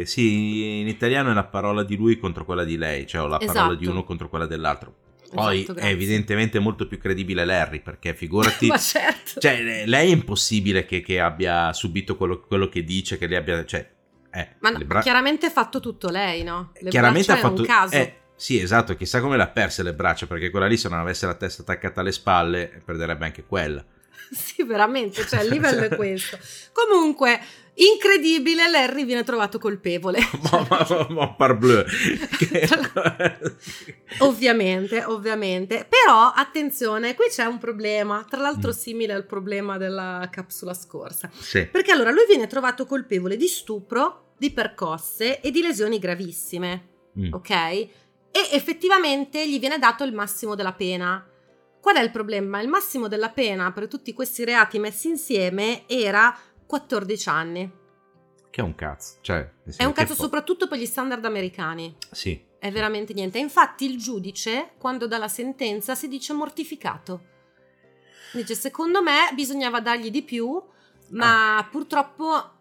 è- 0.00 0.04
sì, 0.04 0.80
in 0.80 0.88
italiano 0.88 1.30
è 1.30 1.34
la 1.34 1.44
parola 1.44 1.82
di 1.82 1.96
lui 1.96 2.18
contro 2.18 2.44
quella 2.44 2.64
di 2.64 2.76
lei, 2.76 3.06
cioè 3.06 3.22
o 3.22 3.26
la 3.26 3.38
parola 3.38 3.52
Esatto. 3.52 3.74
di 3.76 3.86
uno 3.86 4.04
contro 4.04 4.28
quella 4.28 4.46
dell'altro. 4.46 4.94
Poi 5.32 5.62
Esatto, 5.62 5.78
è 5.78 5.86
evidentemente 5.86 6.58
molto 6.58 6.88
più 6.88 6.98
credibile 6.98 7.44
Larry, 7.44 7.80
perché 7.80 8.14
figurati... 8.14 8.66
Ma 8.68 8.76
certo. 8.78 9.38
Cioè, 9.40 9.62
le- 9.62 9.86
lei 9.86 10.08
è 10.10 10.12
impossibile 10.12 10.84
che, 10.84 11.00
che 11.02 11.20
abbia 11.20 11.72
subito 11.72 12.16
quello, 12.16 12.40
quello 12.40 12.68
che 12.68 12.82
dice, 12.82 13.16
che 13.16 13.26
lei 13.28 13.36
abbia... 13.36 13.64
Cioè, 13.64 13.88
eh, 14.32 14.48
Ma 14.58 14.70
no, 14.70 14.78
bra- 14.84 15.00
chiaramente 15.00 15.46
ha 15.46 15.50
fatto 15.50 15.78
tutto 15.78 16.08
lei, 16.08 16.42
no? 16.42 16.72
Le 16.80 16.90
chiaramente 16.90 17.30
ha 17.30 17.36
fatto... 17.36 17.60
un 17.62 17.66
caso. 17.66 17.94
eh, 17.94 18.19
sì, 18.40 18.58
esatto, 18.58 18.96
chissà 18.96 19.20
come 19.20 19.36
le 19.36 19.42
ha 19.42 19.48
perse 19.48 19.82
le 19.82 19.92
braccia, 19.92 20.26
perché 20.26 20.48
quella 20.48 20.66
lì 20.66 20.78
se 20.78 20.88
non 20.88 20.98
avesse 20.98 21.26
la 21.26 21.34
testa 21.34 21.60
attaccata 21.60 22.00
alle 22.00 22.10
spalle, 22.12 22.80
perderebbe 22.84 23.24
anche 23.26 23.44
quella. 23.44 23.84
Sì, 24.30 24.62
veramente, 24.62 25.26
cioè 25.26 25.42
il 25.42 25.48
livello 25.52 25.82
è 25.86 25.96
questo. 25.96 26.38
Comunque, 26.72 27.40
incredibile, 27.74 28.70
Larry 28.70 29.04
viene 29.04 29.24
trovato 29.24 29.58
colpevole. 29.58 30.20
ma, 30.52 30.66
ma, 30.70 31.06
ma, 31.10 31.32
parbleu. 31.34 31.84
Ovviamente, 34.18 35.02
ovviamente. 35.04 35.86
Però, 35.88 36.32
attenzione, 36.34 37.14
qui 37.16 37.26
c'è 37.28 37.44
un 37.44 37.58
problema, 37.58 38.24
tra 38.28 38.40
l'altro 38.40 38.70
Mm. 38.70 38.74
simile 38.74 39.12
al 39.14 39.24
problema 39.26 39.78
della 39.78 40.28
capsula 40.30 40.74
scorsa. 40.74 41.28
sì. 41.36 41.66
Perché 41.66 41.90
allora 41.90 42.10
lui 42.12 42.24
viene 42.28 42.46
trovato 42.46 42.86
colpevole 42.86 43.36
di 43.36 43.46
stupro, 43.48 44.32
di 44.38 44.52
percosse 44.52 45.40
e 45.40 45.50
di 45.50 45.60
lesioni 45.62 45.98
gravissime, 45.98 46.86
Mm. 47.18 47.32
ok? 47.32 47.88
E 48.32 48.48
effettivamente 48.52 49.48
gli 49.48 49.58
viene 49.58 49.78
dato 49.78 50.04
il 50.04 50.12
massimo 50.12 50.54
della 50.54 50.72
pena. 50.72 51.24
Qual 51.80 51.96
è 51.96 52.00
il 52.02 52.10
problema? 52.10 52.60
Il 52.60 52.68
massimo 52.68 53.08
della 53.08 53.30
pena 53.30 53.72
per 53.72 53.88
tutti 53.88 54.12
questi 54.12 54.44
reati 54.44 54.78
messi 54.78 55.08
insieme 55.08 55.84
era 55.88 56.36
14 56.66 57.28
anni. 57.28 57.70
Che 58.50 58.60
è 58.60 58.64
un 58.64 58.74
cazzo. 58.74 59.18
Cioè, 59.20 59.50
È 59.76 59.84
un 59.84 59.92
cazzo 59.92 60.14
po- 60.14 60.22
soprattutto 60.22 60.68
per 60.68 60.78
gli 60.78 60.86
standard 60.86 61.24
americani. 61.24 61.96
Sì. 62.10 62.40
È 62.58 62.70
veramente 62.70 63.12
niente. 63.14 63.38
Infatti 63.38 63.86
il 63.90 63.96
giudice, 63.98 64.72
quando 64.78 65.06
dà 65.06 65.16
la 65.18 65.28
sentenza, 65.28 65.94
si 65.94 66.08
dice 66.08 66.32
mortificato. 66.34 67.22
Dice, 68.32 68.54
secondo 68.54 69.02
me 69.02 69.30
bisognava 69.34 69.80
dargli 69.80 70.10
di 70.10 70.22
più, 70.22 70.62
ma 71.10 71.56
Ah. 71.56 71.64
purtroppo 71.64 72.58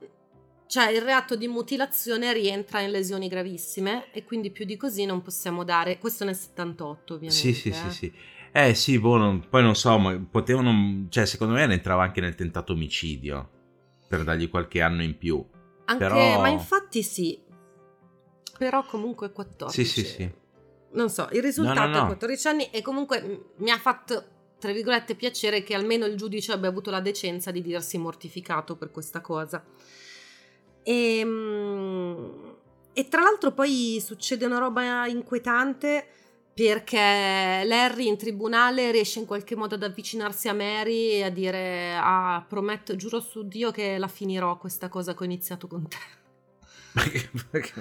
cioè, 0.70 0.92
il 0.92 1.02
reato 1.02 1.36
di 1.36 1.48
mutilazione 1.48 2.32
rientra 2.32 2.80
in 2.82 2.92
lesioni 2.92 3.28
gravissime 3.28 4.12
e 4.12 4.24
quindi 4.24 4.52
più 4.52 4.66
di 4.66 4.78
così 4.78 5.04
non 5.04 5.24
possiamo 5.24 5.64
dare. 5.64 5.98
Questo 5.98 6.26
nel 6.26 6.36
78, 6.36 7.16
ovviamente. 7.16 7.42
Sì, 7.42 7.54
sì, 7.56 7.70
eh. 7.70 7.74
sì, 7.74 7.90
sì. 7.90 8.14
Eh 8.52 8.76
sì, 8.76 9.00
boh, 9.00 9.18
non- 9.18 9.50
poi 9.50 9.64
non 9.64 9.76
so, 9.76 9.98
ma 9.98 10.16
potevano... 10.30 11.08
Cioè, 11.10 11.26
secondo 11.26 11.56
me 11.56 11.66
ne 11.66 11.74
entrava 11.74 12.04
anche 12.04 12.22
nel 12.22 12.36
tentato 12.36 12.74
omicidio. 12.74 13.50
Per 14.08 14.24
dargli 14.24 14.48
qualche 14.48 14.80
anno 14.82 15.02
in 15.02 15.18
più. 15.18 15.44
Anche, 15.86 16.04
Però- 16.04 16.40
Ma 16.40 16.50
infatti 16.50 17.02
sì. 17.02 17.40
Però 18.56 18.86
comunque 18.86 19.32
14. 19.32 19.84
Sì, 19.86 20.02
sì, 20.04 20.06
sì. 20.06 20.32
Non 20.92 21.10
so, 21.10 21.30
il 21.32 21.42
risultato 21.42 21.80
No, 21.80 21.86
no, 21.88 21.98
no. 21.98 22.04
è 22.04 22.06
14 22.06 22.48
anni 22.48 22.70
e 22.70 22.84
comunque 22.84 23.22
m- 23.22 23.64
mi 23.64 23.72
ha 23.72 23.78
fatto, 23.80 24.24
tra 24.60 24.72
virgolette, 24.72 25.16
piacere 25.16 25.64
che 25.64 25.74
almeno 25.74 26.06
il 26.06 26.16
giudice 26.16 26.52
abbia 26.52 26.70
avuto 26.70 26.92
la 26.92 27.00
decenza 27.00 27.50
di 27.50 27.64
dirsi 27.64 27.98
mortificato 27.98 28.76
per 28.76 28.92
questa 28.92 29.22
cosa. 29.22 29.64
E, 30.84 31.22
mm, 31.24 32.50
e 32.94 33.08
tra 33.08 33.22
l'altro 33.22 33.52
poi 33.52 34.02
succede 34.04 34.46
una 34.46 34.58
roba 34.58 35.08
inquietante 35.08 36.08
perché 36.54 36.98
Larry 37.66 38.08
in 38.08 38.18
tribunale 38.18 38.92
riesce 38.92 39.20
in 39.20 39.26
qualche 39.26 39.56
modo 39.56 39.76
ad 39.76 39.84
avvicinarsi 39.84 40.50
a 40.50 40.54
Mary 40.54 41.12
e 41.12 41.24
a 41.24 41.30
dire 41.30 41.96
ah 41.96 42.44
prometto, 42.46 42.98
giuro 42.98 43.22
su 43.22 43.48
Dio 43.48 43.72
che 43.72 43.98
la 43.98 44.10
finirò 44.10 44.58
questa 44.58 44.90
cosa 44.90 45.14
che 45.14 45.24
ho 45.24 45.26
iniziato 45.26 45.68
con 45.68 45.88
te. 45.88 45.98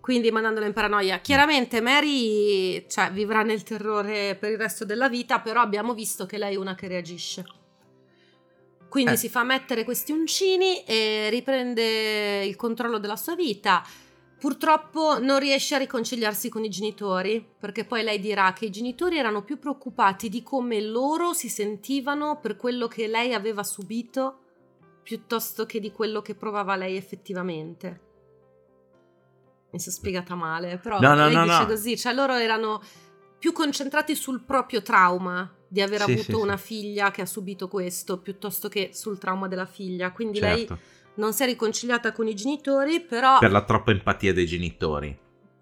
Quindi 0.00 0.32
mandandola 0.32 0.66
in 0.66 0.72
paranoia. 0.72 1.20
Chiaramente 1.20 1.80
Mary 1.80 2.88
cioè, 2.88 3.12
vivrà 3.12 3.42
nel 3.42 3.62
terrore 3.62 4.34
per 4.34 4.50
il 4.50 4.58
resto 4.58 4.84
della 4.84 5.08
vita, 5.08 5.38
però 5.38 5.60
abbiamo 5.60 5.94
visto 5.94 6.26
che 6.26 6.38
lei 6.38 6.54
è 6.54 6.58
una 6.58 6.74
che 6.74 6.88
reagisce. 6.88 7.44
Quindi 8.90 9.12
Eh. 9.12 9.16
si 9.16 9.28
fa 9.28 9.44
mettere 9.44 9.84
questi 9.84 10.10
uncini 10.10 10.82
e 10.82 11.30
riprende 11.30 12.44
il 12.44 12.56
controllo 12.56 12.98
della 12.98 13.16
sua 13.16 13.36
vita. 13.36 13.82
Purtroppo 14.38 15.20
non 15.20 15.38
riesce 15.38 15.76
a 15.76 15.78
riconciliarsi 15.78 16.48
con 16.48 16.64
i 16.64 16.68
genitori, 16.68 17.46
perché 17.58 17.84
poi 17.84 18.02
lei 18.02 18.18
dirà 18.18 18.52
che 18.52 18.64
i 18.64 18.70
genitori 18.70 19.16
erano 19.16 19.44
più 19.44 19.58
preoccupati 19.58 20.28
di 20.28 20.42
come 20.42 20.80
loro 20.80 21.34
si 21.34 21.48
sentivano 21.48 22.40
per 22.40 22.56
quello 22.56 22.88
che 22.88 23.06
lei 23.06 23.32
aveva 23.32 23.62
subito, 23.62 24.38
piuttosto 25.02 25.66
che 25.66 25.78
di 25.78 25.92
quello 25.92 26.20
che 26.20 26.34
provava 26.34 26.74
lei 26.74 26.96
effettivamente. 26.96 28.00
Mi 29.70 29.78
sono 29.78 29.94
spiegata 29.94 30.34
male, 30.34 30.78
però 30.78 30.98
No, 30.98 31.14
no, 31.14 31.26
lei 31.26 31.34
no, 31.34 31.44
dice 31.44 31.66
così, 31.66 31.96
cioè 31.96 32.12
loro 32.12 32.32
erano 32.34 32.82
più 33.38 33.52
concentrati 33.52 34.16
sul 34.16 34.42
proprio 34.42 34.82
trauma 34.82 35.54
di 35.72 35.80
aver 35.80 35.98
Sì, 35.98 36.10
avuto 36.10 36.22
sì, 36.22 36.32
sì. 36.32 36.40
una 36.40 36.56
figlia 36.56 37.10
che 37.12 37.22
ha 37.22 37.26
subito 37.26 37.68
questo, 37.68 38.18
piuttosto 38.18 38.68
che 38.68 38.90
sul 38.92 39.18
trauma 39.18 39.46
della 39.46 39.66
figlia. 39.66 40.10
Quindi 40.10 40.40
lei 40.40 40.66
certo. 40.66 40.78
non 41.14 41.32
si 41.32 41.44
è 41.44 41.46
riconciliata 41.46 42.10
con 42.10 42.26
i 42.26 42.34
genitori, 42.34 43.00
però... 43.00 43.38
Per 43.38 43.52
la 43.52 43.62
troppa 43.62 43.92
empatia 43.92 44.32
dei 44.32 44.46
genitori. 44.46 45.16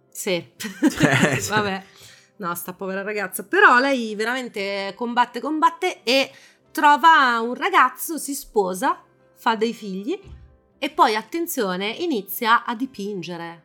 Sì, 0.08 0.42
sì. 0.56 1.06
vabbè, 1.50 1.84
no, 2.36 2.54
sta 2.54 2.72
povera 2.72 3.02
ragazza. 3.02 3.44
Però 3.44 3.78
lei 3.78 4.14
veramente 4.14 4.94
combatte, 4.96 5.40
combatte 5.40 6.02
e 6.04 6.30
trova 6.70 7.38
un 7.40 7.52
ragazzo, 7.52 8.16
si 8.16 8.34
sposa, 8.34 9.02
fa 9.34 9.56
dei 9.56 9.74
figli 9.74 10.18
e 10.78 10.90
poi, 10.90 11.16
attenzione, 11.16 11.90
inizia 11.90 12.64
a 12.64 12.74
dipingere. 12.74 13.64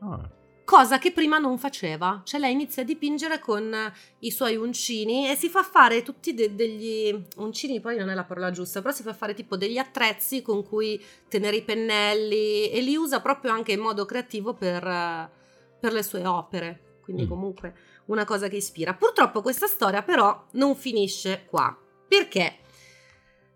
Ah. 0.00 0.28
Cosa 0.64 0.98
che 0.98 1.12
prima 1.12 1.38
non 1.38 1.58
faceva, 1.58 2.22
cioè 2.24 2.40
lei 2.40 2.52
inizia 2.52 2.82
a 2.82 2.86
dipingere 2.86 3.38
con 3.38 3.74
i 4.20 4.30
suoi 4.30 4.56
uncini 4.56 5.28
e 5.28 5.36
si 5.36 5.50
fa 5.50 5.62
fare 5.62 6.02
tutti 6.02 6.32
de- 6.32 6.54
degli 6.54 7.14
uncini, 7.36 7.80
poi 7.80 7.98
non 7.98 8.08
è 8.08 8.14
la 8.14 8.24
parola 8.24 8.50
giusta, 8.50 8.80
però 8.80 8.92
si 8.92 9.02
fa 9.02 9.12
fare 9.12 9.34
tipo 9.34 9.58
degli 9.58 9.76
attrezzi 9.76 10.40
con 10.40 10.64
cui 10.66 11.02
tenere 11.28 11.56
i 11.56 11.62
pennelli 11.62 12.70
e 12.70 12.80
li 12.80 12.96
usa 12.96 13.20
proprio 13.20 13.52
anche 13.52 13.72
in 13.72 13.80
modo 13.80 14.06
creativo 14.06 14.54
per, 14.54 14.82
eh, 14.86 15.30
per 15.78 15.92
le 15.92 16.02
sue 16.02 16.24
opere. 16.26 16.98
Quindi 17.02 17.24
Mm. 17.24 17.28
comunque 17.28 17.74
una 18.06 18.24
cosa 18.24 18.48
che 18.48 18.56
ispira. 18.56 18.94
Purtroppo 18.94 19.42
questa 19.42 19.66
storia 19.66 20.00
però 20.02 20.46
non 20.52 20.74
finisce 20.76 21.44
qua, 21.46 21.76
perché 22.08 22.60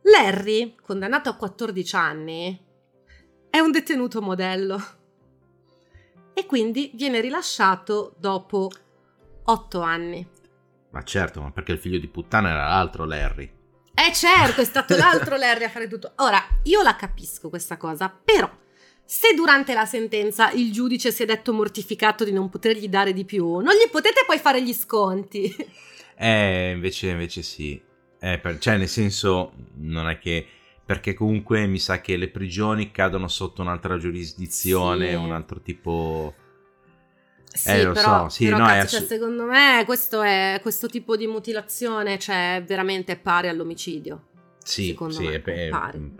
Larry, 0.02 0.74
condannato 0.82 1.30
a 1.30 1.34
14 1.36 1.96
anni, 1.96 2.66
è 3.48 3.58
un 3.60 3.70
detenuto 3.70 4.20
modello 4.20 4.78
e 6.38 6.46
quindi 6.46 6.92
viene 6.94 7.20
rilasciato 7.20 8.14
dopo 8.16 8.70
8 9.42 9.80
anni. 9.80 10.24
Ma 10.90 11.02
certo, 11.02 11.42
ma 11.42 11.50
perché 11.50 11.72
il 11.72 11.78
figlio 11.78 11.98
di 11.98 12.06
puttana 12.06 12.50
era 12.50 12.68
l'altro 12.68 13.04
Larry. 13.04 13.50
Eh 13.92 14.12
certo, 14.12 14.60
è 14.60 14.64
stato 14.64 14.94
l'altro 14.96 15.36
Larry 15.36 15.64
a 15.64 15.68
fare 15.68 15.88
tutto. 15.88 16.12
Ora, 16.18 16.40
io 16.62 16.82
la 16.82 16.94
capisco 16.94 17.48
questa 17.48 17.76
cosa, 17.76 18.08
però 18.08 18.48
se 19.04 19.34
durante 19.34 19.74
la 19.74 19.84
sentenza 19.84 20.52
il 20.52 20.70
giudice 20.70 21.10
si 21.10 21.24
è 21.24 21.26
detto 21.26 21.52
mortificato 21.52 22.22
di 22.22 22.32
non 22.32 22.48
potergli 22.48 22.88
dare 22.88 23.12
di 23.12 23.24
più, 23.24 23.44
non 23.56 23.74
gli 23.74 23.90
potete 23.90 24.22
poi 24.24 24.38
fare 24.38 24.62
gli 24.62 24.72
sconti. 24.72 25.52
Eh, 26.16 26.70
invece, 26.70 27.08
invece 27.08 27.42
sì. 27.42 27.80
Eh, 28.20 28.38
per- 28.38 28.58
cioè, 28.58 28.76
nel 28.76 28.88
senso, 28.88 29.54
non 29.74 30.08
è 30.08 30.18
che... 30.18 30.46
Perché 30.88 31.12
comunque 31.12 31.66
mi 31.66 31.78
sa 31.78 32.00
che 32.00 32.16
le 32.16 32.30
prigioni 32.30 32.90
cadono 32.90 33.28
sotto 33.28 33.60
un'altra 33.60 33.98
giurisdizione, 33.98 35.08
Sì. 35.10 35.14
un 35.16 35.32
altro 35.32 35.60
tipo... 35.60 36.34
Sì, 37.44 37.68
Eh, 37.68 37.82
lo 37.82 37.92
però, 37.92 38.22
so, 38.22 38.28
sì, 38.30 38.44
però 38.44 38.56
no, 38.56 38.64
cazzo, 38.66 38.96
cioè, 38.96 39.06
secondo 39.06 39.44
me 39.44 39.82
questo, 39.84 40.22
è, 40.22 40.58
questo 40.62 40.88
tipo 40.88 41.14
di 41.16 41.26
mutilazione 41.26 42.18
cioè, 42.18 42.64
veramente 42.66 43.16
pari 43.18 43.48
all'omicidio. 43.48 44.28
Sì, 44.64 44.86
Secondo 44.88 45.12
sì, 45.14 45.24
me 45.26 45.32
è, 45.34 45.42
è- 45.42 45.68
pari. 45.68 45.98
mm, 45.98 46.14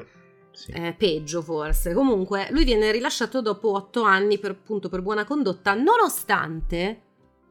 sì. 0.51 0.71
Eh, 0.73 0.93
peggio 0.99 1.41
forse. 1.41 1.95
Comunque, 1.95 2.49
lui 2.51 2.65
viene 2.65 2.93
rilasciato 2.93 3.41
dopo 3.41 3.73
otto 3.73 4.03
anni 4.03 4.39
per, 4.39 4.51
appunto, 4.51 4.91
per 4.91 5.01
buona 5.01 5.25
condotta, 5.25 5.73
nonostante 5.73 7.03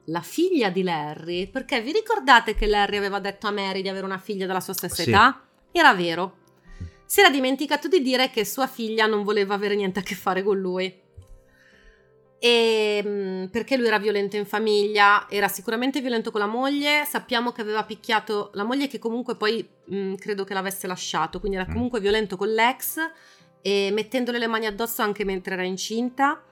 la 0.06 0.22
figlia 0.22 0.70
di 0.70 0.84
Larry, 0.84 1.48
perché 1.50 1.82
vi 1.82 1.94
ricordate 1.94 2.54
che 2.54 2.68
Larry 2.68 2.98
aveva 2.98 3.20
detto 3.20 3.48
a 3.48 3.52
Mary 3.52 3.82
di 3.82 3.90
avere 3.90 4.06
una 4.06 4.20
figlia 4.20 4.46
della 4.46 4.60
sua 4.62 4.74
stessa 4.74 5.02
Sì. 5.02 5.10
età? 5.10 5.42
Era 5.72 5.96
vero. 5.96 6.46
Si 7.08 7.22
era 7.22 7.30
dimenticato 7.30 7.88
di 7.88 8.02
dire 8.02 8.30
che 8.30 8.44
sua 8.44 8.68
figlia 8.68 9.06
non 9.06 9.24
voleva 9.24 9.54
avere 9.54 9.76
niente 9.76 10.00
a 10.00 10.04
che 10.04 10.14
fare 10.14 10.44
con 10.44 10.60
lui. 10.60 10.94
E, 12.38 13.02
mm, 13.04 13.46
perché 13.46 13.78
lui 13.78 13.88
era 13.88 13.98
violento 13.98 14.36
in 14.36 14.46
famiglia, 14.46 15.26
era 15.30 15.48
sicuramente 15.48 16.02
violento 16.02 16.32
con 16.32 16.42
la 16.42 16.48
moglie, 16.48 17.06
sappiamo 17.06 17.54
che 17.54 17.62
aveva 17.62 17.86
picchiato 17.86 18.52
la 18.56 18.66
moglie 18.66 18.88
che 18.88 19.00
comunque 19.00 19.38
poi 19.38 19.66
mm, 19.90 20.16
credo 20.16 20.44
che 20.44 20.54
l'avesse 20.54 20.86
lasciato, 20.86 21.40
quindi 21.40 21.58
era 21.58 21.66
Mm. 21.70 21.72
comunque 21.72 22.02
violento 22.02 22.36
con 22.36 22.50
l'ex 22.50 22.98
e 23.62 23.90
mettendole 23.94 24.38
le 24.38 24.48
mani 24.48 24.66
addosso 24.66 25.02
anche 25.02 25.24
mentre 25.24 25.54
era 25.54 25.64
incinta 25.64 26.44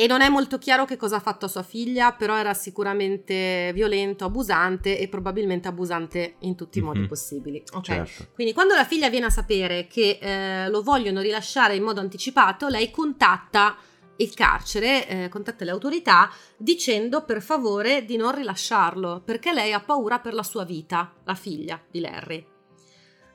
e 0.00 0.06
non 0.06 0.20
è 0.20 0.28
molto 0.28 0.58
chiaro 0.58 0.84
che 0.84 0.96
cosa 0.96 1.16
ha 1.16 1.20
fatto 1.20 1.46
a 1.46 1.48
sua 1.48 1.64
figlia, 1.64 2.12
però 2.12 2.36
era 2.36 2.54
sicuramente 2.54 3.72
violento, 3.74 4.24
abusante 4.24 4.96
e 4.96 5.08
probabilmente 5.08 5.66
abusante 5.66 6.36
in 6.42 6.54
tutti 6.54 6.78
i 6.78 6.82
modi 6.82 7.00
Mhm. 7.00 7.08
possibili. 7.08 7.60
Ok. 7.72 7.82
Certo. 7.84 8.28
Quindi 8.32 8.52
quando 8.52 8.76
la 8.76 8.84
figlia 8.84 9.10
viene 9.10 9.26
a 9.26 9.30
sapere 9.30 9.88
che 9.88 10.18
eh, 10.20 10.68
lo 10.68 10.82
vogliono 10.84 11.20
rilasciare 11.20 11.74
in 11.74 11.82
modo 11.82 11.98
anticipato, 11.98 12.68
lei 12.68 12.92
contatta 12.92 13.76
il 14.18 14.32
carcere, 14.34 15.08
eh, 15.08 15.28
contatta 15.28 15.64
le 15.64 15.72
autorità 15.72 16.30
dicendo 16.56 17.24
per 17.24 17.42
favore 17.42 18.04
di 18.04 18.16
non 18.16 18.32
rilasciarlo, 18.32 19.22
perché 19.24 19.52
lei 19.52 19.72
ha 19.72 19.80
paura 19.80 20.20
per 20.20 20.32
la 20.32 20.44
sua 20.44 20.64
vita, 20.64 21.12
la 21.24 21.34
figlia 21.34 21.80
di 21.90 21.98
Larry. 21.98 22.46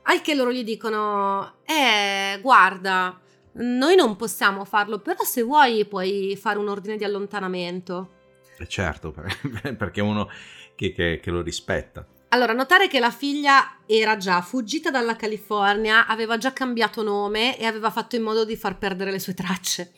Al 0.03 0.21
che 0.21 0.33
loro 0.33 0.51
gli 0.53 0.63
dicono, 0.63 1.55
eh, 1.65 2.39
guarda, 2.41 3.19
noi 3.55 3.95
non 3.95 4.15
possiamo 4.15 4.65
farlo, 4.65 4.99
però 4.99 5.23
se 5.23 5.41
vuoi 5.43 5.85
puoi 5.85 6.35
fare 6.39 6.57
un 6.59 6.67
ordine 6.67 6.97
di 6.97 7.03
allontanamento. 7.03 8.11
Eh, 8.57 8.67
Certo, 8.67 9.11
per- 9.11 9.75
perché 9.77 10.01
uno 10.01 10.29
che, 10.75 10.91
che- 10.91 11.19
che 11.21 11.31
lo 11.31 11.41
rispetta. 11.41 12.05
Allora, 12.29 12.53
notare 12.53 12.87
che 12.87 12.99
la 12.99 13.11
figlia 13.11 13.77
era 13.85 14.17
già 14.17 14.41
fuggita 14.41 14.89
dalla 14.89 15.15
California, 15.15 16.07
aveva 16.07 16.37
già 16.37 16.51
cambiato 16.51 17.03
nome 17.03 17.57
e 17.59 17.65
aveva 17.65 17.91
fatto 17.91 18.15
in 18.15 18.23
modo 18.23 18.43
di 18.43 18.55
far 18.55 18.79
perdere 18.79 19.11
le 19.11 19.19
sue 19.19 19.35
tracce. 19.35 19.91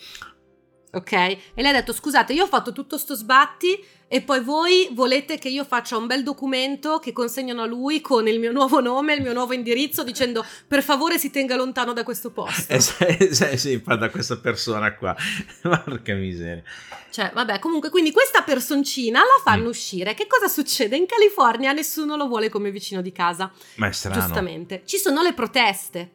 Ok? 0.91 1.11
E 1.13 1.39
lei 1.55 1.67
ha 1.67 1.73
detto: 1.73 1.93
Scusate, 1.93 2.33
io 2.33 2.43
ho 2.43 2.47
fatto 2.47 2.71
tutto 2.73 2.97
sto 2.97 3.15
sbatti 3.15 3.81
e 4.07 4.21
poi 4.21 4.41
voi 4.41 4.89
volete 4.91 5.37
che 5.39 5.49
io 5.49 5.63
faccia 5.65 5.97
un 5.97 6.05
bel 6.05 6.21
documento 6.23 6.99
che 6.99 7.11
consegnano 7.11 7.63
a 7.63 7.65
lui 7.65 8.01
con 8.01 8.27
il 8.27 8.39
mio 8.39 8.51
nuovo 8.51 8.79
nome, 8.79 9.13
il 9.15 9.21
mio 9.21 9.33
nuovo 9.33 9.53
indirizzo, 9.53 10.03
dicendo 10.03 10.45
per 10.67 10.83
favore 10.83 11.17
si 11.17 11.31
tenga 11.31 11.55
lontano 11.55 11.91
da 11.91 12.03
questo 12.03 12.31
posto. 12.31 12.71
Eh, 12.71 12.79
sì, 12.79 13.29
sì, 13.31 13.57
sì, 13.57 13.79
fa 13.83 13.95
da 13.95 14.09
questa 14.09 14.37
persona 14.37 14.93
qua. 14.95 15.15
Porca 15.61 16.13
miseria. 16.13 16.63
Cioè, 17.09 17.31
vabbè, 17.33 17.59
comunque, 17.59 17.89
quindi 17.89 18.11
questa 18.11 18.41
personcina 18.43 19.19
la 19.19 19.41
fanno 19.43 19.63
Mm. 19.65 19.69
uscire. 19.69 20.13
Che 20.13 20.27
cosa 20.27 20.47
succede? 20.49 20.95
In 20.97 21.05
California 21.05 21.71
nessuno 21.71 22.15
lo 22.17 22.27
vuole 22.27 22.49
come 22.49 22.71
vicino 22.71 23.01
di 23.01 23.11
casa. 23.11 23.51
Ma 23.75 23.87
è 23.87 23.91
strano. 23.91 24.19
Giustamente. 24.19 24.81
Ci 24.85 24.97
sono 24.97 25.21
le 25.21 25.33
proteste. 25.33 26.11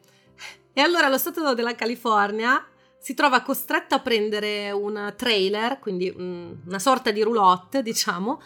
E 0.73 0.79
allora 0.79 1.09
lo 1.09 1.17
Stato 1.17 1.53
della 1.53 1.75
California 1.75 2.63
si 3.01 3.13
trova 3.15 3.41
costretto 3.41 3.95
a 3.95 3.99
prendere 3.99 4.71
un 4.71 5.13
trailer, 5.17 5.79
quindi 5.79 6.13
mm, 6.15 6.51
una 6.67 6.79
sorta 6.79 7.09
di 7.11 7.21
roulotte, 7.23 7.81
diciamo, 7.81 8.39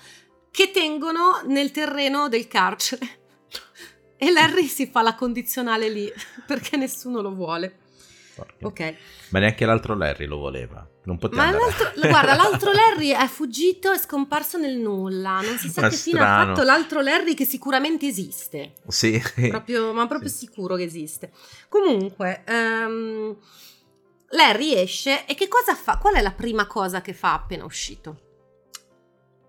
che 0.50 0.72
tengono 0.72 1.42
nel 1.48 1.72
terreno 1.72 2.30
del 2.30 2.48
carcere. 2.48 3.06
E 4.18 4.32
Larry 4.32 4.66
si 4.68 4.88
fa 4.88 5.02
la 5.02 5.14
condizionale 5.14 5.90
lì, 5.90 6.10
perché 6.48 6.78
nessuno 6.78 7.20
lo 7.22 7.34
vuole. 7.36 7.80
Porca- 8.34 8.66
Ok. 8.68 8.96
Ma 9.32 9.40
neanche 9.40 9.66
l'altro 9.66 9.94
Larry 9.94 10.26
lo 10.26 10.38
voleva. 10.38 10.88
Non 11.04 11.18
poteva 11.18 11.44
Ma 11.44 11.52
l'altro, 11.52 11.92
guarda, 12.10 12.34
l'altro 12.36 12.72
Larry 12.74 13.10
è 13.10 13.28
fuggito 13.28 13.92
e 13.92 13.98
scomparso 13.98 14.58
nel 14.58 14.78
nulla. 14.78 15.42
Non 15.42 15.58
si 15.58 15.68
sa 15.68 15.82
Ma 15.82 15.90
che 15.90 15.98
fine 15.98 16.20
ha 16.22 16.46
fatto 16.46 16.64
l'altro 16.64 17.02
Larry 17.02 17.34
che 17.34 17.44
sicuramente 17.46 18.08
esiste. 18.08 18.76
Sì. 18.88 19.22
Proprio- 19.50 19.92
ma 19.92 20.08
proprio 20.08 20.30
Sì. 20.30 20.38
sicuro 20.48 20.76
che 20.76 20.84
esiste. 20.84 21.32
Comunque, 21.68 22.44
ehm, 22.48 23.36
Larry 24.36 24.74
esce 24.76 25.26
e 25.26 25.34
che 25.34 25.48
cosa 25.48 25.74
fa? 25.76 25.98
Qual 25.98 26.14
è 26.14 26.22
la 26.22 26.32
prima 26.32 26.68
cosa 26.68 27.02
che 27.02 27.14
fa 27.14 27.34
appena 27.34 27.64
uscito? 27.66 28.22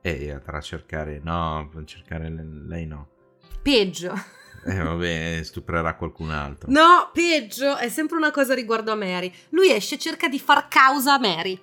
E 0.00 0.30
andrà 0.30 0.58
a 0.58 0.60
cercare... 0.60 1.20
No, 1.22 1.68
cercare 1.84 2.30
le- 2.30 2.62
lei 2.66 2.86
no. 2.86 3.08
Peggio. 3.60 4.14
Eh, 4.64 4.78
vabbè, 4.78 5.40
stuprerà 5.42 5.94
qualcun 5.94 6.30
altro. 6.30 6.70
No, 6.70 7.10
peggio. 7.12 7.76
È 7.76 7.88
sempre 7.88 8.16
una 8.16 8.30
cosa 8.30 8.54
riguardo 8.54 8.92
a 8.92 8.96
Mary. 8.96 9.32
Lui 9.50 9.70
esce 9.70 9.96
e 9.96 9.98
cerca 9.98 10.28
di 10.28 10.38
far 10.38 10.68
causa 10.68 11.14
a 11.14 11.18
Mary. 11.18 11.60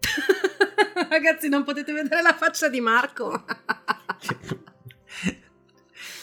Ragazzi, 1.10 1.48
non 1.48 1.64
potete 1.64 1.92
vedere 1.92 2.22
la 2.22 2.34
faccia 2.34 2.68
di 2.68 2.80
Marco. 2.80 3.44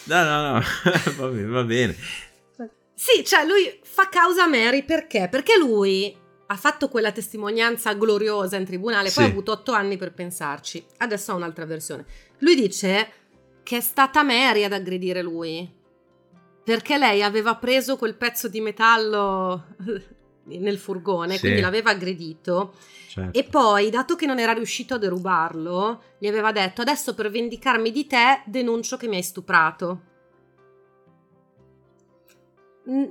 No, 0.10 0.24
no, 0.24 0.54
no, 0.54 0.64
va 1.18 1.28
bene, 1.28 1.48
va 1.48 1.64
bene. 1.64 1.96
Sì, 3.02 3.24
cioè 3.24 3.46
lui 3.46 3.80
fa 3.82 4.10
causa 4.10 4.44
a 4.44 4.48
Mary 4.48 4.84
perché? 4.84 5.30
Perché 5.32 5.58
lui 5.58 6.14
ha 6.48 6.56
fatto 6.58 6.90
quella 6.90 7.14
testimonianza 7.14 7.94
gloriosa 7.94 8.58
in 8.58 8.66
tribunale, 8.66 9.04
poi 9.06 9.24
Sì. 9.24 9.30
ha 9.30 9.32
avuto 9.32 9.54
otto 9.54 9.72
anni 9.72 9.96
per 9.96 10.12
pensarci. 10.12 10.86
Adesso 10.98 11.32
ha 11.32 11.36
un'altra 11.36 11.66
versione. 11.66 12.06
Lui 12.40 12.56
dice 12.56 13.10
che 13.64 13.78
è 13.78 13.80
stata 13.80 14.22
Mary 14.24 14.66
ad 14.66 14.74
aggredire 14.74 15.22
lui. 15.22 15.72
Perché 16.62 16.98
lei 16.98 17.24
aveva 17.24 17.56
preso 17.56 17.96
quel 17.96 18.16
pezzo 18.16 18.50
di 18.50 18.60
metallo 18.60 19.68
nel 20.44 20.78
furgone, 20.78 21.36
Sì. 21.36 21.40
quindi 21.40 21.62
l'aveva 21.62 21.92
aggredito. 21.92 22.74
Certo. 23.08 23.40
E 23.40 23.44
poi, 23.46 23.90
dato 23.90 24.16
che 24.18 24.26
non 24.26 24.40
era 24.40 24.52
riuscito 24.52 24.96
a 24.96 24.98
derubarlo, 24.98 26.04
gli 26.20 26.28
aveva 26.28 26.52
detto: 26.52 26.82
Adesso 26.82 27.14
per 27.16 27.30
vendicarmi 27.32 27.92
di 27.92 28.06
te, 28.08 28.42
denuncio 28.46 28.98
che 28.98 29.08
mi 29.08 29.16
hai 29.16 29.24
stuprato. 29.24 30.02
Mm, 32.90 33.04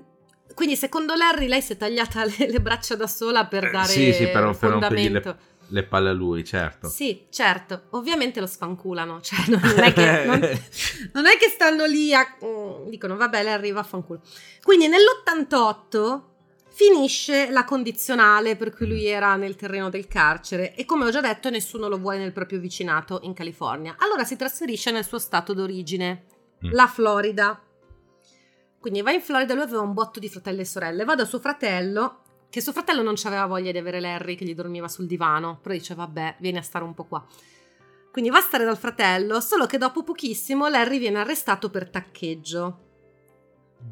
Quindi, 0.54 0.76
secondo 0.76 1.14
Larry, 1.14 1.46
lei 1.46 1.60
si 1.62 1.72
è 1.74 1.76
tagliata 1.76 2.24
le, 2.26 2.34
le 2.50 2.60
braccia 2.60 2.96
da 2.96 3.06
sola 3.06 3.46
per 3.46 3.64
Eh, 3.66 3.70
dare 3.70 3.86
sì, 3.88 4.12
sì, 4.12 4.24
per- 4.24 4.56
per 4.58 4.70
rompergli 4.70 5.02
fondamento. 5.04 5.36
Le 5.70 5.82
palle 5.84 6.08
a 6.08 6.12
lui, 6.12 6.44
certo. 6.44 6.88
Sì, 6.88 7.26
certo. 7.28 7.88
Ovviamente 7.90 8.40
lo 8.40 8.46
sfanculano. 8.46 9.20
Cioè, 9.20 9.38
non 9.48 9.78
è 9.82 9.92
che, 9.92 10.24
non, 10.24 10.40
non 11.12 11.26
è 11.26 11.36
che 11.36 11.48
stanno 11.50 11.84
lì 11.84 12.14
a. 12.14 12.26
mm, 12.42 12.88
dicono, 12.88 13.16
vabbè, 13.16 13.42
Larry 13.42 13.72
va 13.72 13.80
a 13.80 13.84
fanculo. 13.84 14.22
Quindi, 14.62 14.88
nell'88 14.88 16.20
finisce 16.70 17.50
la 17.50 17.64
condizionale 17.64 18.54
per 18.56 18.72
cui 18.72 18.86
lui 18.86 19.04
era 19.06 19.34
nel 19.34 19.56
terreno 19.56 19.90
del 19.90 20.06
carcere 20.06 20.74
e 20.76 20.84
come 20.84 21.04
ho 21.06 21.10
già 21.10 21.20
detto 21.20 21.50
nessuno 21.50 21.88
lo 21.88 21.98
vuole 21.98 22.18
nel 22.18 22.32
proprio 22.32 22.60
vicinato 22.60 23.18
in 23.24 23.34
California. 23.34 23.96
Allora 23.98 24.22
si 24.24 24.36
trasferisce 24.36 24.90
nel 24.92 25.04
suo 25.04 25.18
stato 25.18 25.52
d'origine, 25.54 26.24
Mm. 26.64 26.70
la 26.72 26.86
Florida. 26.88 27.60
Quindi 28.80 29.02
va 29.02 29.12
in 29.12 29.20
Florida, 29.20 29.54
lui 29.54 29.64
aveva 29.64 29.82
un 29.82 29.92
botto 29.92 30.20
di 30.20 30.28
fratelli 30.28 30.60
e 30.60 30.64
sorelle, 30.64 31.04
va 31.04 31.14
da 31.14 31.24
suo 31.24 31.40
fratello, 31.40 32.22
che 32.48 32.60
suo 32.60 32.72
fratello 32.72 33.02
non 33.02 33.14
aveva 33.24 33.46
voglia 33.46 33.72
di 33.72 33.78
avere 33.78 34.00
Larry 34.00 34.36
che 34.36 34.44
gli 34.44 34.54
dormiva 34.54 34.88
sul 34.88 35.06
divano, 35.06 35.58
però 35.60 35.74
dice 35.74 35.94
vabbè, 35.94 36.36
vieni 36.38 36.58
a 36.58 36.62
stare 36.62 36.84
un 36.84 36.94
po' 36.94 37.04
qua. 37.04 37.26
Quindi 38.10 38.30
va 38.30 38.38
a 38.38 38.42
stare 38.42 38.64
dal 38.64 38.78
fratello, 38.78 39.40
solo 39.40 39.66
che 39.66 39.78
dopo 39.78 40.02
pochissimo 40.02 40.68
Larry 40.68 40.98
viene 40.98 41.18
arrestato 41.18 41.70
per 41.70 41.90
taccheggio. 41.90 42.87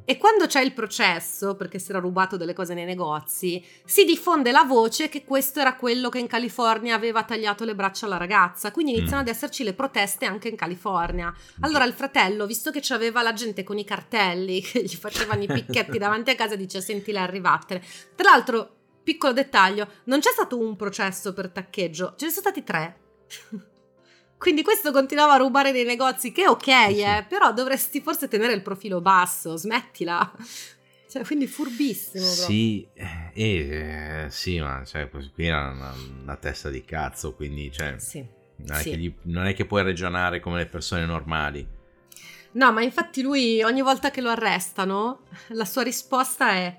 E 0.05 0.19
quando 0.19 0.47
c'è 0.47 0.61
il 0.61 0.73
processo, 0.73 1.57
perché 1.57 1.79
si 1.79 1.91
era 1.91 1.99
rubato 1.99 2.37
delle 2.37 2.53
cose 2.53 2.75
nei 2.75 2.85
negozi, 2.85 3.65
si 3.85 4.05
diffonde 4.05 4.53
la 4.53 4.63
voce 4.63 5.09
che 5.09 5.25
questo 5.25 5.61
era 5.61 5.75
quello 5.75 6.09
che 6.09 6.19
in 6.19 6.29
California 6.29 6.95
aveva 6.95 7.25
tagliato 7.25 7.65
le 7.65 7.75
braccia 7.75 8.07
alla 8.07 8.17
ragazza. 8.17 8.71
Quindi 8.71 8.93
iniziano 8.93 9.23
Mm. 9.23 9.27
ad 9.27 9.29
esserci 9.29 9.65
le 9.65 9.73
proteste 9.75 10.25
anche 10.25 10.49
in 10.49 10.57
California. 10.57 11.35
Allora 11.61 11.85
il 11.85 11.93
fratello, 11.93 12.47
visto 12.47 12.71
che 12.71 12.81
c'aveva 12.83 13.23
la 13.23 13.33
gente 13.33 13.65
con 13.65 13.79
i 13.79 13.85
cartelli 13.85 14.61
che 14.63 14.83
gli 14.83 14.95
facevano 14.95 15.43
i 15.43 15.47
picchetti 15.49 15.99
davanti 15.99 16.31
a 16.31 16.35
casa, 16.37 16.55
dice: 16.57 16.81
Senti, 16.81 17.11
Larry, 17.13 17.41
vattene. 17.41 17.83
Tra 18.15 18.31
l'altro, 18.31 18.75
piccolo 19.03 19.33
dettaglio: 19.33 19.89
non 20.05 20.21
c'è 20.21 20.31
stato 20.31 20.57
un 20.59 20.77
processo 20.77 21.33
per 21.33 21.51
taccheggio, 21.51 22.15
ce 22.17 22.27
ne 22.27 22.31
sono 22.31 22.43
stati 22.43 22.63
tre. 22.63 23.01
Quindi 24.39 24.63
questo 24.63 24.93
continuava 24.93 25.35
a 25.35 25.39
rubare 25.39 25.73
nei 25.73 25.85
negozi, 25.85 26.31
che 26.31 26.47
ok, 26.47 26.67
eh, 26.69 27.25
però 27.29 27.53
dovresti 27.53 28.01
forse 28.01 28.29
tenere 28.29 28.53
il 28.53 28.63
profilo 28.63 29.01
basso, 29.01 29.57
smettila. 29.57 30.33
Cioè, 31.09 31.25
quindi 31.25 31.47
furbissimo. 31.47 32.25
Sì, 32.25 32.87
eh, 32.93 33.31
eh, 33.33 34.27
sì, 34.29 34.59
ma 34.61 34.85
cioè, 34.85 35.09
qui 35.09 35.47
era 35.47 35.71
una, 35.71 35.95
una 36.23 36.37
testa 36.37 36.69
di 36.69 36.85
cazzo, 36.85 37.33
quindi 37.35 37.71
cioè, 37.73 37.95
Sì. 37.99 38.27
non, 38.57 38.77
è 38.77 38.83
sì. 38.83 38.91
che 38.91 38.99
gli- 38.99 39.15
non 39.23 39.47
è 39.47 39.55
che 39.55 39.65
puoi 39.67 39.83
ragionare 39.85 40.41
come 40.41 40.59
le 40.59 40.67
persone 40.67 41.07
normali. 41.07 41.67
No, 42.53 42.73
ma 42.73 42.83
infatti 42.83 43.23
lui 43.23 43.63
ogni 43.63 43.83
volta 43.83 44.11
che 44.11 44.21
lo 44.21 44.31
arrestano, 44.31 45.21
la 45.49 45.65
sua 45.65 45.83
risposta 45.83 46.51
è: 46.51 46.77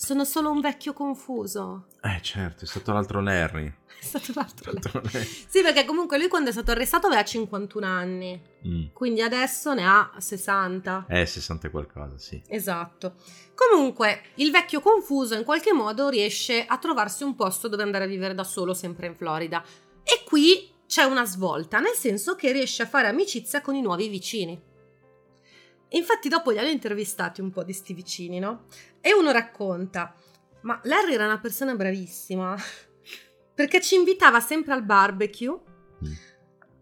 Sono 0.00 0.24
solo 0.24 0.52
un 0.52 0.60
vecchio 0.60 0.92
confuso. 0.92 1.86
Eh 2.00 2.20
certo, 2.22 2.62
è 2.64 2.68
stato 2.68 2.92
l'altro 2.92 3.20
Larry. 3.20 3.66
È 3.98 4.04
stato 4.04 4.30
l'altro. 4.36 4.70
L'altro 4.70 5.00
Larry. 5.02 5.24
Sì, 5.24 5.60
perché 5.60 5.84
comunque 5.84 6.18
lui 6.18 6.28
quando 6.28 6.50
è 6.50 6.52
stato 6.52 6.70
arrestato 6.70 7.08
aveva 7.08 7.24
51 7.24 7.84
anni, 7.84 8.40
Mm. 8.64 8.86
quindi 8.92 9.22
adesso 9.22 9.74
ne 9.74 9.84
ha 9.84 10.12
60. 10.16 11.06
Eh, 11.08 11.26
60 11.26 11.66
e 11.66 11.70
qualcosa, 11.70 12.16
sì. 12.16 12.40
Esatto. 12.46 13.14
Comunque, 13.56 14.22
il 14.36 14.52
vecchio 14.52 14.80
confuso 14.80 15.34
in 15.34 15.42
qualche 15.42 15.72
modo 15.72 16.08
riesce 16.10 16.64
a 16.64 16.78
trovarsi 16.78 17.24
un 17.24 17.34
posto 17.34 17.66
dove 17.66 17.82
andare 17.82 18.04
a 18.04 18.06
vivere 18.08 18.34
da 18.34 18.44
solo, 18.44 18.72
sempre 18.72 19.08
in 19.08 19.16
Florida. 19.16 19.64
E 20.04 20.22
qui 20.24 20.70
c'è 20.86 21.02
una 21.02 21.26
svolta, 21.26 21.80
nel 21.80 21.94
senso 21.94 22.36
che 22.36 22.52
riesce 22.52 22.84
a 22.84 22.86
fare 22.86 23.08
amicizia 23.08 23.60
con 23.60 23.74
i 23.74 23.80
nuovi 23.82 24.06
vicini. 24.06 24.62
Infatti, 25.92 26.28
dopo 26.28 26.50
li 26.50 26.58
hanno 26.58 26.68
intervistati 26.68 27.40
un 27.40 27.50
po' 27.50 27.62
di 27.64 27.72
sti 27.72 27.94
vicini, 27.94 28.38
no? 28.38 28.66
E 29.00 29.14
uno 29.14 29.30
racconta: 29.30 30.14
Ma 30.62 30.80
Larry 30.84 31.14
era 31.14 31.24
una 31.24 31.38
persona 31.38 31.74
bravissima 31.74 32.56
perché 33.54 33.80
ci 33.80 33.94
invitava 33.94 34.40
sempre 34.40 34.72
al 34.72 34.84
barbecue, 34.84 35.66
Mm. 36.04 36.12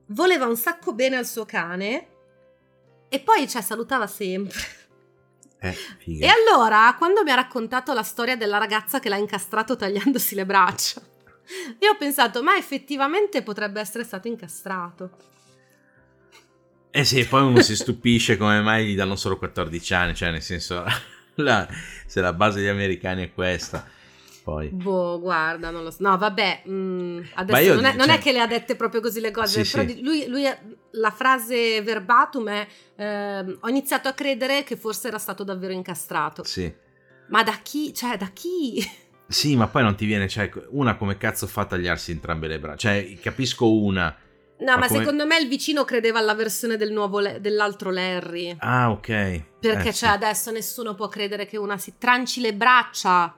voleva 0.09 0.45
un 0.45 0.57
sacco 0.57 0.93
bene 0.93 1.17
al 1.17 1.25
suo 1.25 1.47
cane 1.47 2.09
e 3.09 3.19
poi 3.21 3.49
ci 3.49 3.63
salutava 3.63 4.07
sempre. 4.07 4.59
Eh. 5.59 5.75
E 6.21 6.27
allora, 6.27 6.95
quando 6.99 7.23
mi 7.23 7.31
ha 7.31 7.35
raccontato 7.35 7.95
la 7.95 8.03
storia 8.03 8.37
della 8.37 8.59
ragazza 8.59 9.01
che 9.01 9.09
l'ha 9.09 9.17
incastrato 9.17 9.75
tagliandosi 9.75 10.35
le 10.35 10.45
braccia, 10.45 11.01
Io 11.81 11.93
ho 11.93 11.97
pensato, 11.97 12.43
ma 12.43 12.57
effettivamente 12.57 13.43
potrebbe 13.43 13.81
essere 13.81 14.05
stato 14.05 14.29
incastrato. 14.29 15.11
Eh 16.91 17.05
sì, 17.05 17.25
poi 17.27 17.43
uno 17.43 17.61
si 17.63 17.77
stupisce 17.77 18.37
come 18.37 18.61
mai 18.63 18.87
gli 18.87 18.97
danno 18.97 19.17
solo 19.17 19.39
14 19.39 19.95
anni, 19.95 20.15
cioè 20.15 20.31
nel 20.31 20.43
senso, 20.43 20.85
la, 21.37 21.67
se 22.07 22.21
la 22.21 22.33
base 22.33 22.59
degli 22.59 22.69
americani 22.69 23.25
è 23.25 23.33
questa. 23.33 23.95
Poi. 24.47 24.69
Boh, 24.69 25.19
guarda, 25.19 25.71
non 25.71 25.83
lo 25.83 25.91
so. 25.91 25.97
No, 26.01 26.17
vabbè, 26.17 26.63
mh, 26.67 26.73
mm, 26.73 27.21
adesso 27.35 27.75
non 27.75 27.85
è, 27.85 27.97
non, 27.97 28.07
cioè... 28.07 28.17
è, 28.17 28.19
che 28.21 28.31
le 28.31 28.41
ha 28.41 28.47
dette 28.47 28.77
proprio 28.77 29.01
così 29.01 29.21
le 29.21 29.33
cose, 29.33 29.65
sì, 29.65 29.77
però 29.77 29.89
sì. 29.89 30.01
Lui, 30.03 30.27
lui, 30.29 30.45
la 30.93 31.11
frase 31.11 31.83
verbatim 31.83 32.49
è 32.49 32.67
eh, 32.95 33.57
ho 33.59 33.69
iniziato 33.69 34.07
a 34.07 34.13
credere 34.13 34.63
che 34.63 34.77
forse 34.77 35.09
era 35.09 35.19
stato 35.19 35.43
davvero 35.43 35.73
incastrato. 35.73 36.45
Sì. 36.45 36.73
Ma 37.29 37.43
da 37.43 37.59
chi? 37.61 37.93
Cioè, 37.93 38.17
da 38.17 38.31
chi? 38.33 38.81
Sì, 39.27 39.57
ma 39.57 39.67
poi 39.67 39.83
non 39.83 39.97
ti 39.97 40.07
viene, 40.07 40.29
cioè, 40.29 40.49
una 40.69 40.95
come 40.95 41.17
cazzo 41.17 41.49
fa 41.49 41.63
a 41.63 41.67
tagliarsi 41.67 42.13
entrambe 42.13 42.47
le 42.47 42.61
braccia? 42.61 42.91
Cioè, 42.91 43.19
capisco 43.19 43.73
una. 43.73 44.17
No, 44.59 44.73
ma, 44.73 44.79
Ma 44.79 44.87
come- 44.87 44.99
secondo 45.01 45.27
me 45.27 45.39
il 45.39 45.49
vicino 45.49 45.85
credeva 45.85 46.19
alla 46.19 46.35
versione 46.35 46.77
del 46.79 46.91
nuovo 46.93 47.21
Le- 47.21 47.41
dell'altro 47.41 47.91
Larry. 47.91 48.57
Ah, 48.61 48.91
ok. 48.91 49.43
Perché 49.61 49.89
Eh, 49.89 49.93
cioè, 49.93 50.09
adesso 50.11 50.51
nessuno 50.51 50.95
può 50.95 51.09
credere 51.09 51.45
che 51.47 51.57
una 51.59 51.77
si 51.77 51.95
tranci 51.99 52.41
le 52.41 52.55
braccia. 52.55 53.35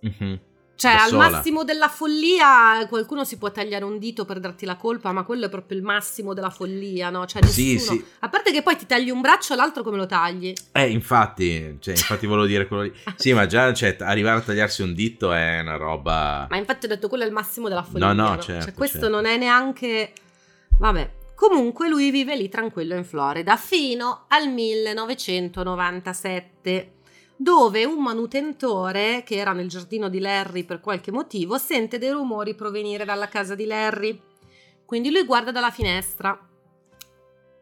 sì. 0.00 0.14
Mhm. 0.18 0.40
Cioè, 0.80 0.94
Da 0.94 1.02
al 1.02 1.08
sola. 1.10 1.28
massimo 1.28 1.62
della 1.62 1.88
follia 1.88 2.86
qualcuno 2.88 3.22
si 3.24 3.36
può 3.36 3.52
tagliare 3.52 3.84
un 3.84 3.98
dito 3.98 4.24
per 4.24 4.40
darti 4.40 4.64
la 4.64 4.76
colpa, 4.76 5.12
ma 5.12 5.24
quello 5.24 5.44
è 5.44 5.48
proprio 5.50 5.76
il 5.76 5.84
massimo 5.84 6.32
della 6.32 6.48
follia, 6.48 7.10
no? 7.10 7.26
Cioè, 7.26 7.44
Sì, 7.44 7.74
nessuno. 7.74 7.98
sì. 7.98 8.04
A 8.20 8.30
parte 8.30 8.50
che 8.50 8.62
poi 8.62 8.76
ti 8.76 8.86
tagli 8.86 9.10
un 9.10 9.20
braccio, 9.20 9.54
l'altro 9.54 9.82
come 9.82 9.98
lo 9.98 10.06
tagli? 10.06 10.54
Eh, 10.72 10.88
infatti, 10.90 11.76
cioè, 11.80 11.94
infatti 11.94 12.26
volevo 12.26 12.46
dire 12.46 12.66
quello 12.66 12.84
lì. 12.84 12.92
Sì, 13.16 13.34
ma 13.34 13.44
già 13.44 13.74
cioè, 13.74 13.94
arrivare 14.00 14.38
a 14.38 14.40
tagliarsi 14.40 14.80
un 14.80 14.94
dito 14.94 15.32
è 15.34 15.60
una 15.60 15.76
roba... 15.76 16.46
Ma 16.48 16.56
infatti 16.56 16.86
ho 16.86 16.88
detto 16.88 17.08
quello 17.08 17.24
è 17.24 17.26
il 17.26 17.32
massimo 17.34 17.68
della 17.68 17.82
follia. 17.82 18.12
No, 18.14 18.28
no, 18.30 18.38
certo, 18.38 18.64
Cioè, 18.64 18.72
questo 18.74 19.00
certo. 19.00 19.14
non 19.14 19.26
è 19.26 19.36
neanche... 19.36 20.12
Vabbè. 20.80 21.18
Comunque 21.34 21.88
lui 21.88 22.10
vive 22.10 22.34
lì 22.34 22.48
tranquillo 22.48 22.96
in 22.96 23.04
Florida 23.04 23.58
fino 23.58 24.24
al 24.28 24.48
1997, 24.48 26.92
dove 27.36 27.84
un 27.84 28.02
manutentore 28.02 29.22
che 29.22 29.36
era 29.36 29.52
nel 29.52 29.68
giardino 29.68 30.08
di 30.08 30.20
Larry 30.20 30.64
per 30.64 30.80
qualche 30.80 31.12
motivo 31.12 31.58
sente 31.58 31.98
dei 31.98 32.12
rumori 32.12 32.54
provenire 32.54 33.04
dalla 33.04 33.28
casa 33.28 33.54
di 33.54 33.66
Larry. 33.66 34.18
Quindi 34.86 35.10
lui 35.10 35.24
guarda 35.24 35.50
dalla 35.50 35.70
finestra 35.70 36.48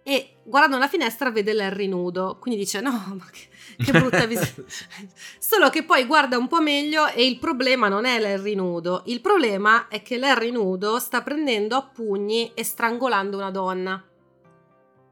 e 0.09 0.37
guardando 0.43 0.79
la 0.79 0.89
finestra 0.89 1.31
vede 1.31 1.53
Larry 1.53 1.87
nudo, 1.87 2.39
quindi 2.41 2.59
dice 2.59 2.81
no, 2.81 2.93
ma 3.15 3.27
che, 3.31 3.85
che 3.85 3.93
brutta 3.93 4.25
visione. 4.25 4.65
Solo 5.39 5.69
che 5.69 5.85
poi 5.85 6.07
guarda 6.07 6.39
un 6.39 6.49
po' 6.49 6.63
meglio 6.63 7.09
e 7.09 7.27
il 7.27 7.39
problema 7.39 7.89
non 7.89 8.07
è 8.07 8.19
Larry 8.19 8.55
nudo, 8.55 9.03
il 9.05 9.21
problema 9.21 9.87
è 9.89 10.01
che 10.01 10.17
Larry 10.17 10.51
nudo 10.51 10.99
sta 10.99 11.21
prendendo 11.21 11.77
a 11.77 11.83
pugni 11.83 12.53
e 12.55 12.65
strangolando 12.65 13.37
una 13.37 13.51
donna. 13.51 14.03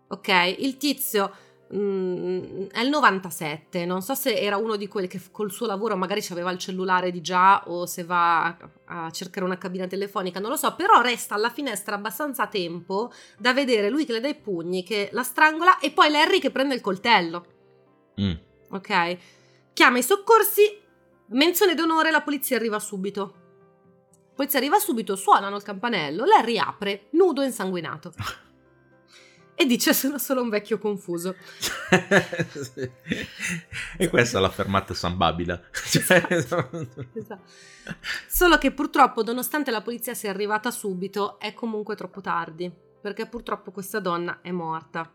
Ok, 0.08 0.54
il 0.60 0.78
tizio 0.78 1.30
mm, 1.74 2.66
è 2.72 2.80
il 2.80 2.88
97, 2.88 3.84
non 3.84 4.02
so 4.02 4.14
se 4.14 4.34
era 4.34 4.56
uno 4.56 4.76
di 4.76 4.88
quelli 4.88 5.06
che 5.06 5.20
col 5.30 5.50
suo 5.50 5.66
lavoro 5.66 5.96
magari 5.96 6.24
aveva 6.30 6.50
il 6.50 6.58
cellulare 6.58 7.10
di 7.10 7.20
già 7.20 7.62
o 7.68 7.86
se 7.86 8.04
va 8.04 8.44
a, 8.46 8.56
a 9.06 9.10
cercare 9.10 9.44
una 9.44 9.58
cabina 9.58 9.86
telefonica, 9.86 10.40
non 10.40 10.50
lo 10.50 10.56
so, 10.56 10.74
però 10.74 11.00
resta 11.00 11.34
alla 11.34 11.50
finestra 11.50 11.94
abbastanza 11.96 12.46
tempo 12.46 13.12
da 13.38 13.52
vedere 13.52 13.90
lui 13.90 14.04
che 14.04 14.12
le 14.12 14.20
dà 14.20 14.28
i 14.28 14.36
pugni, 14.36 14.82
che 14.82 15.08
la 15.12 15.22
strangola 15.22 15.78
e 15.78 15.90
poi 15.90 16.10
Larry 16.10 16.38
che 16.38 16.50
prende 16.50 16.74
il 16.74 16.80
coltello 16.80 17.54
Mm. 18.20 18.32
ok? 18.70 19.18
Chiama 19.72 19.98
i 19.98 20.02
soccorsi, 20.02 20.80
menzione 21.28 21.74
d'onore, 21.74 22.10
la 22.10 22.22
polizia 22.22 22.56
arriva 22.56 22.78
subito. 22.78 23.34
Polizia 24.34 24.58
arriva 24.58 24.78
subito, 24.78 25.16
suonano 25.16 25.56
il 25.56 25.62
campanello, 25.62 26.24
lei 26.24 26.44
riapre, 26.44 27.08
nudo 27.10 27.42
e 27.42 27.46
insanguinato. 27.46 28.12
E 29.58 29.64
dice 29.64 29.94
sono 29.94 30.18
solo 30.18 30.42
un 30.42 30.50
vecchio 30.50 30.78
confuso. 30.78 31.34
e 33.96 34.08
questa 34.10 34.36
è 34.36 34.40
la 34.42 34.50
fermata 34.50 34.92
San 34.92 35.16
Babila. 35.16 35.58
Cioè, 35.72 36.26
Esatto. 36.28 36.86
Solo 38.28 38.58
che 38.58 38.72
purtroppo, 38.72 39.22
nonostante 39.22 39.70
la 39.70 39.80
polizia 39.80 40.12
sia 40.12 40.28
arrivata 40.28 40.70
subito, 40.70 41.38
è 41.38 41.54
comunque 41.54 41.96
troppo 41.96 42.20
tardi, 42.20 42.70
perché 43.00 43.26
purtroppo 43.26 43.70
questa 43.70 43.98
donna 43.98 44.40
è 44.42 44.50
morta. 44.50 45.10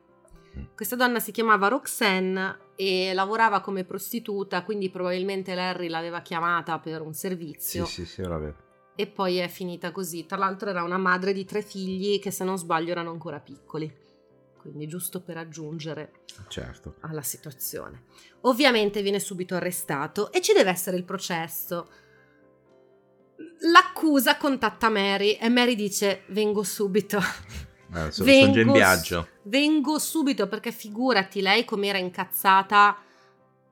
Questa 0.76 0.96
donna 0.96 1.20
si 1.20 1.32
chiamava 1.32 1.68
Roxanne 1.68 2.72
e 2.76 3.14
lavorava 3.14 3.62
come 3.62 3.84
prostituta, 3.84 4.64
quindi 4.64 4.90
probabilmente 4.90 5.54
Larry 5.54 5.88
l'aveva 5.88 6.22
chiamata 6.22 6.80
per 6.80 7.02
un 7.02 7.14
servizio. 7.14 7.86
sì, 7.86 8.06
sì, 8.06 8.08
sì, 8.08 8.22
vedo. 8.24 8.56
e 8.96 9.06
poi 9.08 9.38
è 9.38 9.48
finita 9.48 9.92
così. 9.92 10.26
Tra 10.26 10.38
l'altro 10.38 10.72
era 10.72 10.82
una 10.82 10.98
madre 10.98 11.32
di 11.32 11.46
tre 11.46 11.62
figli 11.62 12.18
che 12.20 12.32
se 12.32 12.44
non 12.44 12.58
sbaglio 12.58 12.90
erano 12.92 13.12
ancora 13.12 13.40
piccoli. 13.40 14.10
Quindi 14.62 14.88
giusto 14.88 15.22
per 15.22 15.38
aggiungere 15.38 16.12
Certo. 16.48 16.96
alla 17.02 17.24
situazione. 17.24 18.04
Ovviamente 18.42 19.02
viene 19.02 19.20
subito 19.20 19.56
arrestato 19.56 20.32
e 20.32 20.40
ci 20.42 20.54
deve 20.54 20.70
essere 20.70 20.98
il 20.98 21.04
processo. 21.04 21.90
L'accusa 23.72 24.38
contatta 24.38 24.90
Mary 24.90 25.32
e 25.34 25.50
Mary 25.50 25.76
dice 25.76 26.24
vengo 26.28 26.64
subito. 26.64 27.18
Eh, 27.94 28.12
sono, 28.12 28.12
sono 28.12 28.32
in 28.32 28.52
Vengo 28.54 28.74
viaggio. 28.74 29.28
Vengo 29.44 30.00
subito 30.00 30.48
perché 30.48 30.72
figurati 30.72 31.42
lei 31.42 31.66
com'era 31.66 31.98
incazzata 31.98 32.98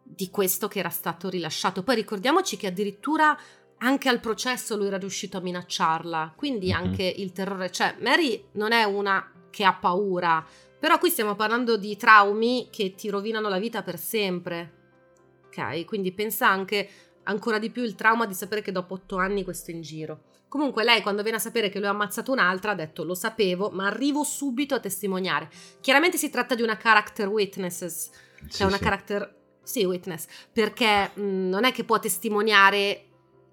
di 0.04 0.30
questo 0.30 0.68
che 0.68 0.80
era 0.80 0.90
stato 0.90 1.30
rilasciato. 1.30 1.84
Poi 1.84 1.96
ricordiamoci 1.96 2.58
che 2.58 2.68
addirittura 2.68 3.38
anche 3.78 4.10
al 4.10 4.20
processo 4.20 4.76
lui 4.76 4.88
era 4.88 4.98
riuscito 4.98 5.38
a 5.38 5.42
minacciarla, 5.42 6.34
quindi 6.36 6.70
Mhm. 6.70 6.76
anche 6.76 7.04
il 7.04 7.32
terrore. 7.32 7.72
Cioè, 7.72 7.96
Mary 8.02 8.50
non 8.54 8.72
è 8.74 8.84
una 8.84 9.32
che 9.50 9.64
ha 9.64 9.74
paura, 9.74 10.46
però 10.80 10.98
qui 10.98 11.10
stiamo 11.10 11.36
parlando 11.36 11.78
di 11.78 11.96
traumi 11.98 12.70
che 12.72 12.96
ti 12.96 13.10
rovinano 13.10 13.50
la 13.50 13.60
vita 13.60 13.84
per 13.84 14.00
sempre. 14.00 14.74
Ok, 15.48 15.86
quindi 15.86 16.12
pensa 16.14 16.48
anche 16.48 16.90
ancora 17.24 17.60
di 17.60 17.70
più 17.70 17.84
il 17.84 17.96
trauma 17.96 18.26
di 18.26 18.34
sapere 18.34 18.62
che 18.62 18.72
dopo 18.72 18.94
otto 18.96 19.18
anni 19.18 19.44
questo 19.44 19.72
è 19.72 19.74
in 19.74 19.82
giro. 19.82 20.24
Comunque 20.48 20.84
lei 20.84 21.02
quando 21.02 21.22
viene 21.22 21.38
a 21.38 21.42
sapere 21.42 21.70
che 21.70 21.78
lui 21.78 21.88
ha 21.88 21.92
ammazzato 21.92 22.32
un'altra 22.32 22.72
ha 22.72 22.76
detto 22.76 23.04
lo 23.04 23.14
sapevo 23.14 23.70
ma 23.70 23.86
arrivo 23.86 24.24
subito 24.24 24.74
a 24.74 24.80
testimoniare. 24.80 25.50
Chiaramente 25.80 26.18
si 26.18 26.30
tratta 26.30 26.56
di 26.56 26.64
una 26.64 26.78
character 26.78 27.28
witnesses, 27.28 28.10
cioè 28.42 28.50
Sì, 28.50 28.64
una 28.64 28.78
sì. 28.78 28.84
character 28.84 29.36
sì, 29.62 29.84
witness, 29.86 30.26
perché 30.52 31.12
mh, 31.14 31.22
non 31.50 31.66
è 31.66 31.72
che 31.72 31.84
può 31.84 32.00
testimoniare 32.00 33.09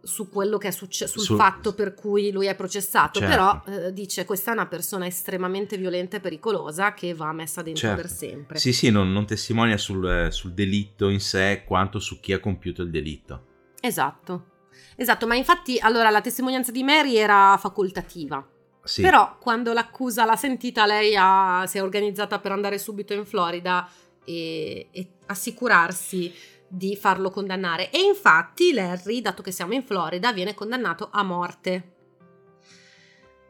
su 0.07 0.29
quello 0.31 0.57
che 0.59 0.69
è 0.69 0.71
successo, 0.71 1.15
sul 1.19 1.23
Sul- 1.23 1.37
fatto 1.37 1.75
per 1.75 1.95
cui 1.95 2.31
lui 2.31 2.47
è 2.47 2.55
processato, 2.55 3.19
Certo. 3.19 3.35
però 3.35 3.63
eh, 3.87 3.93
dice 3.93 4.25
questa 4.25 4.51
è 4.51 4.55
una 4.55 4.67
persona 4.67 5.07
estremamente 5.07 5.77
violenta 5.77 6.17
e 6.17 6.21
pericolosa 6.21 6.95
che 6.95 7.13
va 7.15 7.33
messa 7.33 7.61
dentro 7.63 7.89
Certo. 7.89 8.01
per 8.03 8.11
sempre. 8.11 8.59
Sì, 8.59 8.73
sì, 8.73 8.91
non, 8.91 9.13
non 9.13 9.27
testimonia 9.27 9.77
sul, 9.77 10.09
eh, 10.09 10.31
sul 10.31 10.53
delitto 10.53 11.09
in 11.09 11.21
sé 11.21 11.65
quanto 11.67 11.99
su 11.99 12.21
chi 12.21 12.33
ha 12.33 12.41
compiuto 12.41 12.83
il 12.83 12.91
delitto. 12.91 13.45
Esatto. 13.81 14.51
Esatto, 14.97 15.27
ma 15.27 15.35
infatti 15.35 15.79
allora 15.79 16.09
la 16.11 16.21
testimonianza 16.21 16.71
di 16.73 16.83
Mary 16.83 17.17
era 17.17 17.57
facoltativa. 17.61 18.47
Sì. 18.83 19.03
Però 19.03 19.37
quando 19.41 19.73
l'accusa 19.73 20.25
l'ha 20.25 20.37
sentita, 20.37 20.87
lei 20.87 21.15
ha- 21.19 21.65
si 21.67 21.79
è 21.79 21.83
organizzata 21.83 22.39
per 22.39 22.53
andare 22.53 22.79
subito 22.79 23.13
in 23.15 23.27
Florida 23.27 23.89
e, 24.25 24.89
e 24.93 25.09
assicurarsi 25.27 26.33
di 26.69 26.97
farlo 26.97 27.31
condannare. 27.31 27.91
E 27.91 28.01
infatti 28.01 28.73
Larry, 28.73 29.21
dato 29.21 29.43
che 29.43 29.51
siamo 29.51 29.75
in 29.75 29.83
Florida, 29.83 30.33
viene 30.33 30.55
condannato 30.55 31.09
a 31.11 31.23
morte. 31.23 31.95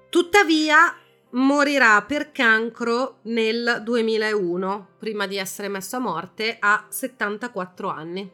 Tuttavia 0.08 0.96
morirà 1.30 2.02
per 2.02 2.32
cancro 2.32 3.18
nel 3.22 3.80
2001, 3.82 4.88
prima 4.98 5.26
di 5.26 5.36
essere 5.36 5.68
messo 5.68 5.96
a 5.96 6.00
morte 6.00 6.56
a 6.58 6.86
74 6.88 7.88
anni. 7.88 8.30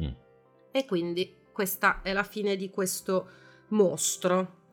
Mm. 0.00 0.08
E 0.70 0.84
quindi 0.86 1.34
questa 1.52 2.00
è 2.02 2.12
la 2.12 2.22
fine 2.22 2.56
di 2.56 2.70
questo 2.70 3.28
mostro. 3.68 4.64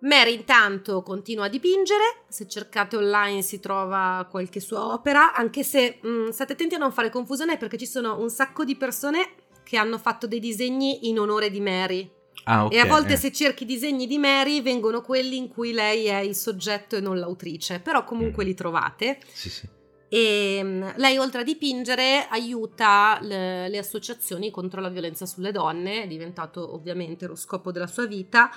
Mary 0.00 0.34
intanto 0.34 1.02
continua 1.02 1.44
a 1.44 1.48
dipingere, 1.48 2.22
se 2.28 2.48
cercate 2.48 2.96
online 2.96 3.42
si 3.42 3.60
trova 3.60 4.26
qualche 4.30 4.58
sua 4.60 4.92
opera, 4.92 5.34
anche 5.34 5.62
se 5.62 5.98
mh, 6.00 6.30
state 6.30 6.54
attenti 6.54 6.74
a 6.74 6.78
non 6.78 6.90
fare 6.92 7.10
confusione 7.10 7.58
perché 7.58 7.76
ci 7.76 7.86
sono 7.86 8.18
un 8.18 8.30
sacco 8.30 8.64
di 8.64 8.76
persone 8.76 9.28
che 9.62 9.76
hanno 9.76 9.98
fatto 9.98 10.26
dei 10.26 10.40
disegni 10.40 11.08
in 11.08 11.18
onore 11.18 11.50
di 11.50 11.60
Mary 11.60 12.10
Ah, 12.44 12.64
ok. 12.64 12.72
e 12.72 12.78
a 12.78 12.86
volte 12.86 13.12
eh. 13.12 13.16
se 13.16 13.30
cerchi 13.30 13.66
disegni 13.66 14.06
di 14.06 14.16
Mary 14.16 14.62
vengono 14.62 15.02
quelli 15.02 15.36
in 15.36 15.48
cui 15.48 15.72
lei 15.72 16.06
è 16.06 16.18
il 16.20 16.34
soggetto 16.34 16.96
e 16.96 17.00
non 17.00 17.18
l'autrice, 17.18 17.80
però 17.80 18.02
comunque 18.04 18.44
Mm. 18.44 18.46
li 18.46 18.54
trovate. 18.54 19.18
Sì, 19.30 19.50
sì. 19.50 19.68
E 20.08 20.60
mm, 20.64 20.88
lei, 20.96 21.18
oltre 21.18 21.42
a 21.42 21.44
dipingere, 21.44 22.26
aiuta 22.30 23.18
le, 23.20 23.68
le 23.68 23.78
associazioni 23.78 24.50
contro 24.50 24.80
la 24.80 24.88
violenza 24.88 25.26
sulle 25.26 25.52
donne, 25.52 26.02
è 26.04 26.06
diventato 26.08 26.74
ovviamente 26.74 27.26
lo 27.26 27.36
scopo 27.36 27.70
della 27.70 27.86
sua 27.86 28.06
vita. 28.06 28.50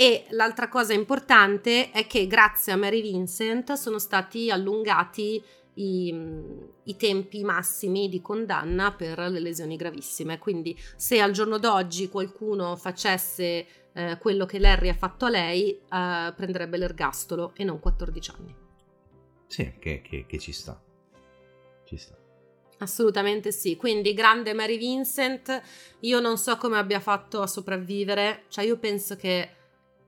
E 0.00 0.26
l'altra 0.30 0.68
cosa 0.68 0.92
importante 0.92 1.90
è 1.90 2.06
che 2.06 2.28
grazie 2.28 2.72
a 2.72 2.76
Mary 2.76 3.02
Vincent 3.02 3.72
sono 3.72 3.98
stati 3.98 4.48
allungati 4.48 5.42
i, 5.74 6.14
i 6.84 6.96
tempi 6.96 7.42
massimi 7.42 8.08
di 8.08 8.20
condanna 8.20 8.92
per 8.92 9.18
le 9.18 9.40
lesioni 9.40 9.74
gravissime. 9.74 10.38
Quindi, 10.38 10.78
se 10.94 11.20
al 11.20 11.32
giorno 11.32 11.58
d'oggi 11.58 12.08
qualcuno 12.08 12.76
facesse 12.76 13.66
eh, 13.92 14.18
quello 14.20 14.46
che 14.46 14.60
Larry 14.60 14.88
ha 14.88 14.94
fatto 14.94 15.24
a 15.24 15.30
lei, 15.30 15.72
eh, 15.72 16.32
prenderebbe 16.36 16.76
l'ergastolo 16.76 17.50
e 17.56 17.64
non 17.64 17.80
14 17.80 18.30
anni. 18.38 18.54
Sì, 19.48 19.78
che, 19.80 20.00
che, 20.00 20.26
che 20.26 20.38
ci 20.38 20.52
sta. 20.52 20.80
Ci 21.84 21.96
sta. 21.96 22.16
Assolutamente 22.78 23.50
sì, 23.50 23.74
quindi 23.74 24.14
grande 24.14 24.54
Mary 24.54 24.78
Vincent, 24.78 25.60
io 26.02 26.20
non 26.20 26.38
so 26.38 26.56
come 26.56 26.78
abbia 26.78 27.00
fatto 27.00 27.42
a 27.42 27.48
sopravvivere, 27.48 28.44
cioè 28.46 28.64
io 28.64 28.78
penso 28.78 29.16
che 29.16 29.56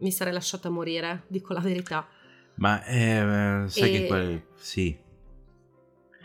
mi 0.01 0.11
sarei 0.13 0.33
lasciata 0.33 0.69
morire, 0.69 1.25
dico 1.29 1.53
la 1.53 1.61
verità. 1.61 2.07
Ma 2.57 2.85
eh, 2.85 3.65
sai 3.69 3.89
E- 3.89 4.01
che 4.01 4.07
quel... 4.07 4.43
Sì. 4.57 4.97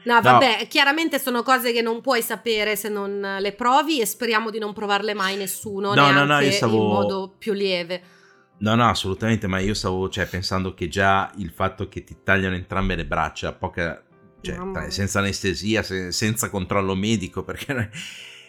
No, 0.03 0.21
vabbè, 0.21 0.67
chiaramente 0.67 1.17
sono 1.17 1.41
cose 1.41 1.71
che 1.71 1.81
non 1.81 1.99
puoi 2.01 2.21
sapere 2.21 2.75
se 2.75 2.89
non 2.89 3.37
le 3.39 3.53
provi 3.53 4.01
e 4.01 4.05
speriamo 4.05 4.51
di 4.51 4.59
non 4.59 4.71
provarle 4.71 5.15
mai 5.15 5.35
nessuno, 5.35 5.95
No, 5.95 6.11
no, 6.11 6.25
no, 6.25 6.39
io 6.41 6.51
stavo- 6.51 6.75
in 6.75 6.87
modo 6.87 7.33
più 7.37 7.53
lieve. 7.53 8.01
No, 8.57 8.75
no, 8.75 8.87
assolutamente, 8.87 9.47
ma 9.47 9.59
io 9.59 9.73
stavo 9.73 10.07
cioè, 10.09 10.27
pensando 10.27 10.73
che 10.75 10.87
già 10.87 11.31
il 11.37 11.49
fatto 11.49 11.89
che 11.89 12.03
ti 12.03 12.17
tagliano 12.23 12.55
entrambe 12.55 12.95
le 12.95 13.05
braccia, 13.05 13.51
poca, 13.53 14.03
cioè, 14.41 14.57
mia. 14.59 14.89
senza 14.91 15.19
anestesia, 15.19 15.81
se- 15.81 16.11
senza 16.11 16.49
controllo 16.51 16.93
medico, 16.95 17.41
perché 17.43 17.89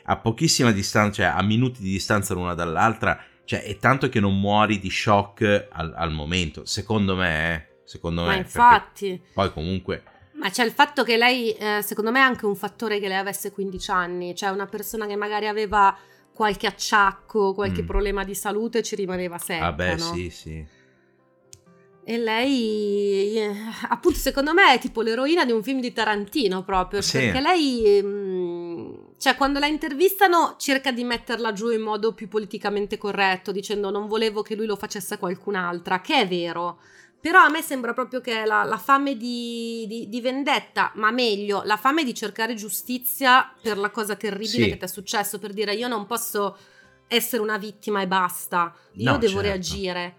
a 0.05 0.17
pochissima 0.19 0.73
distanza, 0.73 1.23
cioè 1.23 1.27
a 1.35 1.43
minuti 1.43 1.81
di 1.81 1.91
distanza 1.91 2.35
l'una 2.35 2.55
dall'altra, 2.55 3.19
cioè 3.47 3.63
è 3.63 3.79
tanto 3.79 4.11
che 4.11 4.21
non 4.21 4.39
muori 4.39 4.79
di 4.79 4.91
shock 4.91 5.69
al, 5.71 5.95
al 5.97 6.13
momento, 6.13 6.67
secondo 6.67 7.17
me, 7.17 7.55
eh, 7.55 7.67
secondo 7.85 8.23
Ma 8.23 8.29
me. 8.29 8.35
perché 8.35 8.49
infatti, 8.49 9.23
Poi 9.33 9.53
comunque... 9.53 10.03
ma 10.35 10.51
c'è 10.51 10.65
il 10.65 10.73
fatto 10.73 11.03
che 11.05 11.17
lei, 11.17 11.53
eh, 11.53 11.81
secondo 11.83 12.11
me 12.11 12.19
è 12.19 12.23
anche 12.23 12.45
un 12.45 12.57
fattore 12.57 12.99
che 13.01 13.09
lei 13.09 13.17
avesse 13.17 13.53
15 13.53 13.91
anni, 13.91 14.35
cioè 14.35 14.51
una 14.51 14.67
persona 14.67 15.07
che 15.07 15.17
magari 15.17 15.47
aveva 15.47 15.97
qualche 16.35 16.67
acciacco, 16.67 17.55
qualche 17.55 17.83
Mm. 17.83 17.87
problema 17.87 18.23
di 18.25 18.35
salute 18.35 18.83
ci 18.83 18.95
rimaneva 18.97 19.39
secca, 19.39 19.71
Vabbè, 19.71 19.97
no? 19.97 20.13
sì, 20.13 20.29
sì. 20.29 20.67
E 22.09 22.19
lei, 22.19 23.37
eh, 23.37 23.53
appunto, 23.89 24.19
secondo 24.19 24.53
me 24.53 24.73
è 24.75 24.79
tipo 24.79 25.03
l'eroina 25.03 25.45
di 25.45 25.51
un 25.53 25.63
film 25.63 25.81
di 25.81 25.93
Tarantino 25.93 26.63
proprio, 26.63 27.01
Sì. 27.01 27.19
perché 27.19 27.41
lei, 27.41 28.01
mm, 28.03 28.66
cioè 29.19 29.35
quando 29.37 29.59
la 29.59 29.67
intervistano 29.67 30.57
cerca 30.59 30.93
di 30.93 31.05
metterla 31.05 31.53
giù 31.53 31.71
in 31.71 31.81
modo 31.81 32.13
più 32.13 32.29
politicamente 32.29 32.99
corretto, 32.99 33.53
dicendo 33.53 33.91
non 33.91 34.07
volevo 34.07 34.43
che 34.43 34.55
lui 34.55 34.67
lo 34.67 34.77
facesse 34.77 35.15
a 35.15 35.19
qualcun'altra, 35.19 36.01
che 36.01 36.21
è 36.21 36.29
vero. 36.29 36.79
Però 37.19 37.41
a 37.41 37.49
me 37.49 37.61
sembra 37.63 37.93
proprio 37.93 38.21
che 38.21 38.45
la, 38.45 38.63
la 38.63 38.77
fame 38.77 39.17
di, 39.17 39.85
di- 39.89 40.09
di 40.09 40.21
vendetta, 40.21 40.93
ma 40.97 41.11
meglio, 41.11 41.63
la 41.65 41.77
fame 41.77 42.05
di 42.05 42.15
cercare 42.15 42.55
giustizia 42.55 43.53
per 43.61 43.79
la 43.79 43.91
cosa 43.91 44.15
terribile 44.15 44.65
Sì. 44.65 44.69
che 44.69 44.77
ti 44.77 44.85
è 44.85 44.89
successo, 44.89 45.39
per 45.39 45.53
dire 45.53 45.75
io 45.75 45.89
non 45.89 46.07
posso 46.07 46.57
essere 47.09 47.43
una 47.43 47.57
vittima 47.59 48.01
e 48.03 48.07
basta, 48.07 48.73
io 48.95 49.13
No, 49.13 49.19
devo 49.19 49.41
certo. 49.41 49.47
reagire. 49.49 50.17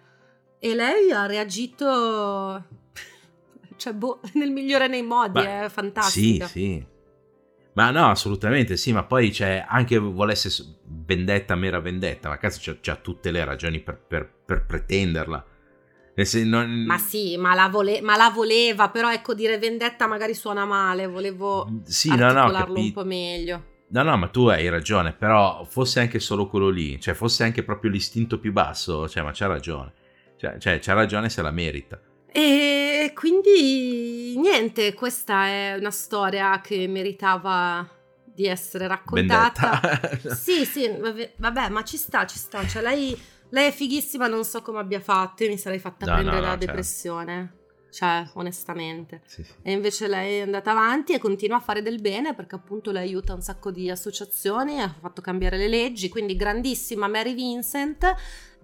E 0.60 0.74
lei 0.76 1.12
ha 1.12 1.26
reagito, 1.28 2.64
cioè, 3.78 3.94
boh, 3.94 4.20
nel 4.34 4.52
migliore 4.52 4.88
nei 4.88 5.04
modi, 5.04 5.40
Beh, 5.40 5.66
è 5.66 5.70
fantastica. 5.70 6.48
Sì, 6.48 6.52
sì. 6.54 6.86
Ma 7.78 7.92
no, 7.92 8.10
assolutamente 8.10 8.76
sì, 8.76 8.92
ma 8.92 9.04
poi 9.04 9.30
c'è 9.30 9.64
anche 9.68 10.00
volesse 10.00 10.80
vendetta, 11.06 11.54
mera 11.54 11.80
vendetta, 11.80 12.28
ma 12.28 12.40
cazzo 12.40 12.60
c'ha, 12.60 12.76
c'ha 12.82 12.96
tutte 12.96 13.30
le 13.30 13.46
ragioni 13.46 13.80
per, 13.82 14.00
per- 14.00 14.28
per 14.44 14.66
pretenderla. 14.66 15.46
Non- 16.46 16.86
Ma 16.88 16.98
sì, 16.98 17.38
ma 17.38 17.54
la, 17.54 17.68
vole- 17.70 18.02
ma 18.02 18.18
la 18.18 18.32
voleva, 18.32 18.90
però 18.90 19.12
ecco 19.12 19.36
dire 19.36 19.60
vendetta 19.60 20.08
magari 20.08 20.34
suona 20.34 20.66
male, 20.66 21.06
volevo 21.06 21.82
Sì, 21.84 22.10
no, 22.10 22.16
no, 22.16 22.24
articolarlo 22.24 22.80
un 22.80 22.92
po' 22.92 23.06
meglio. 23.06 23.64
No, 23.90 24.02
no, 24.02 24.18
ma 24.18 24.28
tu 24.30 24.48
hai 24.48 24.68
ragione, 24.70 25.14
però 25.14 25.64
fosse 25.64 26.00
anche 26.00 26.18
solo 26.20 26.48
quello 26.48 26.70
lì, 26.70 27.00
cioè 27.00 27.14
fosse 27.14 27.44
anche 27.44 27.62
proprio 27.62 27.92
l'istinto 27.92 28.40
più 28.40 28.52
basso, 28.52 29.08
cioè 29.08 29.22
ma 29.22 29.30
c'ha 29.32 29.46
ragione. 29.46 29.94
Cioè, 30.36 30.58
cioè 30.58 30.80
c'ha 30.80 30.94
ragione 30.94 31.30
se 31.30 31.44
la 31.44 31.52
merita. 31.52 32.02
E 32.32 33.12
quindi 33.14 34.17
niente, 34.38 34.94
questa 34.94 35.48
è 35.48 35.76
una 35.78 35.92
storia 35.92 36.60
che 36.62 36.88
meritava 36.88 37.88
di 38.24 38.46
essere 38.46 38.88
raccontata. 38.88 39.80
Vendetta. 39.82 40.36
Sì, 40.36 40.64
sì, 40.66 40.88
vabbè, 40.88 41.34
vabbè, 41.38 41.70
ma 41.70 41.84
ci 41.84 41.98
sta, 41.98 42.26
ci 42.26 42.38
sta. 42.38 42.66
Cioè, 42.68 42.82
lei, 42.84 43.20
lei 43.50 43.70
è 43.70 43.72
fighissima, 43.72 44.28
non 44.28 44.46
so 44.46 44.62
come 44.62 44.80
abbia 44.80 45.00
fatto. 45.00 45.44
Io 45.44 45.50
mi 45.50 45.58
sarei 45.58 45.80
fatta 45.80 46.06
No, 46.06 46.14
prendere 46.14 46.36
no, 46.36 46.42
no, 46.42 46.50
certo. 46.50 46.66
depressione. 46.66 47.54
Cioè, 47.90 48.30
onestamente. 48.34 49.22
Sì, 49.26 49.44
sì. 49.44 49.54
E 49.64 49.72
invece 49.72 50.08
lei 50.08 50.40
è 50.40 50.42
andata 50.42 50.70
avanti 50.70 51.14
e 51.14 51.20
continua 51.20 51.58
a 51.58 51.62
fare 51.62 51.82
del 51.82 52.00
bene 52.00 52.36
perché 52.36 52.54
appunto 52.54 52.92
lei 52.92 53.08
aiuta 53.08 53.34
un 53.34 53.42
sacco 53.42 53.72
di 53.72 53.90
associazioni, 53.90 54.80
ha 54.80 54.94
fatto 55.00 55.22
cambiare 55.22 55.58
le 55.58 55.68
leggi, 55.68 56.10
quindi 56.10 56.36
grandissima 56.36 57.08
Mary 57.08 57.34
Vincent. 57.34 58.14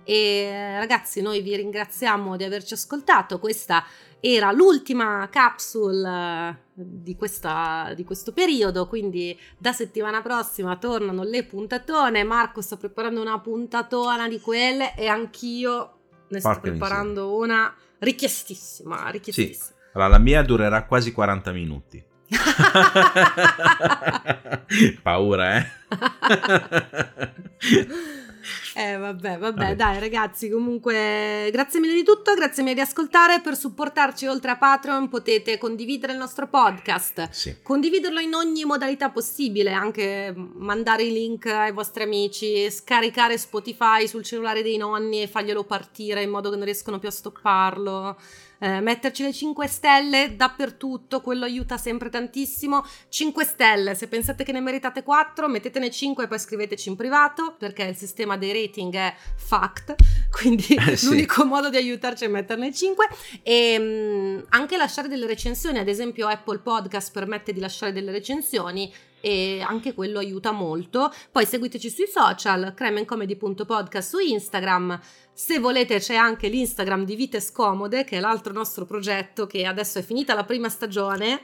E 0.03 0.75
ragazzi, 0.77 1.21
noi 1.21 1.41
vi 1.41 1.55
ringraziamo 1.55 2.35
di 2.35 2.43
averci 2.43 2.73
ascoltato. 2.75 3.39
Questa 3.39 3.83
era 4.25 4.53
l'ultima 4.53 5.27
capsule 5.29 6.49
eh, 6.49 6.55
di, 6.75 7.13
questa- 7.17 7.91
di 7.93 8.05
questo 8.05 8.31
periodo, 8.31 8.87
quindi 8.87 9.37
da 9.57 9.73
settimana 9.73 10.21
prossima 10.21 10.77
tornano 10.77 11.23
le 11.23 11.43
puntatone. 11.43 12.23
Marco 12.23 12.61
sta 12.61 12.77
preparando 12.77 13.19
una 13.19 13.37
puntatona 13.41 14.29
di 14.29 14.39
quelle 14.39 14.95
e 14.95 15.07
anch'io 15.07 15.97
ne 16.29 16.39
sto 16.39 16.47
Porca 16.47 16.61
preparando 16.69 17.35
una 17.35 17.75
richiestissima, 17.99 19.09
richiestissima. 19.09 19.75
Allora, 19.95 20.11
la 20.11 20.19
mia 20.19 20.41
durerà 20.41 20.85
quasi 20.85 21.11
40 21.11 21.51
minuti. 21.51 22.01
Paura, 25.03 25.57
eh? 25.57 25.65
Eh 28.75 28.97
vabbè, 28.97 29.37
vabbè, 29.37 29.57
Vabbè. 29.63 29.75
dai 29.75 29.99
ragazzi, 29.99 30.49
comunque 30.49 31.49
grazie 31.51 31.79
mille 31.79 31.93
di 31.93 32.03
tutto, 32.03 32.33
grazie 32.33 32.63
mille 32.63 32.75
di 32.75 32.81
ascoltare, 32.81 33.39
per 33.41 33.55
supportarci 33.55 34.25
oltre 34.25 34.51
a 34.51 34.57
Patreon 34.57 35.09
potete 35.09 35.57
condividere 35.57 36.13
il 36.13 36.17
nostro 36.17 36.47
podcast, 36.47 37.29
sì. 37.29 37.55
condividerlo 37.61 38.19
in 38.19 38.33
ogni 38.33 38.65
modalità 38.65 39.09
possibile, 39.09 39.71
anche 39.71 40.33
mandare 40.35 41.03
i 41.03 41.11
link 41.11 41.45
ai 41.45 41.71
vostri 41.71 42.03
amici, 42.03 42.69
scaricare 42.69 43.37
Spotify 43.37 44.07
sul 44.07 44.23
cellulare 44.23 44.63
dei 44.63 44.77
nonni 44.77 45.21
e 45.21 45.27
farglielo 45.27 45.63
partire 45.63 46.23
in 46.23 46.29
modo 46.29 46.49
che 46.49 46.55
non 46.55 46.65
riescono 46.65 46.99
più 46.99 47.07
a 47.07 47.11
stopparlo. 47.11 48.17
Eh, 48.63 48.79
metterci 48.79 49.23
le 49.23 49.33
5 49.33 49.67
stelle 49.67 50.35
dappertutto, 50.37 51.19
quello 51.19 51.43
aiuta 51.43 51.77
sempre 51.77 52.09
tantissimo. 52.09 52.85
5 53.09 53.43
stelle, 53.43 53.93
se 53.93 54.07
pensate 54.07 54.45
che 54.45 54.53
ne 54.53 54.61
meritate 54.61 55.03
4, 55.03 55.49
mettetene 55.49 55.91
5 55.91 56.23
e 56.23 56.27
poi 56.27 56.39
scriveteci 56.39 56.87
in 56.87 56.95
privato, 56.95 57.55
perché 57.59 57.83
il 57.83 57.97
sistema 57.97 58.37
dei 58.37 58.53
rating 58.53 58.93
è 58.95 59.13
fact, 59.35 59.95
quindi 60.31 60.75
Eh, 60.75 60.95
sì. 60.95 61.07
l'unico 61.07 61.43
modo 61.43 61.69
di 61.69 61.75
aiutarci 61.75 62.23
è 62.23 62.29
metterne 62.29 62.73
5. 62.73 63.07
E 63.43 63.77
mm, 63.77 64.39
anche 64.49 64.77
lasciare 64.77 65.09
delle 65.09 65.27
recensioni, 65.27 65.79
ad 65.79 65.89
esempio 65.89 66.27
Apple 66.27 66.59
Podcast 66.59 67.11
permette 67.11 67.51
di 67.51 67.59
lasciare 67.59 67.91
delle 67.91 68.11
recensioni 68.11 68.93
e 69.25 69.63
anche 69.65 69.93
quello 69.93 70.19
aiuta 70.19 70.51
molto. 70.51 71.09
Poi 71.31 71.45
seguiteci 71.45 71.89
sui 71.89 72.07
social, 72.07 72.73
cremencomedy.podcast 72.75 74.09
su 74.09 74.19
Instagram. 74.19 74.99
Se 75.31 75.59
volete 75.59 75.99
c'è 75.99 76.15
anche 76.15 76.49
l'Instagram 76.49 77.05
di 77.05 77.15
Vite 77.15 77.39
Scomode, 77.39 78.03
che 78.03 78.17
è 78.17 78.19
l'altro 78.19 78.51
nostro 78.51 78.83
progetto 78.85 79.47
che 79.47 79.65
adesso 79.65 79.97
è 79.99 80.01
finita 80.01 80.33
la 80.33 80.43
prima 80.43 80.67
stagione, 80.67 81.41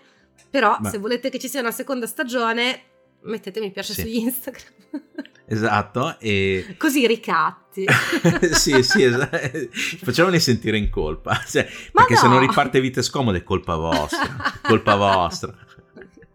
però 0.50 0.76
Ma- 0.78 0.90
se 0.90 0.98
volete 0.98 1.30
che 1.30 1.40
ci 1.40 1.48
sia 1.48 1.62
una 1.62 1.72
seconda 1.72 2.06
stagione 2.06 2.82
mettete 3.22 3.62
mi 3.62 3.72
piace 3.72 3.94
Sì. 3.94 4.02
su 4.02 4.08
Instagram. 4.08 4.74
Esatto, 5.52 6.20
e... 6.20 6.76
Così 6.78 7.08
ricatti. 7.08 7.84
sì, 8.54 8.84
sì, 8.84 9.02
esatto. 9.02 9.40
Facciamoli 10.04 10.40
sentire 10.40 10.78
in 10.78 10.92
colpa. 10.92 11.42
Cioè, 11.44 11.68
perché 11.92 12.16
se 12.16 12.28
no! 12.28 12.34
non 12.34 12.42
riparte 12.42 12.80
vite 12.80 13.02
scomode 13.02 13.40
è 13.40 13.44
colpa 13.44 13.76
vostra. 13.76 14.60
colpa 14.62 14.96
vostra. 14.96 15.56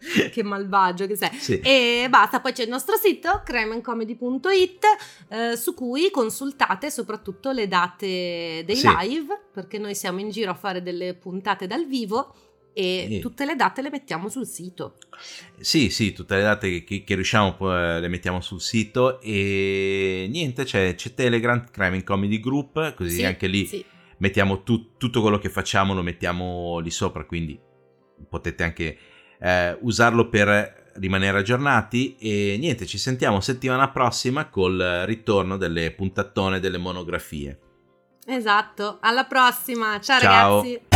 che 0.31 0.43
malvagio 0.43 1.07
che 1.07 1.17
sei. 1.17 1.31
Sì. 1.39 1.61
E 1.61 2.07
basta, 2.11 2.41
poi 2.41 2.53
c'è 2.53 2.63
il 2.65 2.69
nostro 2.69 2.97
sito 2.97 3.43
cremencomedy.it 3.45 4.85
eh, 5.29 5.57
su 5.57 5.75
cui 5.75 6.11
consultate 6.11 6.91
soprattutto 6.91 7.51
le 7.53 7.69
date 7.69 8.63
dei 8.67 8.77
Sì. 8.77 8.89
live 8.99 9.41
perché 9.53 9.79
noi 9.79 9.95
siamo 9.95 10.21
in 10.21 10.31
giro 10.31 10.51
a 10.51 10.55
fare 10.55 10.83
delle 10.83 11.15
puntate 11.15 11.67
dal 11.67 11.87
vivo 11.87 12.35
e 12.77 13.07
Sì. 13.09 13.19
tutte 13.21 13.45
le 13.45 13.55
date 13.55 13.83
le 13.83 13.91
mettiamo 13.91 14.29
sul 14.29 14.47
sito. 14.47 14.97
Sì, 15.61 15.91
sì, 15.91 16.13
tutte 16.13 16.35
le 16.37 16.43
date 16.43 16.83
che, 16.83 17.05
che 17.05 17.15
riusciamo 17.15 17.57
eh, 17.73 18.01
le 18.01 18.09
mettiamo 18.09 18.41
sul 18.41 18.61
sito 18.61 19.21
e 19.21 20.27
niente, 20.29 20.65
c'è, 20.65 20.95
c'è 20.97 21.15
Telegram, 21.15 21.65
Crime 21.71 21.97
in 21.97 22.03
Comedy 22.05 22.41
Group, 22.41 22.95
così 22.95 23.17
Sì, 23.19 23.25
anche 23.25 23.47
lì 23.47 23.65
sì. 23.67 23.85
mettiamo 24.19 24.63
tu- 24.65 24.97
tutto 24.97 25.21
quello 25.21 25.39
che 25.39 25.51
facciamo, 25.51 25.95
lo 25.95 26.03
mettiamo 26.03 26.81
lì 26.81 26.91
sopra, 26.91 27.25
quindi 27.27 27.57
potete 28.29 28.65
anche 28.65 28.99
eh, 29.45 29.77
usarlo 29.83 30.29
per 30.29 30.93
rimanere 30.95 31.39
aggiornati 31.39 32.17
e 32.19 32.57
niente, 32.59 32.87
ci 32.87 32.97
sentiamo 32.97 33.41
settimana 33.41 33.91
prossima 33.91 34.49
col 34.49 35.03
ritorno 35.05 35.59
delle 35.59 35.91
puntatone 35.91 36.61
delle 36.61 36.79
monografie. 36.79 37.59
Esatto, 38.27 38.99
alla 39.01 39.25
prossima, 39.25 40.01
ciao. 40.01 40.21
Ciao. 40.21 40.63
ragazzi. 40.63 40.94